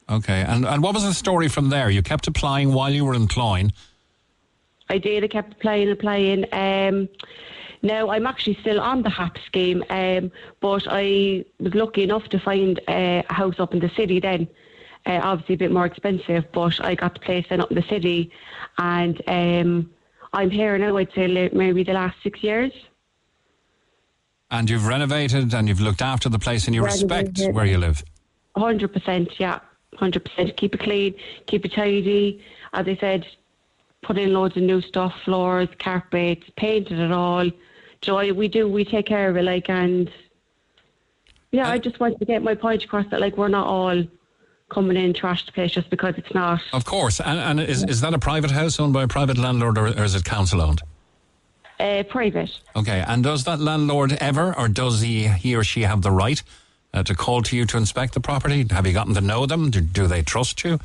[0.10, 1.90] Okay, and, and what was the story from there?
[1.90, 3.72] You kept applying while you were in Cloyne.
[4.90, 5.24] I did.
[5.24, 6.46] I kept applying, and applying.
[6.54, 7.10] Um,
[7.84, 10.32] now I'm actually still on the HAP scheme, um,
[10.62, 14.48] but I was lucky enough to find uh, a house up in the city then.
[15.06, 17.88] Uh, obviously a bit more expensive, but I got the place then up in the
[17.90, 18.32] city,
[18.78, 19.92] and um,
[20.32, 20.96] I'm here now.
[20.96, 22.72] I'd say maybe the last six years.
[24.50, 28.04] And you've renovated and you've looked after the place and you respect where you live.
[28.56, 29.60] Hundred percent, yeah,
[29.98, 30.56] hundred percent.
[30.56, 31.16] Keep it clean,
[31.48, 32.42] keep it tidy.
[32.72, 33.28] As I said,
[34.04, 37.50] put in loads of new stuff, floors, carpets, painted it all.
[38.04, 40.12] Joy, we do, we take care of it, like, and
[41.52, 44.04] yeah, I just want to get my point across that, like, we're not all
[44.70, 46.62] coming in trash the place just because it's not.
[46.74, 47.20] Of course.
[47.20, 50.04] And, and is, is that a private house owned by a private landlord or, or
[50.04, 50.82] is it council owned?
[51.80, 52.60] Uh, private.
[52.76, 53.04] Okay.
[53.08, 56.42] And does that landlord ever or does he, he or she have the right
[56.94, 58.66] uh, to call to you to inspect the property?
[58.72, 59.70] Have you gotten to know them?
[59.70, 60.80] Do, do they trust you?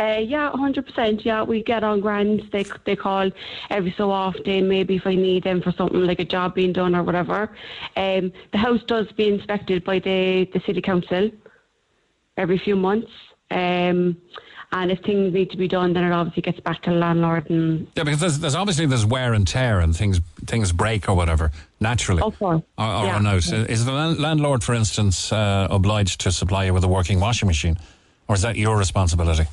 [0.00, 1.24] Uh, yeah, hundred percent.
[1.24, 2.48] Yeah, we get on grand.
[2.52, 3.30] They they call
[3.70, 4.68] every so often.
[4.68, 7.50] Maybe if I need them for something like a job being done or whatever.
[7.96, 11.30] Um, the house does be inspected by the the city council
[12.36, 13.10] every few months.
[13.50, 14.16] Um,
[14.74, 17.50] and if things need to be done, then it obviously gets back to the landlord.
[17.50, 21.14] And Yeah, because there's, there's obviously there's wear and tear and things things break or
[21.14, 22.22] whatever naturally.
[22.22, 22.62] Of course.
[22.78, 23.18] Or, or, Yeah.
[23.18, 23.36] no.
[23.36, 27.76] Is the landlord, for instance, uh, obliged to supply you with a working washing machine,
[28.28, 29.44] or is that your responsibility?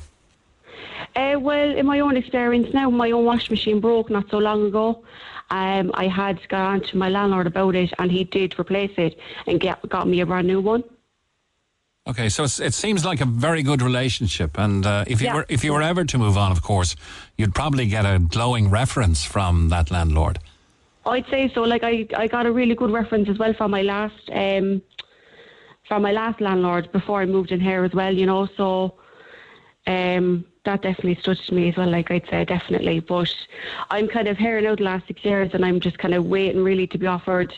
[1.16, 4.66] Uh, well, in my own experience now, my own washing machine broke not so long
[4.66, 5.02] ago.
[5.50, 9.18] Um, I had gone on to my landlord about it, and he did replace it
[9.46, 10.84] and get, got me a brand new one.
[12.06, 15.34] Okay, so it seems like a very good relationship, and uh, if you Yeah.
[15.34, 16.96] were if you were ever to move on, of course,
[17.36, 20.38] you'd probably get a glowing reference from that landlord.
[21.04, 21.62] I'd say so.
[21.62, 24.80] Like I, I got a really good reference as well from my last, um,
[25.86, 28.12] from my last landlord before I moved in here as well.
[28.14, 28.94] You know, so
[29.86, 31.90] um, that definitely stood to me as well.
[31.90, 33.32] Like I'd say definitely, but
[33.90, 36.62] I'm kind of hearing out the last six years, and I'm just kind of waiting
[36.62, 37.52] really to be offered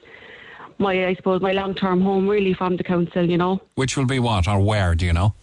[0.79, 3.29] my, I suppose, my long term home really from the council.
[3.29, 3.61] You know.
[3.74, 4.95] Which will be what or where?
[4.95, 5.35] Do you know?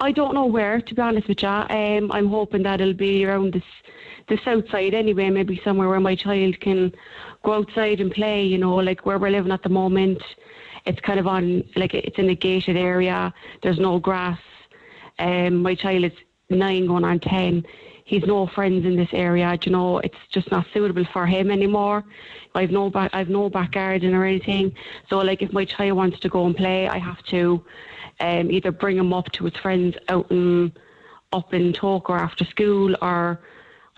[0.00, 1.48] I don't know where, to be honest with you.
[1.48, 3.64] Um, I'm hoping that it'll be around this,
[4.28, 6.92] the south side anyway, maybe somewhere where my child can
[7.42, 10.22] go outside and play, you know, like where we're living at the moment.
[10.86, 13.34] It's kind of on, like, it's in a gated area.
[13.64, 14.38] There's no grass.
[15.18, 16.12] Um, my child is
[16.50, 17.64] nine going on 10.
[18.04, 21.50] He's no friends in this area, do you know, it's just not suitable for him
[21.50, 22.04] anymore.
[22.54, 24.72] I've no back, I've no back garden or anything.
[25.10, 27.62] So, like, if my child wants to go and play, I have to
[28.20, 30.72] um, either bring him up to his friends out in
[31.34, 33.38] up in Talk or after school, or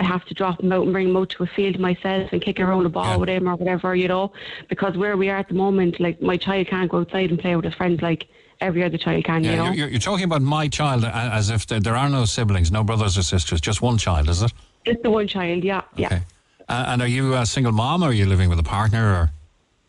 [0.01, 2.43] I have to drop him out and bring him out to a field myself and
[2.43, 3.17] kick around a ball Yeah.
[3.17, 4.33] with him or whatever, you know.
[4.69, 7.55] Because where we are at the moment, like my child can't go outside and play
[7.55, 8.27] with his friends like
[8.61, 9.73] every other child can, you know.
[9.73, 13.16] you're, you're, talking about my child as if there, there are no siblings, no brothers
[13.16, 14.53] or sisters, just one child, is it?
[14.85, 16.07] Just the one child, yeah, yeah.
[16.07, 16.23] Okay.
[16.69, 19.31] Uh, and are you a single mom, or are you living with a partner, or?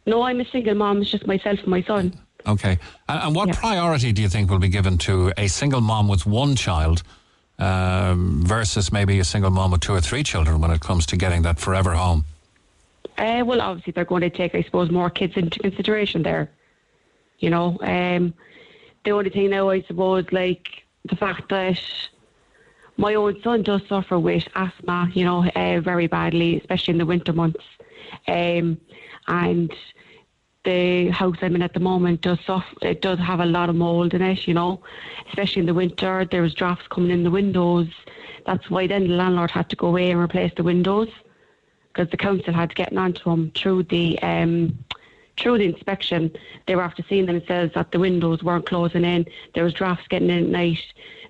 [0.06, 1.02] No, I'm a single mom.
[1.02, 2.14] It's just myself and my son.
[2.48, 2.80] Okay.
[3.07, 3.56] And, and what Yeah.
[3.56, 7.03] priority do you think will be given to a single mom with one child
[7.60, 11.18] um, versus maybe a single mom with two or three children when it comes to
[11.18, 12.26] getting that forever home?
[13.18, 16.49] Uh, well, obviously they're going to take, I suppose, more kids into consideration there.
[17.38, 18.34] You know, um,
[19.03, 20.68] the only thing now, I suppose, like
[21.06, 21.80] the fact that
[22.98, 27.06] my own son does suffer with asthma, you know, uh, very badly, especially in the
[27.06, 27.64] winter months.
[28.28, 28.80] Um,
[29.28, 29.73] and
[30.64, 33.76] the house I'm in at the moment does suffer, it does have a lot of
[33.76, 34.82] mold in it, you know,
[35.30, 36.26] especially in the winter.
[36.30, 37.88] There was drafts coming in the windows.
[38.45, 41.10] That's why then the landlord had to go away and replace the windows
[41.88, 44.78] because the council had getting onto them through the um,
[45.41, 46.31] through the inspection.
[46.68, 49.26] They were after seeing themselves that the windows weren't closing in.
[49.53, 50.84] There was drafts getting in at night.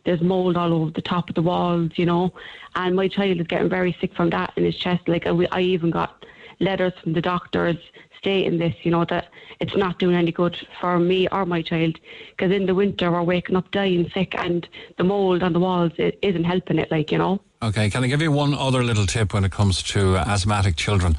[0.03, 2.33] There's mold all over the top of the walls, you know.
[2.75, 5.07] And my child is getting very sick from that in his chest.
[5.07, 6.25] Like I, I even got
[6.59, 7.77] letters from the doctors
[8.17, 9.29] stating this, you know, that
[9.59, 11.99] it's not doing any good for me or my child
[12.31, 14.67] because in the winter we're waking up dying sick and
[14.97, 17.39] the mold on the walls is isn't helping it, like, you know.
[17.63, 21.15] Okay, can I give you one other little tip when it comes to asthmatic children?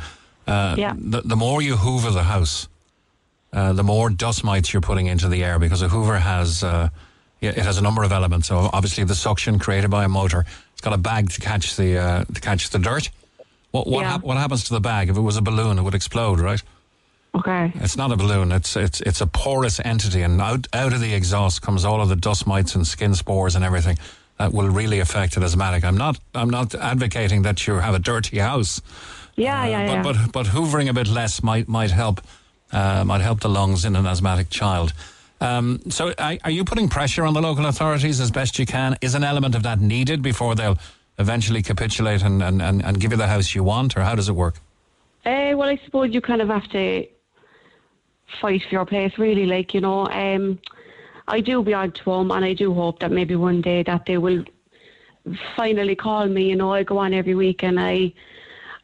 [0.46, 0.94] Uh, Yeah.
[0.96, 2.68] The, the more you hoover the house,
[3.52, 6.88] uh, the more dust mites you're putting into the air because a hoover has uh,
[7.40, 8.48] it has a number of elements.
[8.48, 10.44] So obviously the suction created by a motor.
[10.72, 13.10] It's got a bag to catch the uh, to catch the dirt.
[13.72, 14.12] What what, Yeah.
[14.12, 15.08] hap- what happens to the bag?
[15.10, 16.62] If it was a balloon, it would explode, right?
[17.34, 17.72] Okay.
[17.76, 18.52] It's not a balloon.
[18.52, 22.08] It's it's it's a porous entity, and out out of the exhaust comes all of
[22.08, 23.98] the dust mites and skin spores and everything
[24.38, 25.82] that will really affect an asthmatic.
[25.84, 28.82] I'm not I'm not advocating that you have a dirty house,
[29.36, 30.02] Yeah, yeah, yeah.
[30.02, 32.20] but but but hoovering a bit less might might help
[32.72, 34.92] uh, might help the lungs in an asthmatic child.
[35.40, 38.96] Um, so, are, you putting pressure on the local authorities as best you can?
[39.00, 40.78] Is an element of that needed before they'll
[41.18, 44.28] eventually capitulate and, and, and, and give you the house you want, or how does
[44.28, 44.60] it work?
[45.26, 47.06] Uh, well, I suppose you kind of have to
[48.40, 49.46] fight for your place, really.
[49.46, 50.60] Like you know, um,
[51.26, 54.06] I do be on to them, and I do hope that maybe one day that
[54.06, 54.44] they will
[55.56, 56.50] finally call me.
[56.50, 58.12] You know, I go on every week and I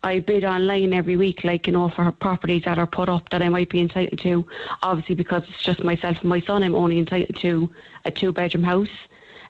[0.03, 3.43] I bid online every week, like you know, for properties that are put up that
[3.43, 4.47] I might be entitled to.
[4.83, 7.71] Obviously, because it's just myself and my son, I'm only entitled to
[8.05, 8.89] a two-bedroom house.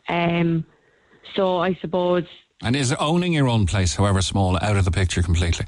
[0.09, 0.65] Um,
[1.35, 2.25] so I suppose
[2.63, 5.67] And is owning your own place, however small, out of the picture completely?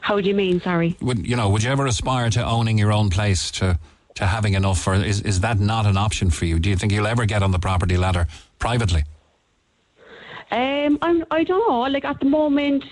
[0.00, 0.60] how do you mean?
[0.60, 0.96] Sorry.
[1.00, 1.48] Would you know?
[1.50, 3.78] Would you ever aspire to owning your own place to
[4.14, 6.58] to having enough, or is is that not an option for you?
[6.58, 8.26] Do you think you'll ever get on the property ladder
[8.58, 9.04] privately?
[10.52, 11.80] Um, I'm, I don't know.
[11.80, 12.84] Like at the moment,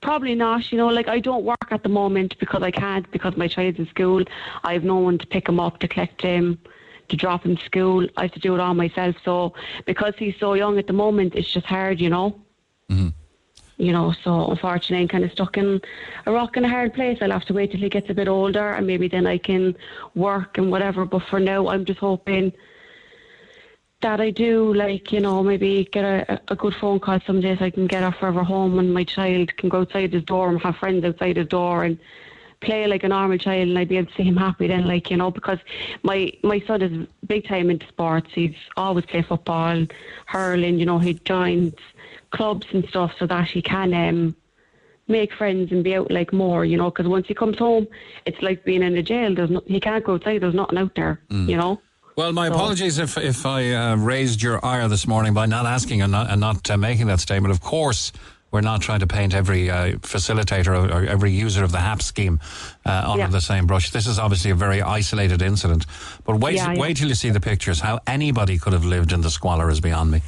[0.00, 0.72] probably not.
[0.72, 3.78] You know, like I don't work at the moment because I can't because my child's
[3.78, 4.24] in school.
[4.64, 6.58] I have no one to pick him up to collect him,
[7.08, 8.08] to drop him to school.
[8.16, 9.16] I have to do it all myself.
[9.22, 9.52] So
[9.84, 12.00] because he's so young at the moment, it's just hard.
[12.00, 12.40] You know.
[13.78, 15.80] You know, so unfortunately, I'm kind of stuck in
[16.26, 17.18] a rock and a hard place.
[17.20, 19.74] I'll have to wait till he gets a bit older, and maybe then I can
[20.14, 21.04] work and whatever.
[21.04, 22.52] But for now, I'm just hoping
[24.02, 27.58] that I do, like, you know, maybe get a, a good phone call some days
[27.60, 30.60] I can get her forever home and my child can go outside his door and
[30.60, 31.98] have friends outside his door and
[32.60, 35.10] play like a normal child and I'd be able to see him happy then, like,
[35.10, 35.58] you know, because
[36.02, 38.30] my, my son is big time into sports.
[38.32, 39.86] He's always played football,
[40.26, 41.74] hurling, you know, he joins
[42.30, 44.36] clubs and stuff so that he can um,
[45.08, 47.86] make friends and be out like more, you know, because once he comes home,
[48.26, 49.34] it's like being in a jail.
[49.34, 50.40] There's no, he can't go outside.
[50.42, 51.80] There's nothing out there, you know.
[52.16, 55.64] Well, my So- apologies if if I uh, raised your ire this morning by not
[55.66, 57.52] asking and not, and not uh, making that statement.
[57.52, 58.12] Of course,
[58.50, 62.38] we're not trying to paint every uh, facilitator or, every user of the HAP scheme
[62.84, 63.28] uh, under Yeah.
[63.28, 63.90] the same brush.
[63.90, 65.86] This is obviously a very isolated incident.
[66.24, 66.80] But wait, Yeah, yeah.
[66.80, 67.80] wait till you see the pictures.
[67.80, 70.20] How anybody could have lived in the squalor is beyond me.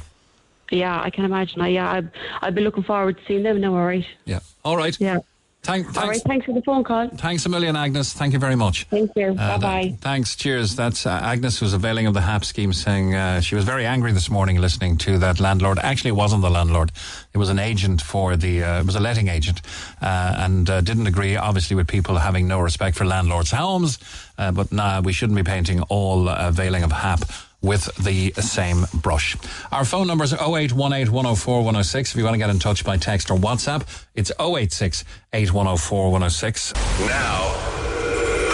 [0.71, 1.61] Yeah, I can imagine.
[1.61, 2.09] I, yeah, I've,
[2.41, 4.05] I've been looking forward to seeing them now, all right.
[4.25, 4.39] Yeah.
[4.63, 4.97] All right.
[4.99, 5.19] Yeah.
[5.65, 7.09] Thank, thanks, right, thanks for the phone call.
[7.09, 8.13] thanks a million, Agnes.
[8.13, 8.85] Thank you very much.
[8.91, 9.35] Thank you.
[9.37, 9.97] Uh, bye bye.
[9.99, 10.35] Thanks.
[10.35, 10.75] Cheers.
[10.75, 14.11] That's uh, Agnes, who's availing of the HAP scheme, saying uh, she was very angry
[14.11, 15.79] this morning listening to that landlord.
[15.79, 16.91] Actually, it wasn't the landlord.
[17.33, 19.61] It was an agent for the, uh, it was a letting agent,
[20.03, 23.97] uh, and uh, didn't agree, obviously, with people having no respect for landlords' homes.
[24.37, 27.21] Uh, but nah, we shouldn't be painting all uh, availing of HAP
[27.65, 29.35] with the same brush.
[29.71, 32.11] Our phone number is 0818 104 106.
[32.11, 36.73] If you want to get in touch by text or WhatsApp, it's 086 8104 106.
[37.01, 37.53] Now,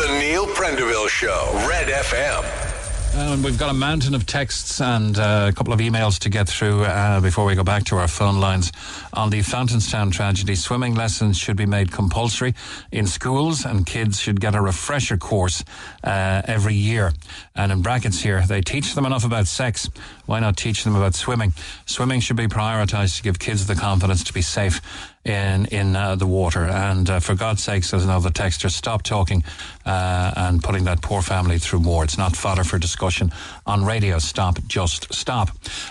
[0.02, 2.71] the Neil Prendeville Show, Red FM.
[3.14, 6.48] And we've got a mountain of texts and uh, a couple of emails to get
[6.48, 8.72] through uh, before we go back to our phone lines.
[9.14, 12.56] On the Fountainstown tragedy, swimming lessons should be made compulsory
[12.92, 15.64] in schools and kids should get a refresher course
[16.06, 17.12] uh, every year.
[17.54, 19.90] And in brackets here, they teach them enough about sex.
[20.26, 21.54] Why not teach them about swimming?
[21.86, 24.82] Swimming should be prioritised to give kids the confidence to be safe
[25.26, 26.66] in in uh, the water.
[26.66, 29.44] And uh, for God's sake, says another texter, stop talking
[29.86, 32.04] uh, and putting that poor family through more.
[32.04, 33.32] It's not fodder for discussion
[33.66, 34.20] on radio.
[34.20, 35.50] Stop, just stop.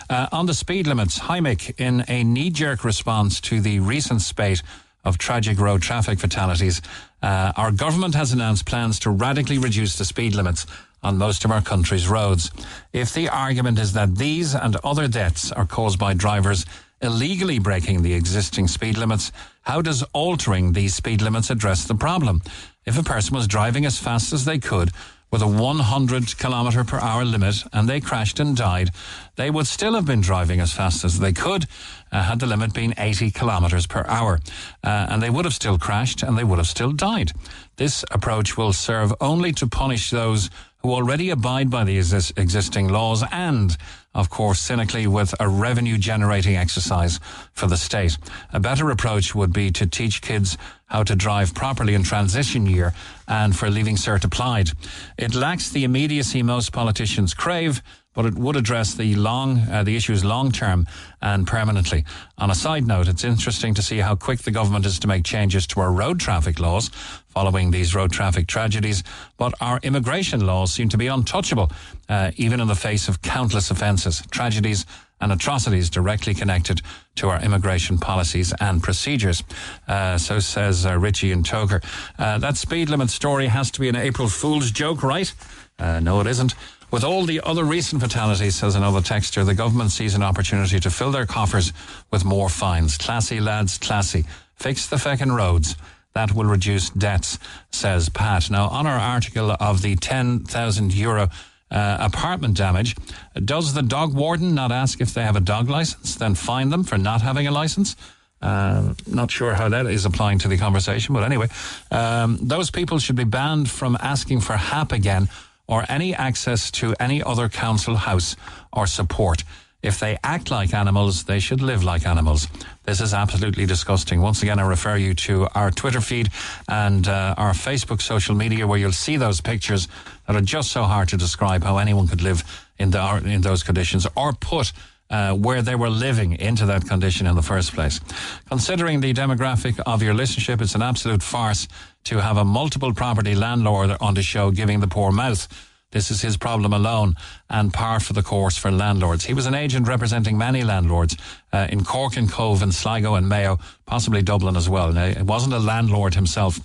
[0.08, 4.62] Uh, on the speed limits, Heimik, in a knee jerk response to the recent spate
[5.04, 6.82] of tragic road traffic fatalities.
[7.22, 10.66] Uh, our government has announced plans to radically reduce the speed limits
[11.02, 12.50] on most of our country's roads.
[12.92, 16.66] If the argument is that these and other deaths are caused by drivers
[17.00, 19.32] illegally breaking the existing speed limits,
[19.62, 22.42] how does altering these speed limits address the problem?
[22.84, 24.90] If a person was driving as fast as they could
[25.30, 28.90] with a 100 kilometre per hour limit and they crashed and died,
[29.36, 31.66] they would still have been driving as fast as they could
[32.10, 34.40] uh, had the limit been 80 kilometres per hour.
[34.82, 37.32] Uh, and they would have still crashed and they would have still died.
[37.76, 40.50] This approach will serve only to punish those
[40.82, 43.76] who already abide by the exis- existing laws and,
[44.14, 47.20] of course, cynically with a revenue generating exercise
[47.52, 48.18] for the state.
[48.52, 52.92] A better approach would be to teach kids how to drive properly in transition year
[53.28, 54.70] and for leaving cert applied.
[55.16, 57.82] It lacks the immediacy most politicians crave
[58.20, 60.86] but it would address the long uh, the issues long term
[61.22, 62.04] and permanently.
[62.36, 65.24] On a side note, it's interesting to see how quick the government is to make
[65.24, 66.90] changes to our road traffic laws
[67.28, 69.02] following these road traffic tragedies,
[69.38, 71.72] but our immigration laws seem to be untouchable,
[72.10, 74.84] uh, even in the face of countless offences, tragedies.
[75.22, 76.80] And atrocities directly connected
[77.16, 79.44] to our immigration policies and procedures.
[79.86, 81.84] Uh, so says uh, Richie and Togher.
[82.18, 85.30] Uh, that speed limit story has to be an April Fool's joke, right?
[85.78, 86.54] Uh, no, it isn't.
[86.90, 90.90] With all the other recent fatalities, says another texter, the government sees an opportunity to
[90.90, 91.72] fill their coffers
[92.10, 92.98] with more fines.
[92.98, 94.24] Classy lads, classy.
[94.56, 95.76] Fix the feckin' roads.
[96.14, 97.38] That will reduce debts,
[97.70, 98.50] says Pat.
[98.50, 101.28] Now, on our article of the 10,000 euro
[101.70, 102.96] uh, apartment damage,
[103.44, 106.82] does the dog warden not ask if they have a dog license, then fine them
[106.82, 107.94] for not having a license?
[108.42, 111.46] Um, not sure how that is applying to the conversation, but anyway,
[111.92, 115.28] um, those people should be banned from asking for HAP again
[115.70, 118.36] or any access to any other council house
[118.72, 119.44] or support.
[119.82, 122.48] If they act like animals, they should live like animals.
[122.84, 124.20] This is absolutely disgusting.
[124.20, 126.28] Once again, I refer you to our Twitter feed
[126.68, 129.88] and uh, our Facebook social media where you'll see those pictures
[130.26, 132.44] that are just so hard to describe how anyone could live
[132.78, 134.72] in, the, in those conditions or put
[135.08, 138.00] uh, where they were living into that condition in the first place.
[138.48, 141.66] Considering the demographic of your listenership, it's an absolute farce
[142.04, 145.48] to have a multiple property landlord on the show giving the poor mouth.
[145.92, 147.16] This is his problem alone
[147.48, 149.24] and par for the course for landlords.
[149.24, 151.16] He was an agent representing many landlords
[151.52, 154.92] uh, in Cork and Cobh and Sligo and Mayo, possibly Dublin as well.
[154.92, 156.60] Now, it wasn't a landlord himself.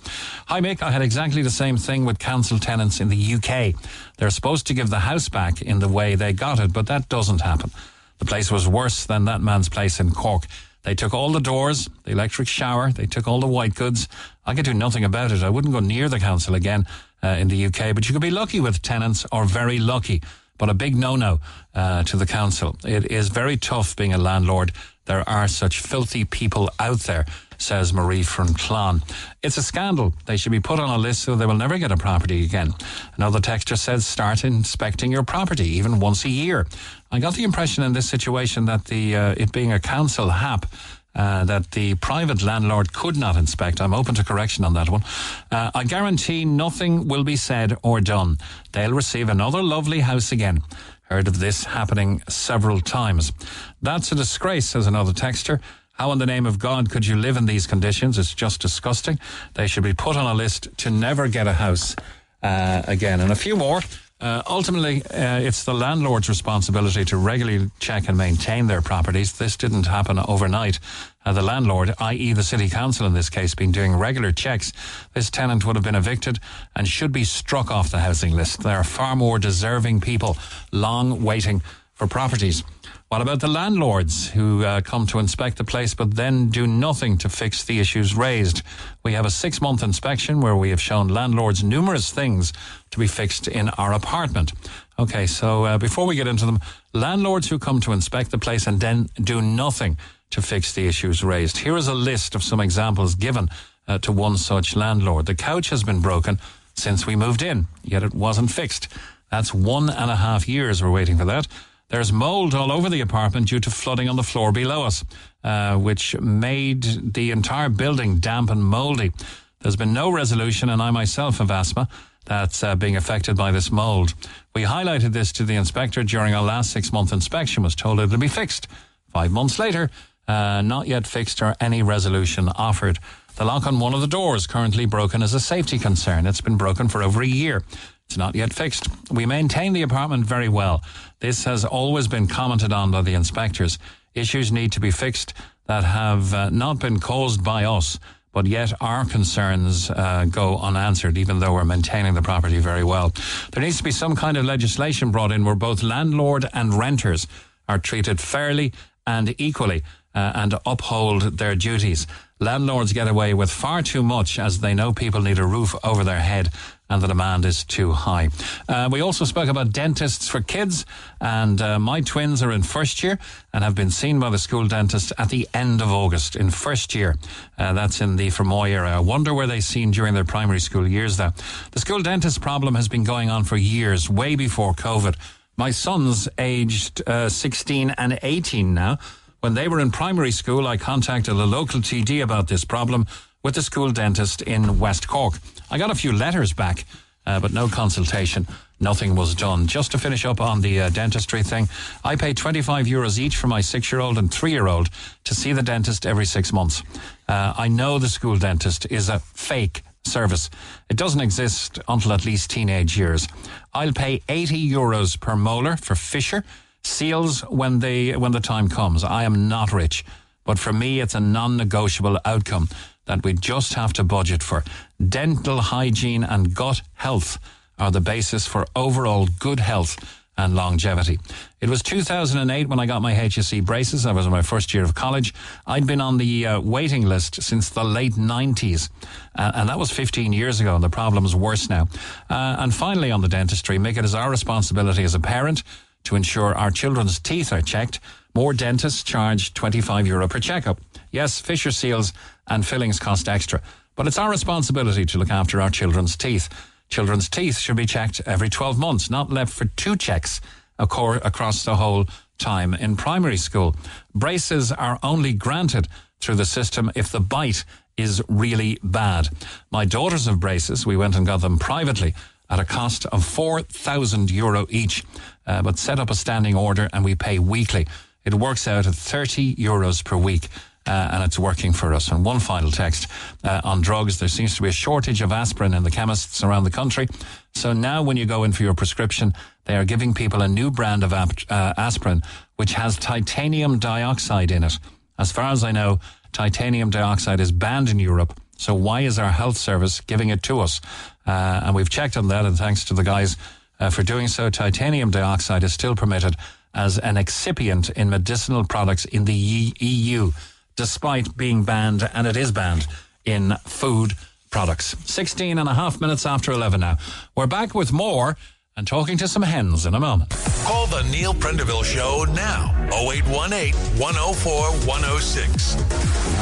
[0.46, 0.80] Hi, Mick.
[0.80, 3.74] I had exactly the same thing with council tenants in the UK.
[4.16, 7.08] They're supposed to give the house back in the way they got it, but that
[7.08, 7.72] doesn't happen.
[8.18, 10.44] The place was worse than that man's place in Cork.
[10.86, 14.06] They took all the doors, the electric shower, they took all the white goods.
[14.46, 15.42] I could do nothing about it.
[15.42, 16.86] I wouldn't go near the council again
[17.24, 20.22] uh, in the UK, but you could be lucky with tenants or very lucky.
[20.58, 21.40] But a big no no
[21.74, 22.76] uh, to the council.
[22.84, 24.70] It is very tough being a landlord.
[25.06, 27.26] There are such filthy people out there
[27.58, 29.02] says Marie from Clon.
[29.42, 30.12] It's a scandal.
[30.26, 32.74] They should be put on a list so they will never get a property again.
[33.16, 36.66] Another texter says start inspecting your property even once a year.
[37.10, 40.66] I got the impression in this situation that the uh, it being a council HAP.
[41.14, 43.80] Uh, that the private landlord could not inspect.
[43.80, 45.02] I'm open to correction on that one.
[45.50, 48.36] Uh, I guarantee nothing will be said or done.
[48.72, 50.62] They'll receive another lovely house again.
[51.04, 53.32] Heard of this happening several times.
[53.80, 55.60] That's a disgrace, says another texter.
[55.92, 58.18] How in the name of God could you live in these conditions?
[58.18, 59.18] It's just disgusting.
[59.54, 61.96] They should be put on a list to never get a house
[62.42, 63.20] uh, again.
[63.20, 63.80] And a few more.
[64.18, 69.34] Uh, ultimately, uh, it's the landlord's responsibility to regularly check and maintain their properties.
[69.34, 70.78] This didn't happen overnight.
[71.26, 74.72] Uh, the landlord, i.e., the city council in this case, been doing regular checks.
[75.12, 76.38] This tenant would have been evicted
[76.74, 78.62] and should be struck off the housing list.
[78.62, 80.38] There are far more deserving people
[80.72, 81.60] long waiting
[81.92, 82.62] for properties.
[83.08, 87.18] What about the landlords who uh, come to inspect the place but then do nothing
[87.18, 88.62] to fix the issues raised?
[89.04, 92.52] We have a six month inspection where we have shown landlords numerous things
[92.90, 94.54] to be fixed in our apartment.
[94.98, 96.58] Okay, so uh, before we get into them,
[96.94, 99.98] landlords who come to inspect the place and then do nothing
[100.30, 101.58] to fix the issues raised.
[101.58, 103.50] Here is a list of some examples given
[103.86, 105.26] uh, to one such landlord.
[105.26, 106.40] The couch has been broken
[106.74, 108.88] since we moved in, yet it wasn't fixed.
[109.30, 111.46] That's one and a half years we're waiting for that.
[111.88, 115.04] There's mold all over the apartment due to flooding on the floor below us,
[115.44, 119.12] uh, which made the entire building damp and mouldy.
[119.60, 121.88] There's been no resolution, and I myself have asthma
[122.24, 124.14] that's uh, being affected by this mold.
[124.52, 128.10] We highlighted this to the inspector during our last six month inspection, was told it
[128.10, 128.66] would be fixed.
[129.12, 129.88] Five months later,
[130.26, 132.98] uh, not yet fixed or any resolution offered.
[133.36, 136.26] The lock on one of the doors currently broken is a safety concern.
[136.26, 137.62] It's been broken for over a year.
[138.06, 138.88] It's not yet fixed.
[139.10, 140.82] We maintain the apartment very well.
[141.20, 143.78] This has always been commented on by the inspectors.
[144.14, 145.34] Issues need to be fixed
[145.66, 147.98] that have uh, not been caused by us,
[148.32, 153.12] but yet our concerns uh, go unanswered, even though we're maintaining the property very well.
[153.52, 157.26] There needs to be some kind of legislation brought in where both landlord and renters
[157.68, 158.72] are treated fairly
[159.06, 159.82] and equally
[160.14, 162.06] uh, and uphold their duties.
[162.38, 166.04] Landlords get away with far too much as they know people need a roof over
[166.04, 166.50] their head
[166.88, 168.28] and the demand is too high.
[168.68, 170.86] Uh, we also spoke about dentists for kids,
[171.20, 173.18] and uh, my twins are in first year
[173.52, 176.94] and have been seen by the school dentist at the end of August in first
[176.94, 177.16] year.
[177.58, 178.92] Uh, that's in the Fermoy area.
[178.92, 181.32] I wonder where they seen during their primary school years though.
[181.72, 185.16] The school dentist problem has been going on for years, way before COVID.
[185.56, 188.98] My son's aged uh, 16 and 18 now.
[189.40, 193.06] When they were in primary school, I contacted a local TD about this problem
[193.42, 195.34] with the school dentist in West Cork.
[195.70, 196.84] I got a few letters back,
[197.26, 198.46] uh, but no consultation.
[198.78, 199.66] Nothing was done.
[199.66, 201.68] Just to finish up on the uh, dentistry thing,
[202.04, 204.90] I pay 25 euros each for my six year old and three year old
[205.24, 206.82] to see the dentist every six months.
[207.26, 210.50] Uh, I know the school dentist is a fake service.
[210.88, 213.26] It doesn't exist until at least teenage years.
[213.74, 216.44] I'll pay 80 euros per molar for fissure
[216.82, 219.02] seals when they when the time comes.
[219.02, 220.04] I am not rich,
[220.44, 222.68] but for me it's a non-negotiable outcome
[223.06, 224.62] that we just have to budget for.
[225.08, 227.38] Dental hygiene and gut health
[227.78, 229.96] are the basis for overall good health
[230.38, 231.18] and longevity.
[231.60, 234.04] It was 2008 when I got my HSE braces.
[234.04, 235.32] I was in my first year of college.
[235.66, 238.90] I'd been on the uh, waiting list since the late 90s,
[239.34, 241.88] uh, and that was 15 years ago, and the problem's worse now.
[242.28, 245.62] Uh, and finally, on the dentistry, make it as our responsibility as a parent
[246.04, 248.00] to ensure our children's teeth are checked.
[248.34, 250.78] More dentists charge 25 euro per checkup.
[251.10, 252.12] Yes, fissure seals
[252.48, 253.62] and fillings cost extra,
[253.94, 256.48] but it's our responsibility to look after our children's teeth.
[256.88, 260.40] Children's teeth should be checked every 12 months, not left for two checks
[260.78, 262.06] across the whole
[262.38, 263.74] time in primary school.
[264.14, 265.88] Braces are only granted
[266.20, 267.64] through the system if the bite
[267.96, 269.28] is really bad.
[269.70, 270.86] My daughters have braces.
[270.86, 272.14] We went and got them privately
[272.48, 275.02] at a cost of 4,000 euro each,
[275.46, 277.86] uh, but set up a standing order and we pay weekly.
[278.24, 280.48] It works out at 30 euros per week.
[280.86, 282.12] Uh, and it's working for us.
[282.12, 283.08] And one final text
[283.42, 284.18] uh, on drugs.
[284.18, 287.08] There seems to be a shortage of aspirin in the chemists around the country.
[287.54, 289.34] So now, when you go in for your prescription,
[289.64, 292.22] they are giving people a new brand of ap- uh, aspirin
[292.56, 294.78] which has titanium dioxide in it.
[295.18, 296.00] As far as I know,
[296.32, 298.38] titanium dioxide is banned in Europe.
[298.58, 300.80] So why is our health service giving it to us?
[301.26, 303.36] Uh, and we've checked on that, and thanks to the guys
[303.78, 306.36] uh, for doing so, titanium dioxide is still permitted
[306.74, 310.30] as an excipient in medicinal products in the EU
[310.76, 312.86] despite being banned, and it is banned
[313.24, 314.12] in food
[314.50, 314.94] products.
[315.10, 316.98] 16 and a half minutes after 11 now.
[317.34, 318.36] We're back with more
[318.76, 320.30] and talking to some hens in a moment.
[320.64, 322.72] Call the Neil Prendeville Show now.
[322.92, 324.52] 0818 104
[324.86, 325.76] 106.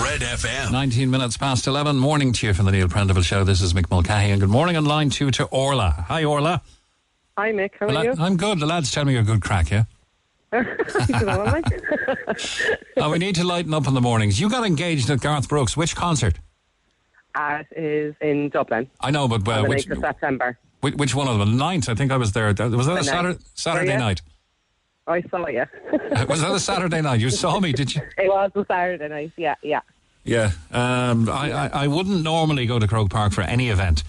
[0.02, 0.72] Red FM.
[0.72, 1.96] 19 minutes past 11.
[1.96, 3.44] Morning to you from the Neil Prendeville Show.
[3.44, 6.04] This is Mick Mulcahy, and good morning on line two to Orla.
[6.08, 6.60] Hi, Orla.
[7.38, 7.70] Hi, Mick.
[7.78, 8.14] How are la- you?
[8.18, 8.58] I'm good.
[8.58, 9.84] The lads tell me you're a good crack, yeah?
[12.96, 14.40] Oh, we need to lighten up in the mornings.
[14.40, 15.76] You got engaged at Garth Brooks.
[15.76, 16.38] Which concert?
[17.34, 18.88] Uh, it is in Dublin.
[19.00, 20.58] I know, but uh, which, 9th of September.
[20.80, 21.52] which which one of them?
[21.52, 21.88] The ninth.
[21.88, 22.46] I think I was there.
[22.46, 23.04] Was that The a.
[23.04, 24.22] Saturday, Saturday night?
[25.06, 25.66] I saw you.
[26.28, 27.20] Was that a Saturday night?
[27.20, 28.00] You saw me, did you?
[28.16, 29.32] it was a Saturday night.
[29.36, 29.80] Yeah, yeah.
[30.24, 30.52] Yeah.
[30.72, 34.02] Um, I, I, I wouldn't normally go to Croke Park for any event,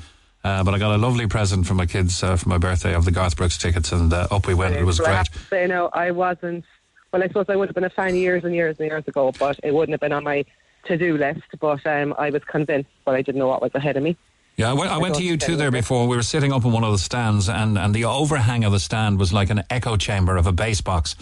[0.45, 3.03] uh, but I got a lovely present for my kids uh, for my birthday of
[3.03, 4.75] the Garth Brooks tickets, and uh, up we went.
[4.75, 5.17] It was Well, I great.
[5.17, 6.63] have to say, no, I wasn't.
[7.11, 9.31] Well, I suppose I would have been a fan years and years and years ago,
[9.39, 10.45] but it wouldn't have been on my
[10.85, 11.41] to-do list.
[11.59, 14.15] But um, I was convinced, but I didn't know what was ahead of me.
[14.57, 16.07] Yeah, I went, I went to U2 there before.
[16.07, 18.79] We were sitting up in one of the stands, and, and the overhang of the
[18.79, 21.15] stand was like an echo chamber of a bass box.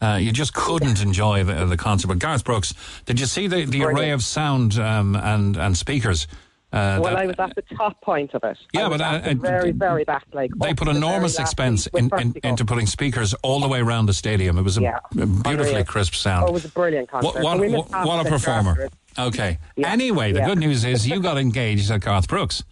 [0.00, 2.08] Uh, you just couldn't enjoy the, the concert.
[2.08, 2.74] But Garth Brooks,
[3.06, 6.26] did you see the, the array of sound um, and and speakers?
[6.72, 8.58] Uh, well, that- I was at the top point of it.
[8.74, 10.24] Yeah, but, uh, the very, very back.
[10.32, 14.12] Like they put enormous expense in, in, into putting speakers all the way around the
[14.12, 14.58] stadium.
[14.58, 14.98] It was a Yeah.
[15.14, 15.84] beautifully Unreal.
[15.84, 16.44] crisp sound.
[16.44, 17.42] Oh, it was a brilliant concert.
[17.42, 18.88] What, what, what, what a performer.
[19.18, 19.58] Okay.
[19.76, 19.90] Yeah.
[19.90, 20.46] Anyway, the Yeah.
[20.46, 22.64] good news is you got engaged at Garth Brooks.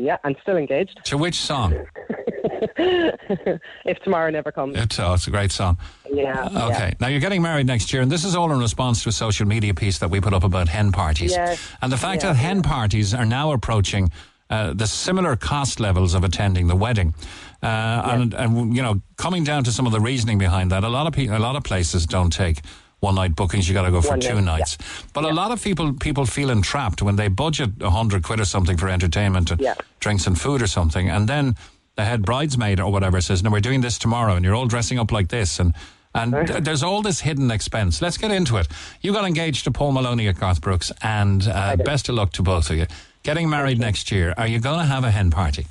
[0.00, 1.00] Yeah, and still engaged.
[1.04, 1.74] To which song?
[2.78, 4.76] if tomorrow never comes.
[4.76, 5.78] It's, oh, it's a great song.
[6.10, 6.48] Yeah.
[6.70, 6.94] Okay.
[7.00, 9.46] Now you're getting married next year, and this is all in response to a social
[9.46, 11.32] media piece that we put up about hen parties.
[11.32, 11.60] Yes.
[11.82, 12.30] And the fact Yeah.
[12.32, 14.10] that hen parties are now approaching
[14.48, 17.14] uh, the similar cost levels of attending the wedding.
[17.62, 17.66] Uh,
[18.06, 21.06] and, and, you know, coming down to some of the reasoning behind that, a lot
[21.06, 22.60] of pe- a lot of places don't take
[23.00, 23.68] one night bookings.
[23.68, 24.78] You got to go for One two night, nights.
[25.12, 28.44] But a lot of people people feel entrapped when they budget a hundred quid or
[28.44, 29.74] something for entertainment and Yeah.
[30.00, 31.56] drinks and food or something, and then
[31.96, 34.98] the head bridesmaid or whatever says, "No, we're doing this tomorrow, and you're all dressing
[34.98, 35.74] up like this." And
[36.12, 38.02] And th- there's all this hidden expense.
[38.02, 38.66] Let's get into it.
[39.00, 42.42] You got engaged to Paul Maloney at Garth Brooks, and uh, best of luck to
[42.42, 42.86] both of you.
[43.22, 44.34] Getting married next year.
[44.36, 45.66] Are you going to have a hen party?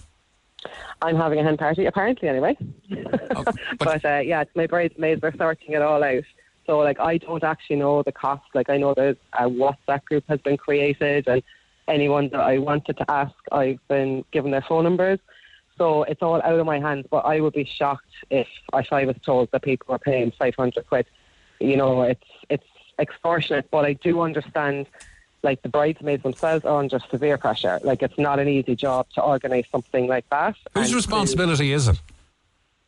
[1.02, 2.56] I'm having a hen party, apparently, anyway.
[3.78, 6.24] but uh, yeah, it's my bridesmaids are sorting it all out.
[6.70, 8.44] So, like, I don't actually know the cost.
[8.54, 11.42] Like, I know there's a WhatsApp group has been created, and
[11.88, 15.18] anyone that I wanted to ask, I've been given their phone numbers.
[15.80, 17.08] So it's all out of my hands.
[17.10, 20.86] But I would be shocked if if I was told that people are paying 500
[20.88, 21.08] quid.
[21.60, 22.68] You know, it's it's
[23.00, 23.72] extortionate.
[23.72, 24.86] But I do understand.
[25.42, 27.80] Like the bridesmaids themselves are under severe pressure.
[27.82, 30.56] Like it's not an easy job to organise something like that.
[30.76, 32.00] Whose And to- responsibility is it?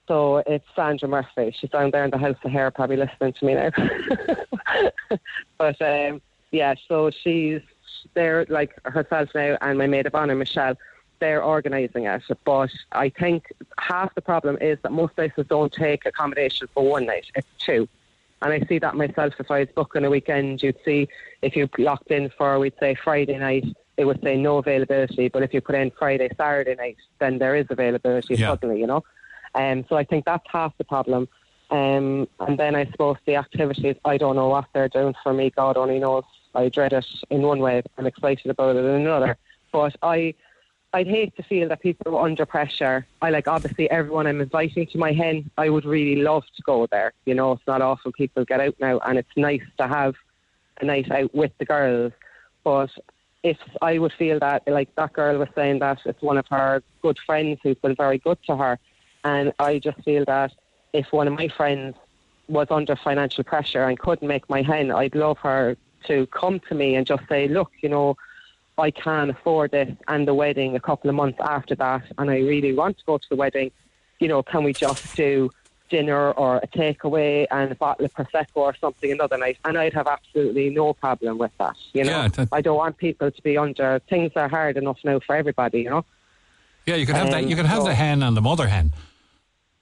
[0.08, 1.56] So it's Sandra Murphy.
[1.60, 3.72] She's down there in the House of Hair, probably listening to me now.
[5.58, 6.22] but um,
[6.52, 7.62] yeah, so she's
[8.14, 10.76] there, like herself now, and my maid of honour, Michelle.
[11.20, 16.04] They're organising it, but I think half the problem is that most places don't take
[16.08, 17.88] accommodation for one night; it's two.
[18.42, 19.36] And I see that myself.
[19.38, 21.08] If I was booking a weekend, you'd see
[21.44, 23.66] if you locked in for, we'd say Friday night,
[23.98, 25.28] it would say no availability.
[25.28, 28.48] But if you put in Friday, Saturday night, then there is availability Yeah.
[28.48, 29.04] suddenly, you know.
[29.56, 31.28] Um, so I think that's half the problem.
[31.70, 35.52] Um, and then I suppose the activities, I don't know what they're doing for me.
[35.52, 36.24] God only knows.
[36.54, 37.82] I dread it in one way.
[37.98, 39.38] I'm excited about it in another.
[39.72, 40.34] But I,
[40.94, 43.08] I'd hate to feel that people are under pressure.
[43.22, 45.50] I like obviously everyone I'm inviting to my hen.
[45.58, 47.14] I would really love to go there.
[47.26, 50.16] You know, it's not often people get out now, and it's nice to have
[50.82, 52.12] a night out with the girls.
[52.66, 52.90] But
[53.44, 56.84] if I would feel that, like that girl was saying that it's one of her
[57.02, 58.78] good friends who's been very good to her,
[59.24, 60.54] and I just feel that
[60.94, 61.96] if one of my friends
[62.48, 65.78] was under financial pressure and couldn't make my hen, I'd love her
[66.08, 68.18] to come to me and just say, look, you know,
[68.78, 72.40] I can afford this and the wedding a couple of months after that, and I
[72.40, 73.72] really want to go to the wedding.
[74.20, 75.52] You know, can we just do
[75.90, 79.58] dinner or a takeaway and a bottle of prosecco or something another night?
[79.66, 81.76] And I'd have absolutely no problem with that.
[81.94, 84.00] You know, Yeah, that- I don't want people to be under.
[84.10, 85.82] Things are hard enough now for everybody.
[85.82, 86.06] You know.
[86.86, 87.44] Yeah, you could have that.
[87.44, 88.94] Um, You could have so- the hen and the mother hen.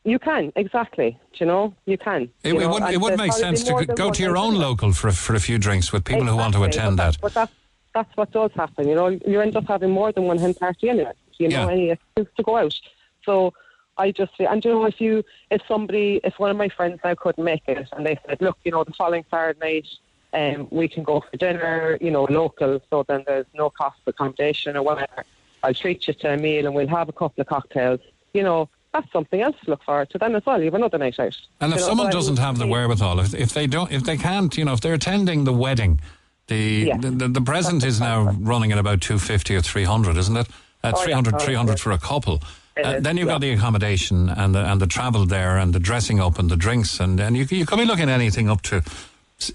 [0.06, 1.20] You can exactly.
[1.34, 2.30] Do you know, you can.
[2.44, 4.24] It, you it know, would it would make sense to go- than go one to
[4.24, 6.98] your own local for a, for a few drinks with people who want to attend
[6.98, 7.22] but that.
[7.22, 7.52] But that's
[7.94, 8.88] that's what does happen.
[8.88, 11.12] You know, you end up having more than one hen party anyway.
[11.38, 11.72] You know, Yeah.
[11.72, 12.80] any excuse to go out.
[13.24, 13.54] So
[13.98, 17.00] I just feel, and you know, if you if somebody if one of my friends
[17.04, 19.88] now couldn't make it, and they said, look, you know, the following Saturday night.
[20.32, 24.14] Um, we can go for dinner, you know, local, so then there's no cost of
[24.14, 25.26] accommodation or whatever.
[25.64, 28.00] I'll treat you to a meal and we'll have a couple of cocktails.
[28.36, 30.60] You know, that's something else to look forward to then as well.
[30.60, 31.36] You have another night out.
[31.62, 34.04] And if You know, someone so doesn't have the wherewithal, if, if they don't, if
[34.04, 36.00] they can't, you know, if they're attending the wedding,
[36.48, 36.98] the Yeah.
[36.98, 40.36] the, the, the present is now running at about two fifty or three hundred, isn't
[40.38, 40.48] it?
[40.84, 42.42] Uh, Oh, 300, Oh, 300 for a couple.
[42.82, 46.22] Uh, then you've got the accommodation and the and the travel there and the dressing
[46.22, 48.82] up and the drinks and and you you could be looking at anything up to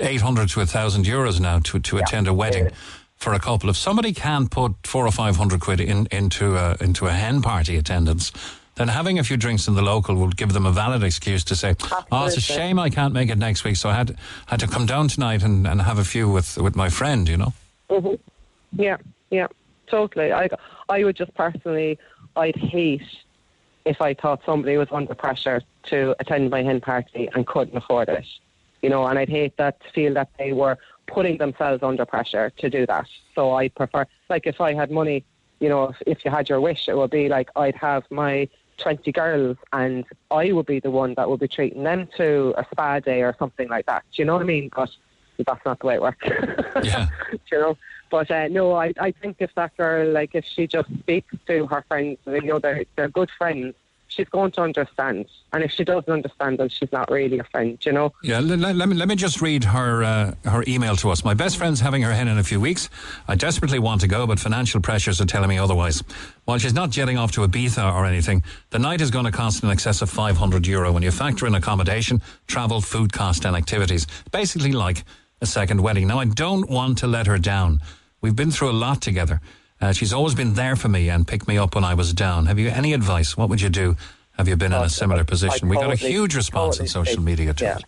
[0.01, 2.70] eight hundred to thousand euros now to to attend a wedding
[3.16, 3.70] for a couple.
[3.70, 7.40] If somebody can put four or five hundred quid in, into a into a hen
[7.40, 8.31] party attendance,
[8.77, 11.57] then having a few drinks in the local will give them a valid excuse to
[11.57, 11.75] say,
[12.11, 14.67] "Oh, it's a shame I can't make it next week, so I had had to
[14.67, 17.53] come down tonight and, and have a few with with my friend." You know.
[17.91, 18.15] hmm
[18.73, 18.97] Yeah,
[19.31, 19.47] yeah,
[19.87, 20.33] totally.
[20.33, 20.49] I,
[20.89, 21.99] I would just personally,
[22.37, 23.03] I'd hate
[23.85, 28.09] if I thought somebody was under pressure to attend my hen party and couldn't afford
[28.09, 28.27] it.
[28.83, 32.51] You know, and I'd hate that to feel that they were putting themselves under pressure
[32.59, 33.07] to do that.
[33.35, 35.25] So I prefer, like, if I had money,
[35.61, 38.49] you know, if, if you had your wish, it would be like I'd have my
[38.79, 42.67] 20 girls and I would be the one that would be treating them to a
[42.71, 44.05] spa day or something like that.
[44.15, 44.71] Do you know what I mean?
[44.75, 44.91] But
[45.47, 46.27] that's not the way it works.
[46.83, 47.09] Yeah.
[47.51, 47.77] you know.
[48.11, 51.67] But uh, no, I I think if that girl, like, if she just speaks to
[51.67, 53.75] her friends, you know, they're they're good friends,
[54.15, 55.27] she's going to understand.
[55.53, 58.12] And if she doesn't understand, then she's not really a friend, you know.
[58.23, 61.24] Yeah, let, let, me let me just read her uh, her email to us.
[61.24, 62.89] My best friend's having her hen in a few weeks.
[63.28, 66.03] I desperately want to go, but financial pressures are telling me otherwise.
[66.45, 69.62] While she's not jetting off to Ibiza or anything, the night is going to cost
[69.62, 74.07] in excess of 500 euro when you factor in accommodation, travel, food cost, and activities.
[74.31, 75.05] Basically, like
[75.41, 76.07] a second wedding.
[76.07, 77.81] Now, I don't want to let her down.
[78.20, 79.41] We've been through a lot together.
[79.85, 82.47] Uh, she's always been there for me and picked me up when I was down.
[82.47, 83.36] Have you any advice?
[83.36, 83.97] What would you do?
[84.39, 85.69] Have you been in a similar position?
[85.69, 87.77] we got a huge response on social speak- media to yeah.
[87.77, 87.85] it.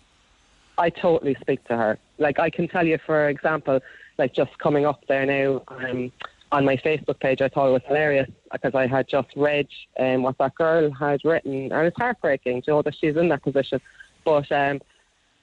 [0.77, 1.97] I totally speak to her.
[2.19, 3.79] Like I can tell you, for example,
[4.19, 6.11] like just coming up there now um,
[6.51, 9.67] on my Facebook page, I thought it was hilarious because I had just read
[9.99, 13.41] um, what that girl had written, and it's heartbreaking to know that she's in that
[13.41, 13.81] position.
[14.23, 14.81] But um,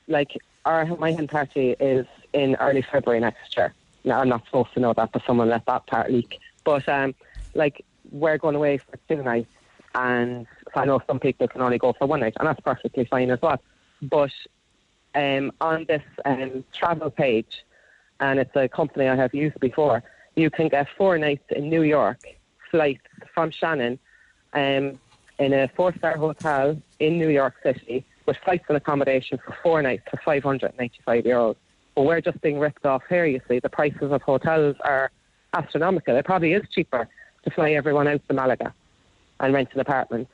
[0.06, 3.74] like our my hen party is in early February next year.
[4.04, 6.38] Now I'm not supposed to know that, but someone let that part leak.
[6.64, 7.14] But um,
[7.54, 9.50] like we're going away for two nights,
[9.94, 13.30] and I know some people can only go for one night, and that's perfectly fine
[13.30, 13.60] as well.
[14.02, 14.32] But
[15.14, 17.64] um, on this um, travel page,
[18.20, 20.02] and it's a company I have used before.
[20.36, 22.20] You can get four nights in New York,
[22.70, 23.98] flights from Shannon,
[24.52, 24.98] um,
[25.38, 30.04] in a four-star hotel in New York City with flights and accommodation for four nights
[30.10, 31.56] for 595 euros.
[31.94, 33.24] But we're just being ripped off here.
[33.26, 35.10] You see, the prices of hotels are
[35.52, 36.16] astronomical.
[36.16, 37.08] It probably is cheaper
[37.44, 38.74] to fly everyone out to Malaga
[39.40, 40.28] and rent an apartment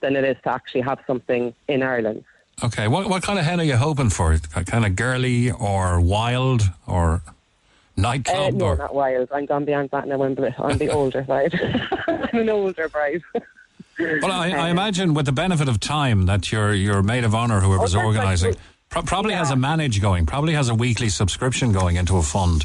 [0.00, 2.24] than it is to actually have something in Ireland.
[2.62, 4.38] Okay, what what kind of hen are you hoping for?
[4.66, 7.22] Kind of girly or wild or
[7.96, 9.28] Uh, no, or not wild.
[9.32, 10.22] I'm gone beyond that now.
[10.22, 11.52] I'm on the older side.
[12.08, 13.22] I'm an older bride.
[13.98, 17.60] Well, I, I imagine with the benefit of time that your your maid of honor,
[17.60, 18.58] whoever's Oh, organising, right.
[18.94, 22.64] Pro- probably has a manage going, probably has a weekly subscription going into a fund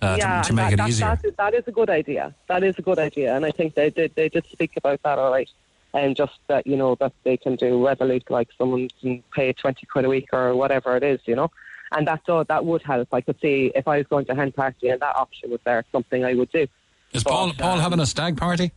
[0.00, 1.06] uh, yeah, to, to make that, it easier.
[1.08, 2.34] that is- that is a good idea.
[2.48, 5.18] That is a good idea, and I think they did they did speak about that
[5.18, 5.50] all right.
[5.94, 9.86] And just that you know that they can do Revolut, like someone can pay twenty
[9.86, 11.50] quid a week or whatever it is, you know.
[11.92, 13.08] And that so that would help.
[13.12, 15.84] I could see if I was going to hen party and that option was there,
[15.92, 16.66] something I would do.
[17.12, 18.72] Is Paul Paul um, having a stag party?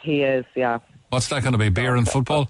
[0.00, 0.78] He is, yeah.
[1.10, 1.68] What's that going to be?
[1.68, 2.48] Beer and football?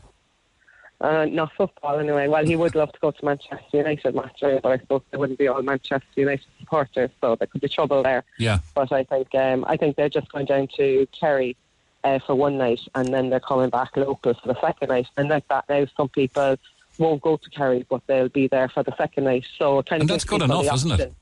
[1.01, 2.27] Uh, not football anyway.
[2.27, 5.39] Well, he would love to go to Manchester United match, but I suppose there wouldn't
[5.39, 8.25] be all Manchester United supporters, so there could be trouble there.
[8.37, 8.59] Yeah.
[8.75, 11.57] But I think um, I think they're just going down to Kerry
[12.03, 15.07] uh, for one night, and then they're coming back local for the second night.
[15.17, 16.57] And like that now, some people
[16.99, 19.45] won't go to Kerry, but they'll be there for the second night.
[19.57, 21.15] So kind And of that's good enough, isn't it?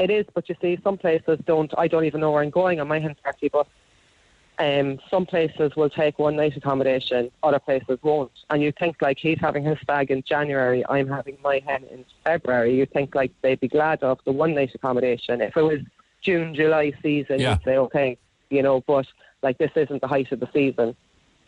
[0.00, 1.72] It is, but you see, some places don't.
[1.78, 3.68] I don't even know where I'm going on my hen party, but
[4.62, 8.30] um, some places will take one night accommodation, other places won't.
[8.50, 12.04] And you think like he's having his stag in January, I'm having my hen in
[12.22, 12.74] February.
[12.76, 15.40] You think like they'd be glad of the one night accommodation.
[15.40, 15.80] If it was
[16.20, 17.50] June, July season, Yeah.
[17.54, 18.18] you'd say okay,
[18.50, 18.80] you know.
[18.86, 19.06] But
[19.42, 20.94] like this isn't the height of the season.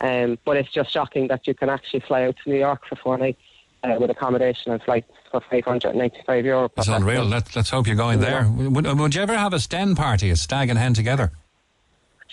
[0.00, 2.96] Um, but it's just shocking that you can actually fly out to New York for
[2.96, 3.40] four nights
[3.84, 6.68] uh, with accommodation and flights for 595 euro.
[6.76, 7.24] It's unreal.
[7.24, 8.48] Let, let's hope you're going there.
[8.48, 11.30] Would, would you ever have a sten party, a stag and hen together?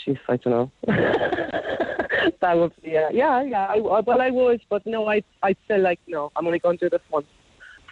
[0.06, 0.72] Jeez, I don't know.
[2.42, 3.66] that would be, uh, yeah, yeah.
[3.68, 6.78] I, I, well, I would, but no, I, I'd still like, no, I'm only going
[6.80, 7.28] to do this once.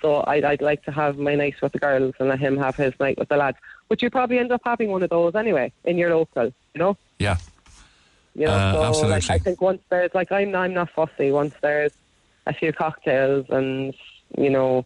[0.02, 2.76] So I'd, I'd like to have my night with the girls and let him have
[2.76, 3.58] his night with the lads.
[3.90, 6.98] But you probably end up having one of those anyway in your local, you know?
[7.20, 7.38] Yeah.
[8.36, 9.36] You know, Uh, so like, absolutely.
[9.36, 11.32] I think once there's like I'm I'm not fussy.
[11.32, 11.92] Once there's
[12.48, 13.94] a few cocktails and
[14.38, 14.86] you know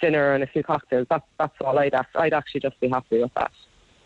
[0.00, 3.22] dinner and a few cocktails, that's that's all I'd act, I'd actually just be happy
[3.22, 3.52] with that.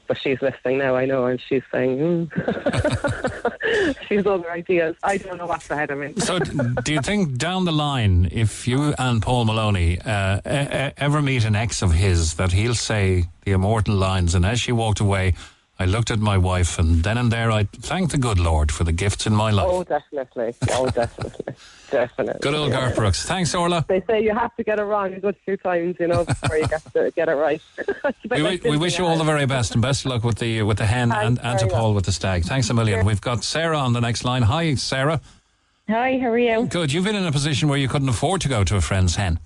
[0.08, 1.98] But she's listening now, I know, and she's saying
[2.34, 3.96] mm.
[4.08, 4.96] she's other ideas.
[5.02, 6.14] I don't know what's ahead of me.
[6.16, 10.92] So, do you think down the line, if you and Paul Maloney uh, e- e-
[10.96, 14.72] ever meet an ex of his, that he'll say the immortal lines, and as she
[14.72, 15.34] walked away,
[15.80, 18.82] I looked at my wife, and then and there I thanked the good Lord for
[18.82, 19.68] the gifts in my life.
[19.70, 20.54] Oh, definitely.
[20.72, 21.54] Oh, definitely.
[21.90, 22.40] definitely.
[22.42, 22.80] Good old Yeah.
[22.80, 23.24] Garth Brooks.
[23.24, 23.84] Thanks, Orla.
[23.88, 26.56] They say you have to get it wrong a good few times, you know, before
[26.56, 27.62] you get to get it right.
[27.78, 30.10] It's a bit We, like we wish you all the very best, and best of
[30.10, 32.44] luck with the with the hen and, and to very Paul with the stag.
[32.44, 33.06] Thanks a million.
[33.06, 34.42] We've got Sarah on the next line.
[34.42, 35.20] Hi, Sarah.
[35.88, 36.66] Hi, how are you?
[36.66, 36.92] Good.
[36.92, 39.38] You've been in a position where you couldn't afford to go to a friend's hen.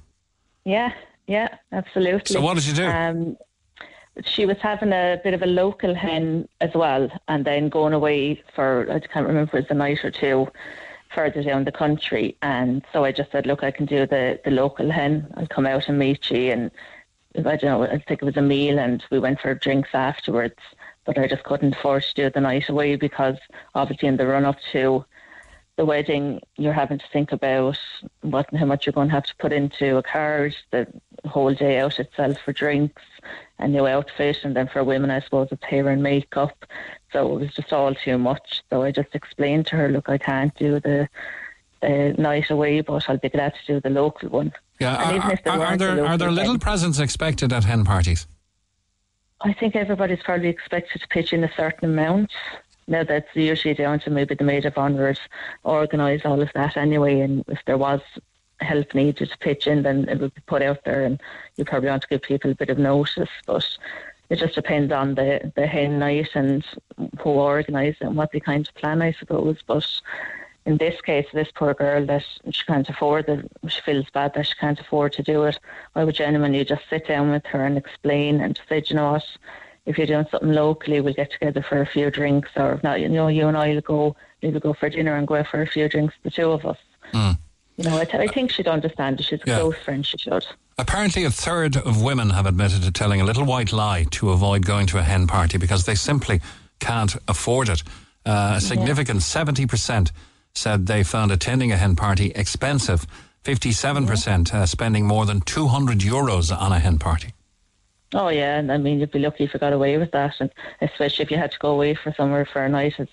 [0.65, 0.93] Yeah,
[1.27, 2.33] yeah, absolutely.
[2.33, 2.87] So what did you do?
[2.87, 3.37] Um,
[4.25, 8.43] she was having a bit of a local hen as well, and then going away
[8.55, 10.49] for I can't remember it was a night or two
[11.15, 12.37] further down the country.
[12.43, 15.33] And so I just said, look, I can do the the local hen.
[15.37, 16.71] I'll come out and meet you, and
[17.37, 17.83] I don't know.
[17.85, 20.61] I think it was a meal, and we went for drinks afterwards.
[21.05, 23.37] But I just couldn't afford to do the night away because
[23.75, 25.05] obviously in the run up to
[25.77, 27.79] the wedding, you're having to think about
[28.21, 30.87] what how much you're going to have to put into a card, the
[31.27, 33.03] whole day out itself for drinks,
[33.59, 36.67] a new outfit, and then for women, I suppose it's hair and makeup.
[37.13, 38.63] So it was just all too much.
[38.71, 41.09] So I just explained to her, look, I can't do the
[41.81, 44.53] the night away, but I'll be glad to do the local one.
[44.79, 44.95] Yeah.
[44.95, 47.85] And Are, even if there are- are there are there little presents expected at hen
[47.85, 48.27] parties?
[49.41, 52.31] I think everybody's probably expected to pitch in a certain amount.
[52.87, 55.15] Now that's usually down to maybe the maid of honour
[55.65, 57.21] organise all of that anyway.
[57.21, 58.01] And if there was
[58.61, 61.21] help needed to pitch in, then it would be put out there, and
[61.57, 63.29] you probably want to give people a bit of notice.
[63.47, 63.67] But
[64.29, 66.65] it just depends on the the hen night and
[67.21, 69.59] who organise it and what they kind of plan, I suppose.
[69.67, 69.87] But
[70.65, 74.47] in this case, this poor girl that she can't afford it, she feels bad that
[74.47, 75.59] she can't afford to do it.
[75.95, 79.27] I would genuinely just sit down with her and explain and say, you know what,
[79.87, 83.01] if you're doing something locally, we'll get together for a few drinks, or if not,
[83.01, 85.61] you know, you and I will go, we'll go for dinner and go out for
[85.63, 86.79] a few drinks, the two of us.
[87.79, 89.25] You know, I, th- I think she'd understand.
[89.25, 89.59] She's a Yeah.
[89.61, 90.47] close friend, she should.
[90.79, 94.65] Apparently, a third of women have admitted to telling a little white lie to avoid
[94.67, 96.41] going to a hen party because they simply
[96.81, 97.83] can't afford it.
[98.25, 100.13] Uh, a significant 70%
[100.55, 103.07] said they found attending a hen party expensive
[103.45, 107.33] 57% uh, spending more than 200 euros on a hen party.
[108.15, 110.51] Oh yeah, and I mean you'd be lucky if you got away with that, and
[110.81, 112.95] especially if you had to go away for somewhere for a night.
[112.99, 113.09] As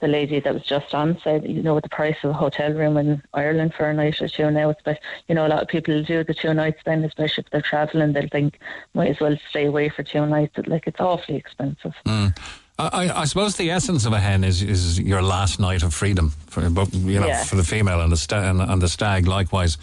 [0.00, 2.72] the lady that was just on said, you know, with the price of a hotel
[2.72, 4.98] room in Ireland for a night or two now, it's but
[5.28, 8.12] you know a lot of people do the two nights then, especially if they're travelling,
[8.12, 8.58] they'll think
[8.92, 10.58] might as well stay away for two nights.
[10.66, 11.94] Like it's awfully expensive.
[12.04, 12.36] Mm.
[12.76, 16.30] I, I, suppose the essence of a hen is, is your last night of freedom,
[16.48, 17.44] for, you know, Yeah.
[17.44, 19.78] for the female and the, sta- and, the stag likewise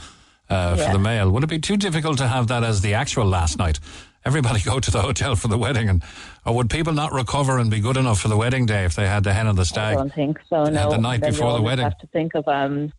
[0.50, 0.92] uh, for Yeah.
[0.92, 1.32] the male.
[1.32, 3.80] Would it be too difficult to have that as the actual last night?
[4.24, 6.04] Everybody go to the hotel for the wedding, and
[6.46, 9.08] or would people not recover and be good enough for the wedding day if they
[9.08, 9.94] had the hen and the stag?
[9.94, 10.66] I don't think so.
[10.66, 11.84] No, the night Then before the wedding.
[11.84, 12.94] have to think of um,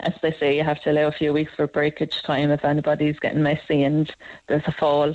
[0.00, 3.18] as they say, you have to allow a few weeks for breakage time if anybody's
[3.18, 4.12] getting messy and
[4.48, 5.14] there's a fall.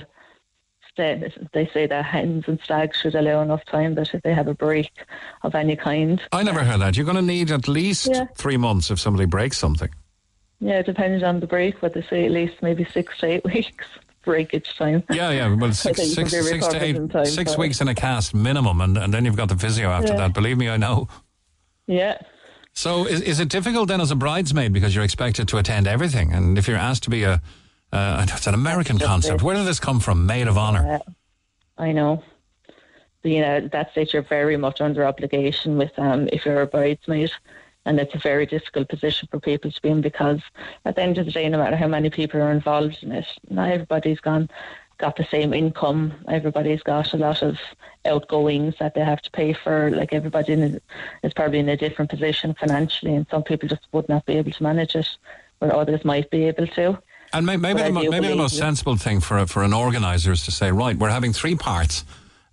[0.96, 4.48] They, they say that hens and stags should allow enough time that if they have
[4.48, 4.90] a break
[5.42, 6.20] of any kind.
[6.32, 6.96] I never heard that.
[6.96, 8.26] You're going to need at least Yeah.
[8.34, 9.90] three months if somebody breaks something.
[10.58, 13.86] Yeah, depending on the break, but they say at least maybe six to eight weeks
[14.28, 15.02] breakage time.
[15.10, 15.54] Yeah, yeah.
[15.54, 18.34] Well, six, think you can six, six to eight, time six weeks in a cast
[18.34, 20.18] minimum, and, and then you've got the physio after Yeah.
[20.18, 20.34] that.
[20.34, 21.08] Believe me, I know.
[21.86, 22.18] Yeah.
[22.74, 26.34] So is, is it difficult then as a bridesmaid because you're expected to attend everything?
[26.34, 27.40] And if you're asked to be a,
[27.92, 29.42] uh, it's an American concept.
[29.42, 30.26] Where did this come from?
[30.26, 30.94] Maid of honor.
[30.96, 31.12] Uh,
[31.82, 32.22] I know.
[33.24, 36.66] You know, at that stage you're very much under obligation with um if you're a
[36.66, 37.30] bridesmaid.
[37.88, 40.40] And it's a very difficult position for people to be in because
[40.84, 43.26] at the end of the day, no matter how many people are involved in it,
[43.48, 44.48] not everybody's gone
[44.98, 46.12] got the same income.
[46.28, 47.56] Everybody's got a lot of
[48.04, 49.90] outgoings that they have to pay for.
[49.90, 53.86] Like everybody in a, is probably in a different position financially, and some people just
[53.92, 55.08] would not be able to manage it,
[55.60, 56.98] where others might be able to.
[57.32, 60.32] And may, maybe the, mo- maybe the most sensible thing for a, for an organizer
[60.32, 62.04] is to say, right, we're having three parts,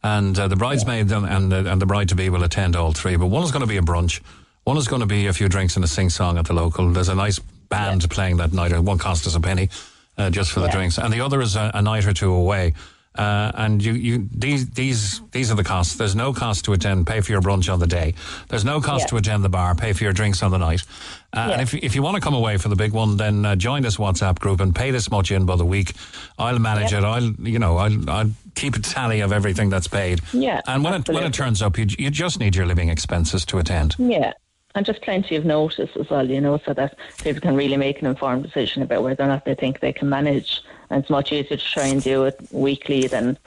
[0.03, 2.91] and uh, the bridesmaid and and the, and the bride to be will attend all
[2.91, 3.15] three.
[3.15, 4.21] But one is going to be a brunch,
[4.65, 6.91] one is going to be a few drinks and a sing song at the local.
[6.91, 7.39] There's a nice
[7.69, 8.71] band playing that night.
[8.71, 9.69] It won't cost us a penny,
[10.17, 10.97] uh, just for the drinks.
[10.97, 12.73] And the other is a, a night or two away.
[13.17, 15.95] Uh, and you, you these these these are the costs.
[15.95, 17.07] There's no cost to attend.
[17.07, 18.13] Pay for your brunch on the day.
[18.49, 19.07] There's no cost Yeah.
[19.11, 19.73] to attend the bar.
[19.73, 20.83] Pay for your drinks on the night.
[21.31, 23.55] Uh, And if if you want to come away for the big one, then uh,
[23.55, 25.93] join this WhatsApp group and pay this much in by the week.
[26.37, 27.03] I'll manage Yep.
[27.03, 27.05] it.
[27.05, 30.19] I'll you know I'll I'll keep a tally of everything that's paid.
[30.33, 33.45] Yeah, And when it when it turns up, you you just need your living expenses
[33.45, 33.95] to attend.
[33.97, 34.33] Yeah,
[34.75, 38.01] and just plenty of notice as well, you know, so that people can really make
[38.01, 40.61] an informed decision about whether or not they think they can manage.
[40.89, 43.37] And it's much easier to try and do it weekly than,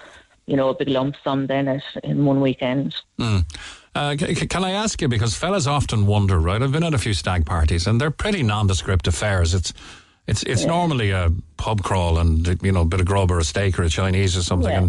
[0.47, 2.97] you know, a big lump sum then at, in one weekend.
[3.21, 3.45] Mm.
[3.95, 6.63] Uh, can I ask you because fellas often wonder, right?
[6.63, 9.55] I've been at a few stag parties and they're pretty nondescript affairs.
[9.55, 9.73] It's
[10.27, 13.45] it's it's normally a pub crawl and you know a bit of grub or a
[13.45, 14.71] steak or a Chinese or something.
[14.71, 14.89] Yeah.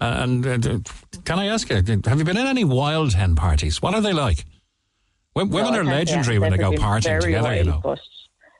[0.00, 0.78] And uh, and uh,
[1.24, 3.80] can I ask you, have you been in any wild hen parties?
[3.80, 4.44] What are they like?
[5.44, 7.54] Wo- Women are legendary when they go partying together.
[7.54, 7.80] You know.
[7.82, 8.00] But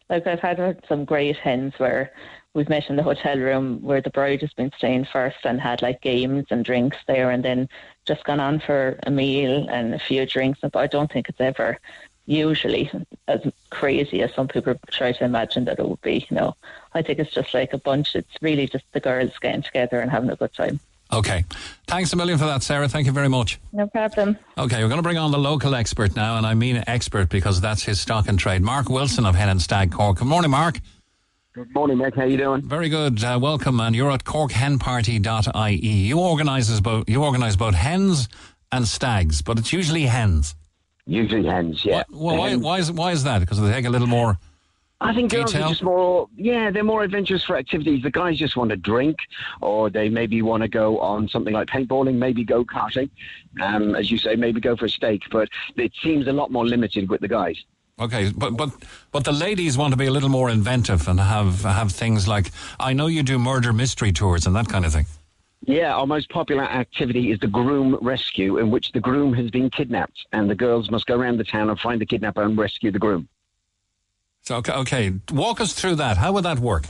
[0.09, 2.13] like I've had uh, some great hens where
[2.55, 5.83] we've met in the hotel room where the bride has been staying first and had
[5.83, 7.69] like games and drinks there, and then
[8.07, 10.61] just gone on for a meal and a few drinks.
[10.61, 11.79] But I don't think it's ever
[12.27, 12.91] usually
[13.27, 13.41] as
[13.71, 16.27] crazy as some people try to imagine that it would be.
[16.31, 16.57] You know,
[16.95, 18.15] I think it's just like a bunch.
[18.15, 20.81] It's really just the girls getting together and having a good time.
[21.13, 21.45] Okay,
[21.89, 22.89] thanks a million for that, Sarah.
[22.89, 23.59] Thank you very much.
[23.73, 24.39] No problem.
[24.57, 27.61] Okay, we're going to bring on the local expert now, and I mean expert because
[27.61, 28.63] that's his stock and trade.
[28.63, 30.19] Mark Wilson of Hen and Stag Cork.
[30.19, 30.81] Good morning, Mark.
[31.53, 32.15] Good morning, Mick.
[32.15, 32.63] How are you doing?
[32.63, 33.25] Very good.
[33.25, 35.77] Uh, welcome, and you're at corkhenparty.ie.
[35.77, 37.09] You organise both.
[37.09, 38.29] You organise both hens
[38.71, 40.55] and stags, but it's usually hens.
[41.07, 42.05] Usually hens, yeah.
[42.09, 43.41] Well, why, Um, why is why is that?
[43.41, 44.39] Because they take a little more.
[45.03, 45.67] I think girls detail?
[45.67, 48.03] are just more, yeah, they're more adventurous for activities.
[48.03, 49.17] The guys just want to drink,
[49.63, 53.09] or they maybe want to go on something like paintballing, maybe go karting,
[53.63, 55.23] um, as you say, maybe go for a steak.
[55.31, 57.57] But it seems a lot more limited with the guys.
[57.99, 58.71] Okay, but but
[59.13, 62.51] but the ladies want to be a little more inventive and have have things like
[62.79, 65.07] I know you do murder mystery tours and that kind of thing.
[65.67, 69.69] Yeah, our most popular activity is the groom rescue, in which the groom has been
[69.69, 72.91] kidnapped, and the girls must go around the town and find the kidnapper and rescue
[72.91, 73.29] the groom.
[74.43, 76.17] So okay, okay, walk us through that.
[76.17, 76.85] How would that work?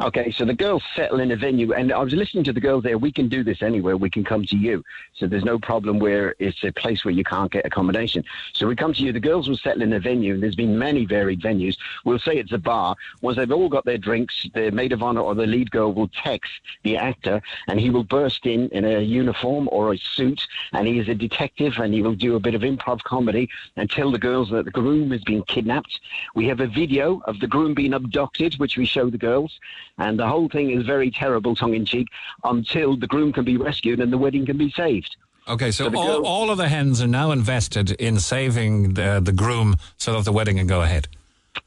[0.00, 2.84] Okay, so the girls settle in a venue, and I was listening to the girls
[2.84, 2.96] there.
[2.96, 3.96] We can do this anywhere.
[3.96, 4.84] We can come to you.
[5.14, 8.22] So there's no problem where it's a place where you can't get accommodation.
[8.52, 9.12] So we come to you.
[9.12, 11.76] The girls will settle in a venue, and there's been many varied venues.
[12.04, 12.94] We'll say it's a bar.
[13.22, 16.08] Once they've all got their drinks, the maid of honor or the lead girl will
[16.08, 16.52] text
[16.84, 21.00] the actor, and he will burst in in a uniform or a suit, and he
[21.00, 24.18] is a detective, and he will do a bit of improv comedy and tell the
[24.18, 25.98] girls that the groom has been kidnapped.
[26.36, 29.58] We have a video of the groom being abducted, which we show the girls.
[29.98, 32.08] And the whole thing is very terrible, tongue in cheek,
[32.44, 35.16] until the groom can be rescued and the wedding can be saved.
[35.48, 39.20] Okay, so, So all, girl- all of the hens are now invested in saving the,
[39.22, 41.08] the groom so that the wedding can go ahead.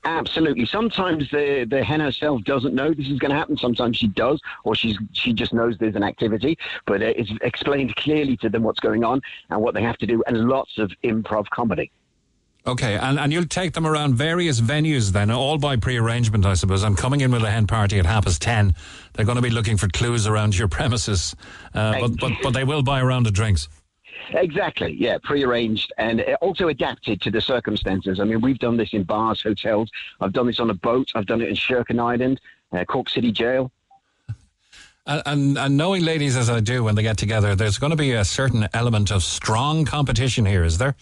[0.05, 0.65] Absolutely.
[0.65, 3.57] Sometimes the the hen herself doesn't know this is going to happen.
[3.57, 6.57] Sometimes she does, or she's she just knows there's an activity.
[6.85, 10.23] But it's explained clearly to them what's going on and what they have to do,
[10.27, 11.91] and lots of improv comedy.
[12.67, 16.83] Okay, and, and you'll take them around various venues then, all by pre-arrangement, I suppose.
[16.83, 18.75] I'm coming in with a hen party at half past ten.
[19.13, 21.35] They're going to be looking for clues around your premises,
[21.73, 23.67] uh, but, but but they will buy a round of drinks.
[24.29, 28.19] Exactly, yeah, pre-arranged and also adapted to the circumstances.
[28.19, 29.89] I mean, we've done this in bars, hotels.
[30.21, 31.09] I've done this on a boat.
[31.15, 32.39] I've done it in Sherkin Island,
[32.71, 33.71] uh, Cork City Jail.
[35.07, 37.97] And, and, and knowing ladies as I do when they get together, there's going to
[37.97, 40.95] be a certain element of strong competition here, is there?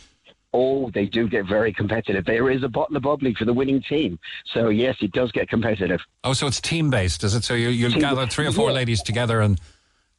[0.53, 2.25] Oh, they do get very competitive.
[2.25, 4.17] There is a bottle of bubbly for the winning team.
[4.53, 5.99] So, yes, it does get competitive.
[6.23, 7.43] Oh, so it's team based, is it?
[7.43, 8.75] So you, you'll gather three or four Yeah.
[8.75, 9.59] ladies together and.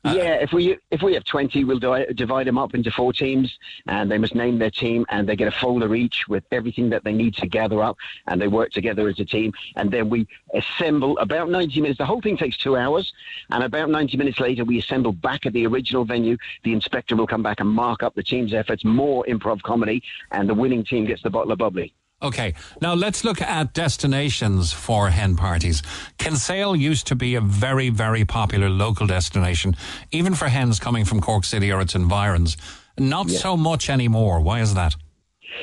[0.02, 3.12] Uh, yeah, if we if we have twenty, we'll di- divide them up into four
[3.12, 3.54] teams,
[3.86, 7.04] and they must name their team, and they get a folder each with everything that
[7.04, 10.26] they need to gather up, and they work together as a team, and then we
[10.54, 11.98] assemble about ninety minutes.
[11.98, 13.12] The whole thing takes two hours,
[13.50, 16.38] and about ninety minutes later, we assemble back at the original venue.
[16.64, 20.48] The inspector will come back and mark up the team's efforts, more improv comedy, and
[20.48, 21.92] the winning team gets the bottle of bubbly.
[22.22, 25.82] Okay, now let's look at destinations for hen parties.
[26.18, 29.74] Kinsale used to be a very, very popular local destination,
[30.10, 32.58] even for hens coming from Cork City or its environs.
[32.98, 34.40] Not so much anymore.
[34.40, 34.96] Why is that?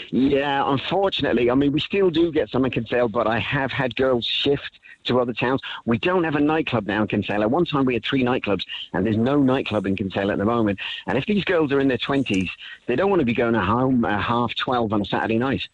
[0.09, 3.95] Yeah, unfortunately, I mean, we still do get some in Kinsale, but I have had
[3.95, 5.61] girls shift to other towns.
[5.85, 7.41] We don't have a nightclub now in Kinsale.
[7.43, 8.63] At one time, we had three nightclubs,
[8.93, 10.79] and there's no nightclub in Kinsale at the moment.
[11.05, 12.49] And if these girls are in their 20s,
[12.88, 15.67] they don't want to be going home at half 12 on a Saturday night.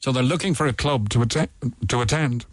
[0.00, 1.48] So they're looking for a club to attend.
[1.88, 2.46] To attend.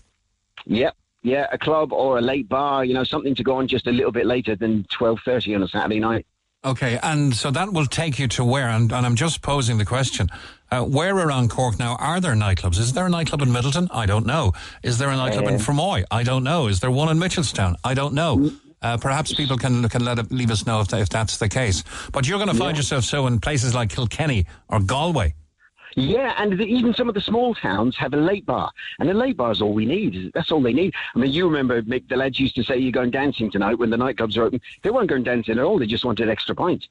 [0.66, 0.96] Yep.
[1.24, 3.92] Yeah, a club or a late bar, you know, something to go on just a
[3.92, 6.26] little bit later than 12.30 on a Saturday night.
[6.64, 8.70] Okay, and so that will take you to where?
[8.70, 10.30] And, and I'm just posing the question:
[10.72, 12.80] uh, Where around Cork now are there nightclubs?
[12.80, 13.88] Is there a nightclub in Midleton?
[13.92, 14.54] I don't know.
[14.82, 16.06] Is there a nightclub in Fermoy?
[16.10, 16.66] I don't know.
[16.68, 17.76] Is there one in Mitchelstown?
[17.84, 18.50] I don't know.
[18.82, 21.84] Uh, perhaps people can can let it, leave us know if, if that's the case.
[22.12, 22.80] But you're going to find Yeah.
[22.80, 25.36] yourself so in places like Kilkenny or Galway.
[25.96, 28.70] Yeah, and the, even some of the small towns have a late bar,
[29.00, 30.32] and a late bar is all we need.
[30.34, 30.94] That's all they need.
[31.16, 33.90] I mean, you remember Mick, the lads used to say you're going dancing tonight when
[33.90, 34.60] the nightclubs are open.
[34.84, 35.80] They weren't going dancing at all.
[35.80, 36.90] They just wanted extra pints.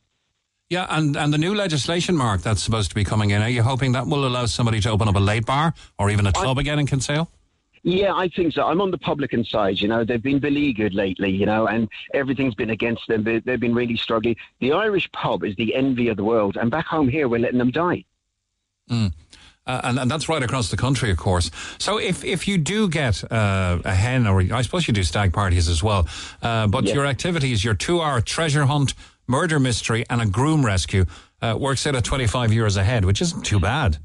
[0.71, 3.43] Yeah, and, and the new legislation, Mark, that's supposed to be coming in.
[3.43, 6.27] Are you hoping that will allow somebody to open up a late bar or even
[6.27, 7.29] a club again in Kinsale?
[7.83, 8.67] Yeah, I think so.
[8.67, 9.79] I'm on the publican side.
[9.79, 11.31] You know, they've been beleaguered lately.
[11.31, 13.23] You know, and everything's been against them.
[13.23, 14.37] They've been really struggling.
[14.61, 17.59] The Irish pub is the envy of the world, and back home here, we're letting
[17.59, 18.07] them die.
[18.91, 19.13] Mm.
[19.67, 21.51] Uh, and, and that's right across the country, of course.
[21.79, 25.33] So if, if you do get uh, a hen, or I suppose you do stag
[25.33, 26.07] parties as well,
[26.43, 28.93] uh, but your activities, your two hour treasure hunt,
[29.27, 31.07] murder mystery, and a groom rescue
[31.41, 33.99] uh, works out at 25 euros a head, which isn't too bad.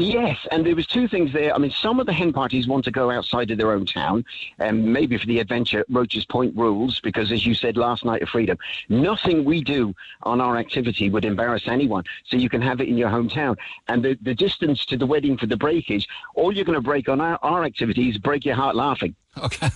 [0.00, 1.52] Yes, and there was two things there.
[1.52, 4.24] I mean, some of the hen parties want to go outside of their own town,
[4.60, 8.28] and maybe for the adventure, Roches Point rules, because as you said last night of
[8.28, 8.56] Freedom,
[8.88, 9.92] nothing we do
[10.22, 12.04] on our activity would embarrass anyone.
[12.26, 13.56] So you can have it in your hometown.
[13.88, 16.06] And the, the distance to the wedding for the breakage,
[16.36, 19.16] all you're going to break on our, our activity is break your heart laughing.
[19.36, 19.68] Okay.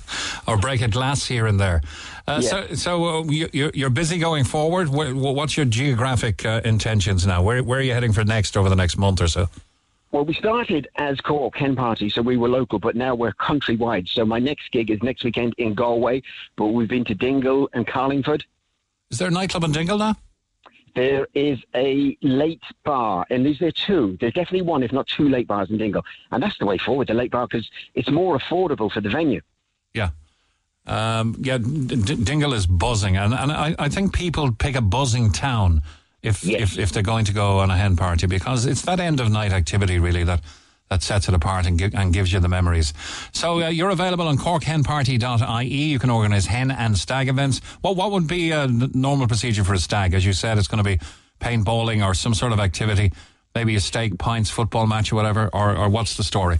[0.46, 1.80] or break a glass here and there.
[2.28, 2.48] Uh, Yeah.
[2.50, 4.88] So, so uh, you, you're you're busy going forward.
[4.88, 7.42] Wh- wh- What's your geographic uh, intentions now?
[7.42, 9.48] Where, where are you heading for next over the next month or so?
[10.12, 14.08] Well, we started as Cork Hen Party, so we were local, but now we're countrywide.
[14.08, 16.22] So my next gig is next weekend in Galway,
[16.56, 18.44] but we've been to Dingle and Carlingford.
[19.10, 20.16] Is there a nightclub in Dingle now?
[20.96, 24.16] There is a late bar, and is there two?
[24.20, 27.06] There's definitely one, if not two, late bars in Dingle, and that's the way forward.
[27.06, 29.40] The late bar because it's more affordable for the venue.
[29.94, 30.10] Yeah.
[30.86, 35.30] Um, yeah, D- Dingle is buzzing, and, and I, I think people pick a buzzing
[35.30, 35.82] town
[36.22, 39.20] if, if if they're going to go on a hen party because it's that end
[39.20, 40.40] of night activity really that
[40.90, 42.92] that sets it apart and, gi- and gives you the memories.
[43.32, 45.64] So uh, you're available on corkhenparty.ie.
[45.66, 47.60] You can organise hen and stag events.
[47.80, 50.14] What what would be a n- normal procedure for a stag?
[50.14, 50.98] As you said, it's going to be
[51.40, 53.12] paintballing or some sort of activity,
[53.54, 55.48] maybe a steak, pints, football match or whatever.
[55.52, 56.58] Or, or what's the story?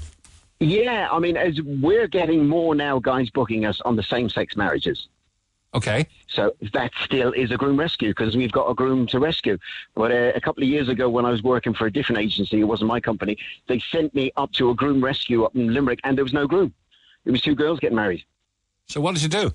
[0.60, 5.08] Yeah, I mean, as we're getting more now, guys booking us on the same-sex marriages.
[5.72, 6.06] Okay.
[6.28, 9.56] So that still is a groom rescue because we've got a groom to rescue.
[9.94, 12.60] But uh, a couple of years ago, when I was working for a different agency,
[12.60, 13.36] it wasn't my company.
[13.68, 16.46] They sent me up to a groom rescue up in Limerick, and there was no
[16.46, 16.74] groom.
[17.24, 18.24] It was two girls getting married.
[18.86, 19.52] So what did you do?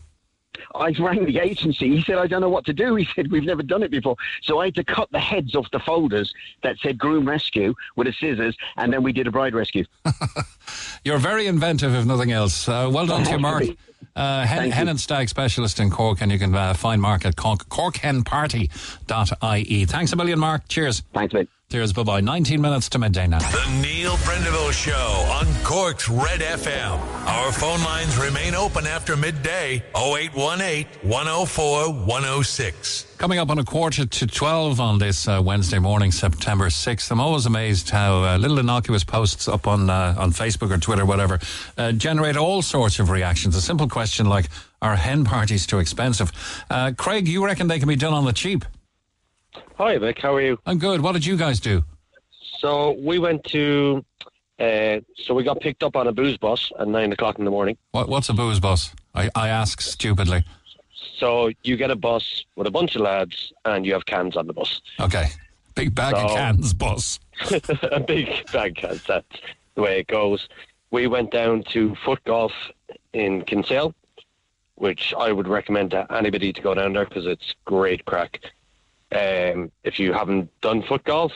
[0.74, 1.96] I rang the agency.
[1.98, 2.96] He said, I don't know what to do.
[3.06, 4.16] He said, we've never done it before.
[4.42, 6.34] So I had to cut the heads off the folders
[6.64, 9.84] that said groom rescue with a scissors, and then we did a bride rescue.
[11.04, 12.70] You're very inventive, if nothing else.
[12.70, 13.66] Uh, well done to you, Mark.
[14.16, 17.36] Uh, hen, hen and Stag specialist in Cork, and you can uh, find Mark at
[17.36, 19.86] cork, corkhenparty.ie.
[19.86, 20.68] Thanks a million, Mark.
[20.70, 21.04] Cheers.
[21.14, 21.50] Thanks, mate.
[21.76, 21.92] Cheers.
[21.92, 22.22] Bye bye.
[22.22, 23.40] 19 minutes to midday now.
[23.40, 26.98] The Neil Prendeville Show on Cork's Red FM.
[27.28, 33.16] Our phone lines remain open after midday 0818 104 106.
[33.18, 37.12] Coming up on a quarter to 12 on this uh, Wednesday morning, September 6th.
[37.12, 41.06] I'm always amazed how uh, little innocuous posts up on uh, on Facebook or Twitter,
[41.06, 41.42] whatever,
[41.78, 43.54] uh, generate all sorts of reactions.
[43.54, 44.46] A simple question like,
[44.82, 46.32] are hen parties too expensive?
[46.70, 48.64] Uh, Craig, you reckon they can be done on the cheap?
[49.78, 50.20] Hi, Vic.
[50.20, 50.60] How are you?
[50.66, 51.02] I'm good.
[51.02, 51.84] What did you guys do?
[52.60, 54.04] So we went to,
[54.60, 57.52] uh, so we got picked up on a booze bus at nine o'clock in the
[57.52, 57.78] morning.
[57.92, 58.94] What, what's a booze bus?
[59.14, 60.44] I, I ask stupidly.
[61.18, 64.48] So you get a bus with a bunch of lads, and you have cans on
[64.48, 64.82] the bus.
[65.00, 65.28] Okay.
[65.76, 67.20] Big bag of cans bus.
[67.84, 69.04] a big bag of cans.
[69.04, 69.38] That's
[69.76, 70.48] the way it goes.
[70.92, 72.54] We went down to foot golf
[73.14, 73.94] in Kinsale,
[74.76, 78.40] which I would recommend to anybody to go down there because it's great crack.
[79.16, 81.32] Um, if you haven't done foot golf,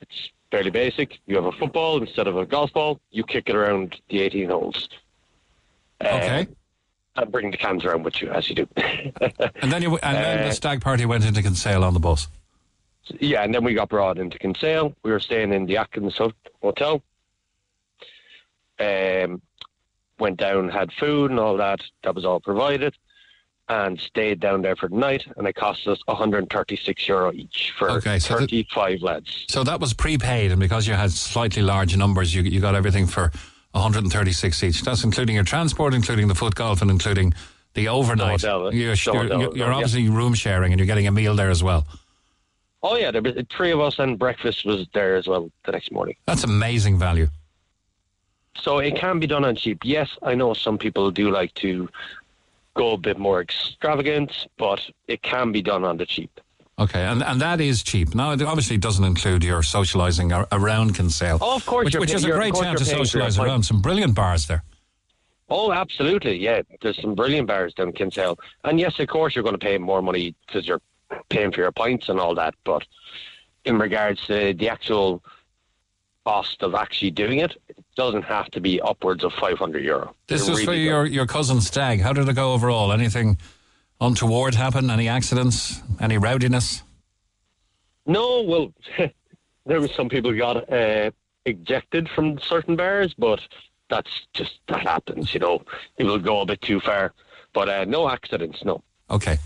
[0.00, 1.18] it's fairly basic.
[1.26, 3.00] You have a football instead of a golf ball.
[3.10, 4.88] You kick it around the 18 holes.
[6.02, 6.48] Okay.
[7.16, 8.68] and bring the cans around with you as you do.
[9.62, 12.26] And then you and then Uh, the stag party went into Kinsale on the bus.
[13.20, 14.94] yeah, and then we got brought into Kinsale.
[15.02, 16.16] We were staying in the Actons
[16.62, 17.02] Hotel.
[18.78, 19.42] Um,
[20.18, 21.80] went down, had food and all that.
[22.02, 22.94] That was all provided,
[23.70, 25.24] and stayed down there for the night.
[25.36, 29.44] And it cost us 136 euro each for Okay, so the- 35 lads.
[29.48, 33.06] So that was prepaid, and because you had slightly large numbers, you you got everything
[33.06, 33.30] for
[33.72, 34.82] 136 each.
[34.82, 37.32] That's including your transport, including the foot golf, and including
[37.74, 38.42] the overnight.
[38.42, 39.72] hotel, you're you're, you're, yeah.
[39.72, 41.86] obviously room sharing, and you're getting a meal there as well.
[42.82, 45.92] Oh yeah, there was three of us, and breakfast was there as well the next
[45.92, 46.16] morning.
[46.26, 47.28] That's amazing value.
[48.56, 49.78] So it can be done on cheap.
[49.84, 51.88] Yes, I know some people do like to
[52.74, 56.40] go a bit more extravagant, but it can be done on the cheap.
[56.78, 58.14] Okay, and and that is cheap.
[58.14, 61.38] Now, it obviously doesn't include your socialising around Kinsale.
[61.42, 63.38] Oh, of course which, which is a great town to you're paying for your socialise
[63.38, 63.64] around.
[63.64, 64.64] Some brilliant bars there.
[65.50, 66.38] Oh, absolutely.
[66.38, 68.38] Yeah, there's some brilliant bars down Kinsale.
[68.64, 70.80] And yes, of course, you're going to pay more money because you're
[71.28, 72.54] paying for your pints and all that.
[72.64, 72.86] But
[73.64, 75.22] in regards to the actual
[76.24, 80.14] cost of actually doing it, it doesn't have to be upwards of 500 euro.
[80.26, 82.00] This It is for your, your cousin Stag.
[82.00, 82.92] How did it go overall?
[82.92, 83.38] Anything
[84.00, 84.90] untoward happen?
[84.90, 85.80] Any accidents?
[86.00, 86.82] Any rowdiness?
[88.06, 88.72] No, well,
[89.66, 91.10] there were some people got uh,
[91.44, 93.40] ejected from certain bars, but
[93.88, 95.34] that's just that happens.
[95.34, 95.62] You know,
[95.96, 97.12] people go a bit too far,
[97.52, 98.64] but uh, no accidents.
[98.64, 98.82] No.
[99.10, 99.38] Okay.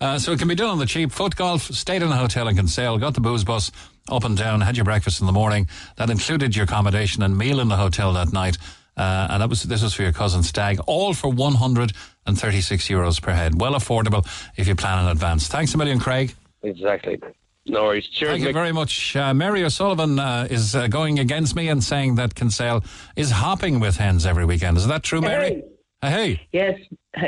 [0.00, 1.12] Uh, so it can be done on the cheap.
[1.12, 3.70] Foot golf, stayed in a hotel in Kinsale, got the booze bus
[4.08, 5.68] up and down, had your breakfast in the morning.
[5.96, 8.56] That included your accommodation and meal in the hotel that night.
[8.96, 13.32] Uh, and that was this was for your cousin Stag, all for 136 euros per
[13.32, 13.60] head.
[13.60, 15.48] Well affordable if you plan in advance.
[15.48, 16.34] Thanks a million, Craig.
[16.62, 17.18] Exactly.
[17.66, 18.06] No worries.
[18.08, 18.32] Cheers.
[18.32, 19.14] Thank you very much.
[19.14, 22.82] Uh, Mary O'Sullivan uh, is uh, going against me and saying that Kinsale
[23.16, 24.76] is hopping with hens every weekend.
[24.76, 25.62] Is that true, Mary?
[26.02, 26.46] Uh, hey.
[26.52, 26.78] Yes,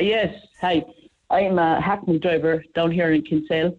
[0.01, 0.35] yes.
[0.61, 0.85] Hi,
[1.31, 3.77] I'm a hackney driver down here in Kinsale.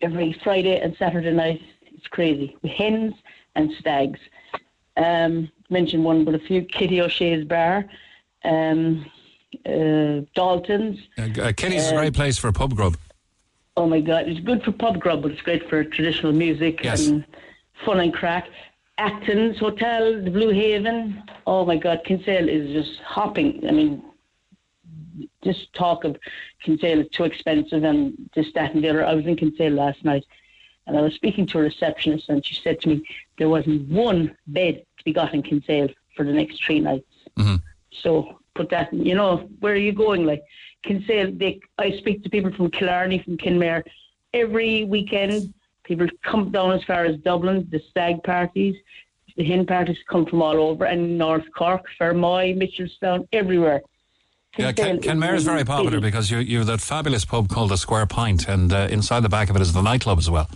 [0.00, 1.60] Every Friday and Saturday night,
[1.98, 2.56] it's crazy.
[2.64, 3.14] Hens
[3.54, 4.20] and stags.
[4.96, 7.84] Um, mention one, but a few Kitty O'Shea's bar,
[8.44, 9.04] um,
[9.66, 10.98] uh, Dalton's.
[11.18, 12.96] Uh, uh, Kitty's is a Uh, great place for a pub grub.
[13.76, 17.06] Oh my God, it's good for pub grub, but it's great for traditional music Yes.
[17.06, 17.24] and
[17.84, 18.48] fun and crack.
[18.98, 21.22] Acton's Hotel, the Blue Haven.
[21.46, 23.64] Oh my God, Kinsale is just hopping.
[23.68, 24.02] I mean,
[25.44, 26.16] just talk of
[26.64, 29.06] Kinsale is too expensive and just that, and the other.
[29.06, 30.24] I was in Kinsale last night
[30.88, 33.06] and I was speaking to a receptionist and she said to me
[33.36, 37.06] there wasn't one bed to be got in Kinsale for the next three nights.
[37.92, 40.24] So put that, you know, where are you going?
[40.24, 40.42] Like
[40.82, 43.84] Kinsale, they, I speak to people from Killarney, from Kenmare,
[44.32, 45.54] every weekend.
[45.84, 48.76] People come down as far as Dublin, the stag parties,
[49.36, 53.80] the hen parties come from all over, and North Cork, Fermoy, Mitchelstown, everywhere.
[54.56, 57.76] Yeah, Ken, Kenmare is very popular because you you have that fabulous pub called the
[57.76, 60.48] Square Pint, and uh, inside the back of it is the nightclub as well.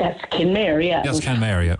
[0.00, 1.02] That's Kenmare, yeah.
[1.04, 1.76] Yes, Kenmare, yeah.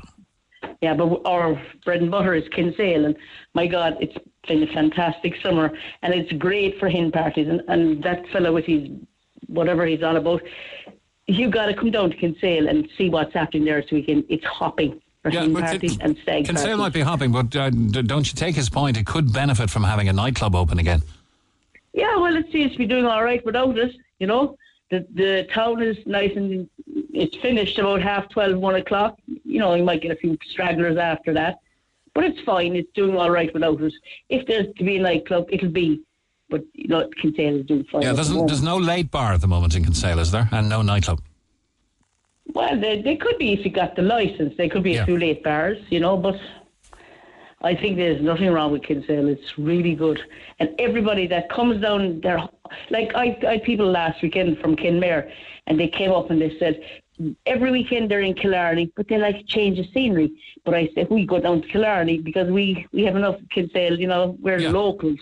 [0.82, 3.16] Yeah, but our bread and butter is Kinsale, and
[3.54, 4.16] my God, it's
[4.46, 5.72] been a fantastic summer,
[6.02, 7.48] and it's great for hen parties.
[7.48, 8.88] And, and that fellow with his
[9.46, 10.42] whatever he's on about,
[11.26, 14.24] you got to come down to Kinsale and see what's happening there this weekend.
[14.28, 16.78] It's hopping for hen but parties Kin- and stag Kinsale parties.
[16.78, 18.98] might be hopping, but uh, don't you take his point?
[18.98, 21.02] It could benefit from having a nightclub open again.
[21.94, 23.96] Yeah, well, it seems to be doing all right without it.
[24.18, 24.56] You know,
[24.90, 26.68] the the town is nice and
[27.12, 29.18] it's finished about half twelve, one o'clock.
[29.26, 31.58] You know, you might get a few stragglers after that,
[32.14, 32.76] but it's fine.
[32.76, 33.92] It's doing all right without us.
[34.28, 36.02] If there's to be a nightclub, it'll be.
[36.48, 38.02] But you know, Kinsale is doing fine.
[38.02, 40.48] Yeah, at the there's, no late bar at the moment in Kinsale, is there?
[40.50, 41.20] And no nightclub.
[42.52, 44.56] Well, they, they could be if you got the license.
[44.56, 45.02] They could be Yeah.
[45.02, 46.36] a few late bars, you know, but
[47.62, 49.28] I think there's nothing wrong with Kinsale.
[49.28, 50.20] It's really good.
[50.58, 52.40] And everybody that comes down there,
[52.90, 55.30] like I, I had people last weekend from Kenmare,
[55.66, 56.80] and they came up and they said,
[57.46, 60.32] every weekend they're in Killarney, but they like change of scenery.
[60.64, 64.06] But I said, we go down to Killarney because we, we have enough Kinsale, you
[64.06, 65.18] know, we're locals.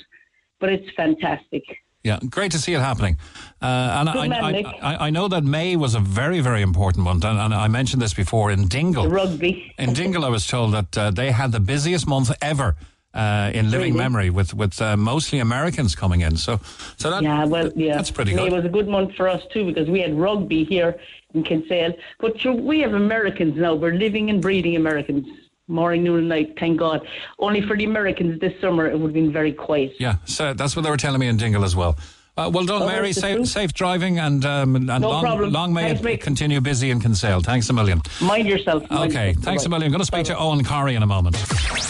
[0.60, 1.64] But it's fantastic.
[2.04, 3.18] Yeah, great to see it happening.
[3.60, 7.04] Uh, and I, man, I, I, I know that May was a very, very important
[7.04, 7.16] one.
[7.16, 9.04] And, and I mentioned this before in Dingle.
[9.04, 9.74] The rugby.
[9.78, 12.76] In Dingle, I was told that uh, they had the busiest month ever
[13.14, 14.04] uh, in living Really?
[14.04, 16.36] memory with, with uh, mostly Americans coming in.
[16.36, 16.60] So,
[16.96, 18.52] so that, yeah, well, yeah, that's pretty good.
[18.52, 20.98] was a good month for us too because we had rugby here
[21.34, 21.94] in Kinsale.
[22.20, 23.74] But sure, we have Americans now.
[23.74, 25.26] We're living and breathing Americans,
[25.68, 26.54] morning, noon, and night.
[26.58, 27.06] Thank God.
[27.38, 29.94] Only for the Americans this summer, it would have been very quiet.
[29.98, 31.96] Yeah, so that's what they were telling me in Dingle as well.
[32.38, 33.12] Uh, well done, Oh, Mary.
[33.12, 35.50] Safe, safe driving and, um, and No long, problem.
[35.52, 36.20] long may Thanks, it mate.
[36.20, 37.40] continue busy in Kinsale.
[37.40, 38.00] Thanks a million.
[38.20, 38.88] Mind yourself.
[38.90, 39.44] mind Okay, yourself.
[39.44, 39.78] thanks a Bye-bye.
[39.78, 39.90] million.
[39.92, 41.34] going to speak to Eoghan Corry in a moment.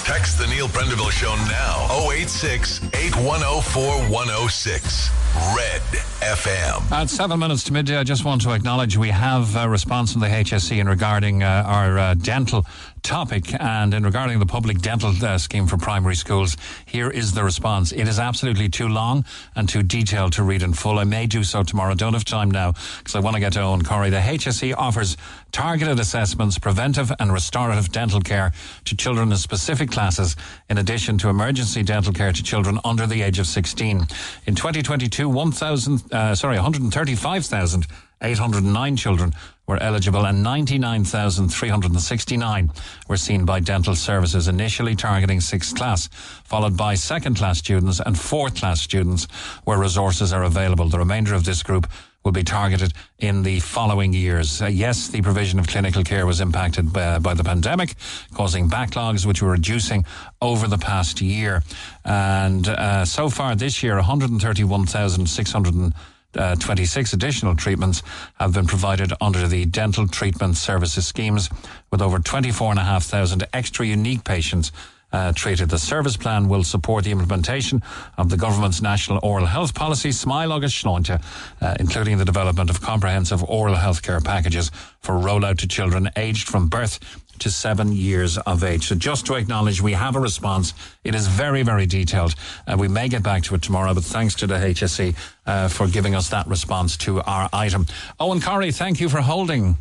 [0.07, 2.11] Text the Neil Prendeville Show now.
[2.11, 5.11] 086 8104 106.
[5.55, 5.83] Red
[6.23, 6.91] FM.
[6.91, 10.23] At seven minutes to midday, I just want to acknowledge we have a response from
[10.23, 12.65] the HSE in regarding uh, our uh, dental
[13.03, 16.57] topic and in regarding the public dental uh, scheme for primary schools.
[16.87, 17.93] Here is the response.
[17.93, 20.99] It is absolutely too long and too detailed to read in full.
[20.99, 21.95] I may do so tomorrow.
[21.95, 24.11] Don't have time now because I want to get to Eoghan Corry.
[24.11, 25.17] The HSE offers
[25.53, 28.53] targeted assessments, preventive and restorative dental care
[28.85, 30.37] to children in specific classes,
[30.69, 34.07] in addition to emergency dental care to children under the age of 16.
[34.47, 39.33] In 2022, 1,000, uh, sorry, 135,809 children
[39.69, 42.73] were eligible and 99,369
[43.09, 46.09] were seen by dental services, initially targeting sixth class,
[46.43, 49.29] followed by second class students and fourth class students
[49.65, 50.89] where resources are available.
[50.89, 51.87] The remainder of this group
[52.25, 54.61] will be targeted in the following years.
[54.61, 57.95] Uh, yes, the provision of clinical care was impacted by, by the pandemic,
[58.35, 60.05] causing backlogs which were reducing
[60.43, 61.63] over the past year.
[62.05, 65.93] And uh, so far this year, 131,600
[66.39, 68.03] uh, 26 additional treatments
[68.39, 71.51] have been provided under the dental treatment services schemes,
[71.91, 74.73] with over 24,500 extra unique patients
[75.13, 75.71] uh, treated.
[75.71, 77.83] The service plan will support the implementation
[78.17, 81.23] of the government's national oral health policy, Smile agus Sláinte,
[81.61, 84.71] uh, including the development of comprehensive oral health care packages
[85.01, 86.99] for rollout to children aged from birth
[87.41, 88.89] to seven years of age.
[88.89, 90.75] So just to acknowledge, we have a response.
[91.05, 92.35] It is very, very detailed.
[92.67, 95.17] Uh, we may get back to it tomorrow, but thanks to the HSE
[95.47, 97.87] uh, for giving us that response to our item.
[98.21, 99.77] Eoghan Corry, thank you for holding.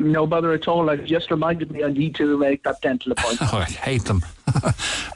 [0.00, 0.90] No bother at all.
[0.90, 3.52] I've just reminded me I need to make that dental appointment.
[3.54, 4.24] Oh, I hate them.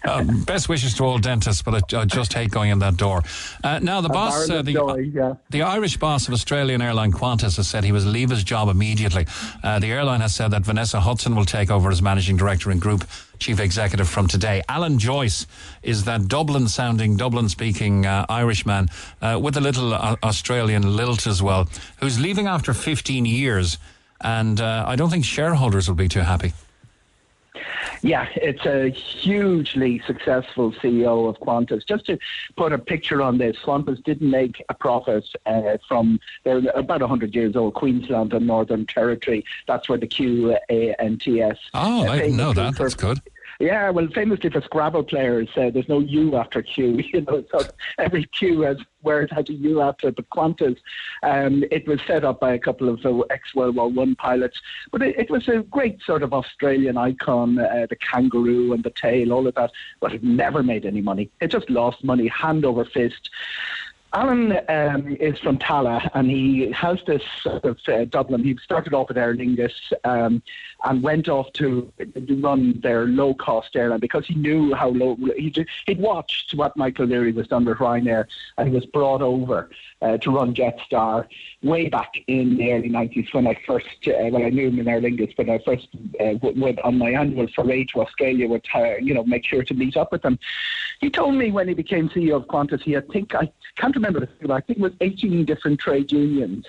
[0.05, 3.23] um, best wishes to all dentists, but I, I just hate going in that door.
[3.65, 5.35] Uh, now, the boss, uh, the, yeah.
[5.51, 9.27] the Irish boss of Australian airline Qantas has said he will leave his job immediately.
[9.65, 12.81] Uh, the airline has said that Vanessa Hudson will take over as managing director and
[12.81, 13.05] group
[13.39, 14.63] chief executive from today.
[14.69, 15.47] Alan Joyce
[15.83, 18.89] is that Dublin sounding, Dublin speaking uh, Irishman
[19.23, 21.69] uh, with a little uh, Australian lilt as well,
[22.01, 23.79] who's leaving after 15 years.
[24.21, 26.53] And uh, I don't think shareholders will be too happy.
[28.03, 31.85] Yeah, it's a hugely successful CEO of Qantas.
[31.87, 32.19] Just to
[32.57, 37.35] put a picture on this, Qantas didn't make a profit uh, from, they're about 100
[37.35, 39.45] years old, Queensland and Northern Territory.
[39.67, 41.59] That's where the QANTS.
[41.75, 42.77] Oh, uh, I didn't know that.
[42.77, 43.19] for- That's good.
[43.59, 47.03] Yeah, well, famously for Scrabble players, uh, there's no U after Q.
[47.13, 47.67] You know, so
[47.99, 50.17] every Q has word has a U after it.
[50.17, 50.77] But Qantas,
[51.23, 54.61] um, it was set up by a couple of uh, ex World War One pilots,
[54.93, 58.91] but it, it was a great sort of Australian icon, uh, the kangaroo and the
[58.91, 59.73] tail, all of that.
[60.01, 61.31] But it never made any money.
[61.41, 63.31] It just lost money, hand over fist.
[64.15, 68.43] Alan um, is from Tallaght and he has this sort of uh, Dublin.
[68.43, 69.75] He started off at Aer Lingus
[70.05, 70.43] um,
[70.85, 71.93] and went off to,
[72.41, 75.17] run their low cost airline because he knew how low.
[75.37, 78.25] He'd, he'd watched what Michael Leary was done with Ryanair
[78.57, 79.69] and he was brought over
[80.01, 81.27] uh, to run Jetstar
[81.63, 84.89] way back in the early 90s when I first, uh, well, I knew him in
[84.89, 88.65] Aer Lingus, but I first uh, went on my annual foray to Australia would,
[89.03, 90.39] you know, make sure to meet up with him.
[91.01, 94.21] He told me when he became CEO of Qantas, he had, think, I can't remember
[94.21, 96.67] the figure, I think it was 18 different trade unions.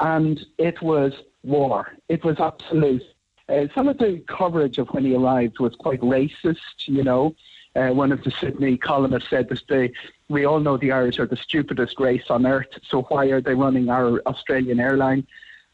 [0.00, 1.12] And it was
[1.42, 1.92] war.
[2.08, 3.02] It was absolute.
[3.48, 7.34] Uh, some of the coverage of when he arrived was quite racist, you know.
[7.74, 9.92] Uh, one of the Sydney columnists said that they,
[10.28, 13.54] we all know the Irish are the stupidest race on earth, so why are they
[13.54, 15.26] running our Australian airline?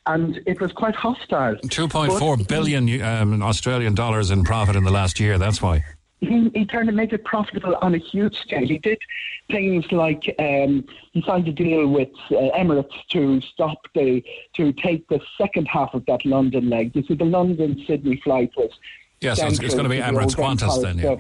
[0.06, 1.56] And it was quite hostile.
[1.70, 5.38] Two point four billion um, Australian dollars in profit in the last year.
[5.38, 5.82] That's why.
[6.24, 8.66] He, he turned and made it profitable on a huge scale.
[8.66, 8.98] He did
[9.50, 14.22] things like um, he signed a deal with uh, Emirates to stop the
[14.54, 16.94] to take the second half of that London leg.
[16.94, 18.70] You see, the London Sydney flight was
[19.20, 20.98] Yeah, so it's, it's going to be Emirates Qantas then.
[20.98, 21.16] Yeah.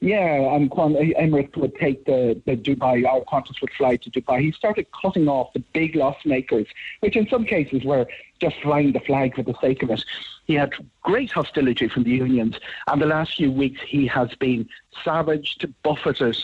[0.00, 4.40] Yeah, and Qan- Emirates would take the, the Dubai, our Qantas would fly to Dubai.
[4.40, 6.68] He started cutting off the big loss makers,
[7.00, 8.06] which in some cases were
[8.40, 10.04] just flying the flag for the sake of it.
[10.46, 12.56] He had great hostility from the unions,
[12.86, 14.68] and the last few weeks he has been
[15.04, 16.36] savaged, buffeted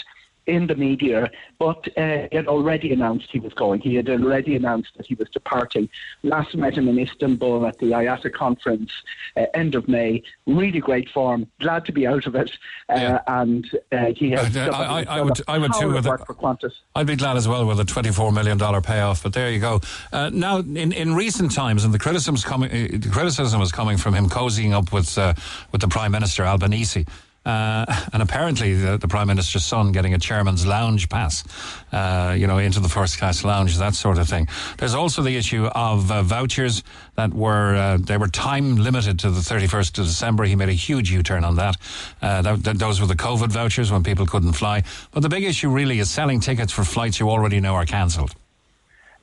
[0.47, 3.81] in the media, but uh, he had already announced he was going.
[3.81, 5.89] He had already announced that he was departing.
[6.23, 8.91] Last met him in Istanbul at the IATA conference,
[9.37, 10.23] uh, end of May.
[10.47, 11.47] Really great form.
[11.61, 12.51] Glad to be out of it.
[12.89, 14.55] Uh, And uh, he has.
[14.57, 16.09] Uh, I- I- a I would- I would too power of with it.
[16.11, 16.73] work for Qantas.
[16.95, 19.81] I'd be glad as well with a $24 million payoff, but there you go.
[20.13, 23.97] Uh, now, in, in recent times, and the criticism, coming, uh, the criticism is coming
[23.97, 25.33] from him cozying up with, uh,
[25.73, 27.07] with the Prime Minister, Albanese.
[27.45, 31.45] Uh, and apparently, the, the Prime Minister's son getting a chairman's lounge pass,
[31.93, 34.49] uh, you know, into the first class lounge, that sort of thing.
[34.79, 36.83] There's also the issue of uh, vouchers
[37.17, 40.45] that were uh, they were time limited to the 31st of December.
[40.45, 41.77] He made a huge U-turn on that.
[42.21, 42.79] Uh, that.
[42.79, 44.83] Those were the COVID vouchers when people couldn't fly.
[45.13, 48.35] But the big issue really is selling tickets for flights you already know are cancelled.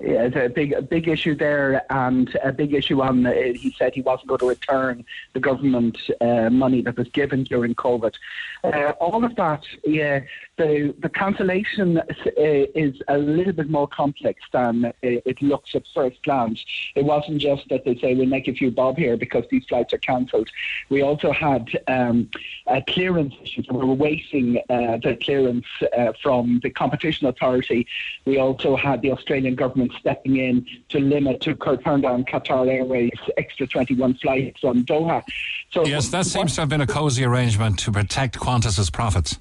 [0.03, 3.25] Yeah, it's a big, a big issue there, and a big issue on.
[3.25, 7.75] He said he wasn't going to return the government uh, money that was given during
[7.75, 8.15] COVID.
[8.63, 10.21] Uh, all of that, yeah,
[10.61, 12.03] the the cancellation uh,
[12.35, 16.63] is a little bit more complex than uh, it looks at first glance.
[16.95, 19.93] It wasn't just that they say we'll make a few bob here because these flights
[19.93, 20.49] are cancelled.
[20.89, 22.29] We also had um,
[22.67, 23.63] a clearance issue.
[23.71, 25.65] We were waiting uh, the clearance
[25.97, 27.87] uh, from the competition authority.
[28.25, 33.19] We also had the Australian government stepping in to limit to turn down Qatar Airways
[33.37, 35.23] extra 21 flights from Doha.
[35.71, 39.39] So Yes, that seems to have been a cosy arrangement to protect Qantas's profits.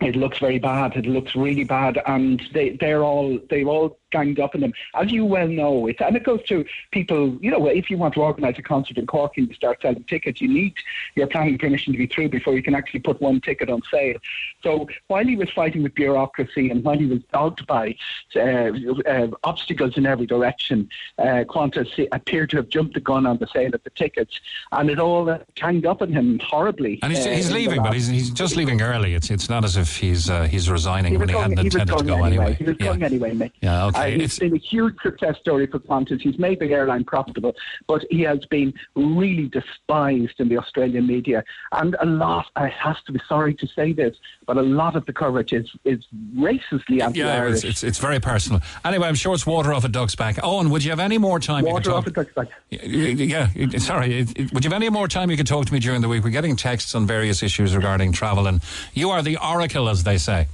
[0.00, 0.96] It looks very bad.
[0.96, 5.10] It looks really bad, and they they're all they've all ganged up on them, as
[5.12, 5.86] you well know.
[5.86, 7.36] It and it goes to people.
[7.40, 10.04] You know, if you want to organise a concert in Cork and you start selling
[10.04, 10.74] tickets, you need
[11.14, 14.16] your planning permission to be through before you can actually put one ticket on sale.
[14.62, 17.96] So while he was fighting with bureaucracy and while he was dogged by
[18.36, 20.88] uh, uh, obstacles in every direction,
[21.18, 24.40] uh, Qantas appeared to have jumped the gun on the sale of the tickets,
[24.72, 26.98] and it all uh, ganged up on him horribly.
[27.02, 29.14] And he's, uh, he's leaving, but he's, he's just leaving early.
[29.14, 32.04] It's it's not as if he's uh, he's resigning He when he hadn't intended to
[32.04, 32.54] go anyway.
[32.54, 32.86] He was Yeah.
[32.88, 33.52] going anyway, Mick.
[33.60, 33.99] Yeah, okay.
[34.00, 36.20] Uh, he's It's- been a huge success story for Qantas.
[36.20, 37.54] He's made the airline profitable,
[37.86, 41.44] but he has been really despised in the Australian media.
[41.72, 44.16] And a lot, I have to be sorry to say this,
[44.46, 46.04] but a lot of the coverage is, is
[46.36, 47.56] racistly Yeah, anti-Irish.
[47.56, 48.60] it's, it's it's very personal.
[48.84, 50.36] Anyway, I'm sure it's water off a duck's back.
[50.36, 51.64] Eoghan, would you have any more time?
[51.64, 52.48] Water talk- off a duck's back.
[52.70, 54.24] Yeah, yeah, sorry.
[54.52, 56.24] Would you have any more time you could talk to me during the week?
[56.24, 58.60] We're getting texts on various issues regarding travel, and
[58.94, 60.46] you are the oracle, as they say.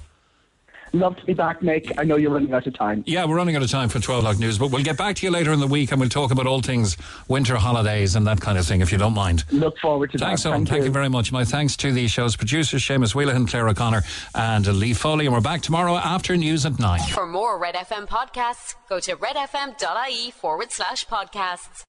[0.97, 1.93] Love to be back, Mick.
[1.99, 3.05] I know you're running out of time.
[3.07, 5.27] Yeah, we're running out of time for 12 o'clock news, but we'll get back to
[5.27, 6.97] you later in the week and we'll talk about all things
[7.29, 9.45] winter holidays and that kind of thing, if you don't mind.
[9.53, 10.49] Look forward to Thanks, that.
[10.51, 10.53] Eoghan.
[10.55, 10.93] Thank Thank you you.
[10.93, 11.33] very much.
[11.33, 14.03] My thanks to the show's producers, Seamus Wheelahan, Claire O'Connor,
[14.35, 15.27] and Lee Foley.
[15.27, 17.01] And we're back tomorrow after news at 9.
[17.11, 21.85] For more Red FM podcasts, go to redfm.ie forward slash podcasts.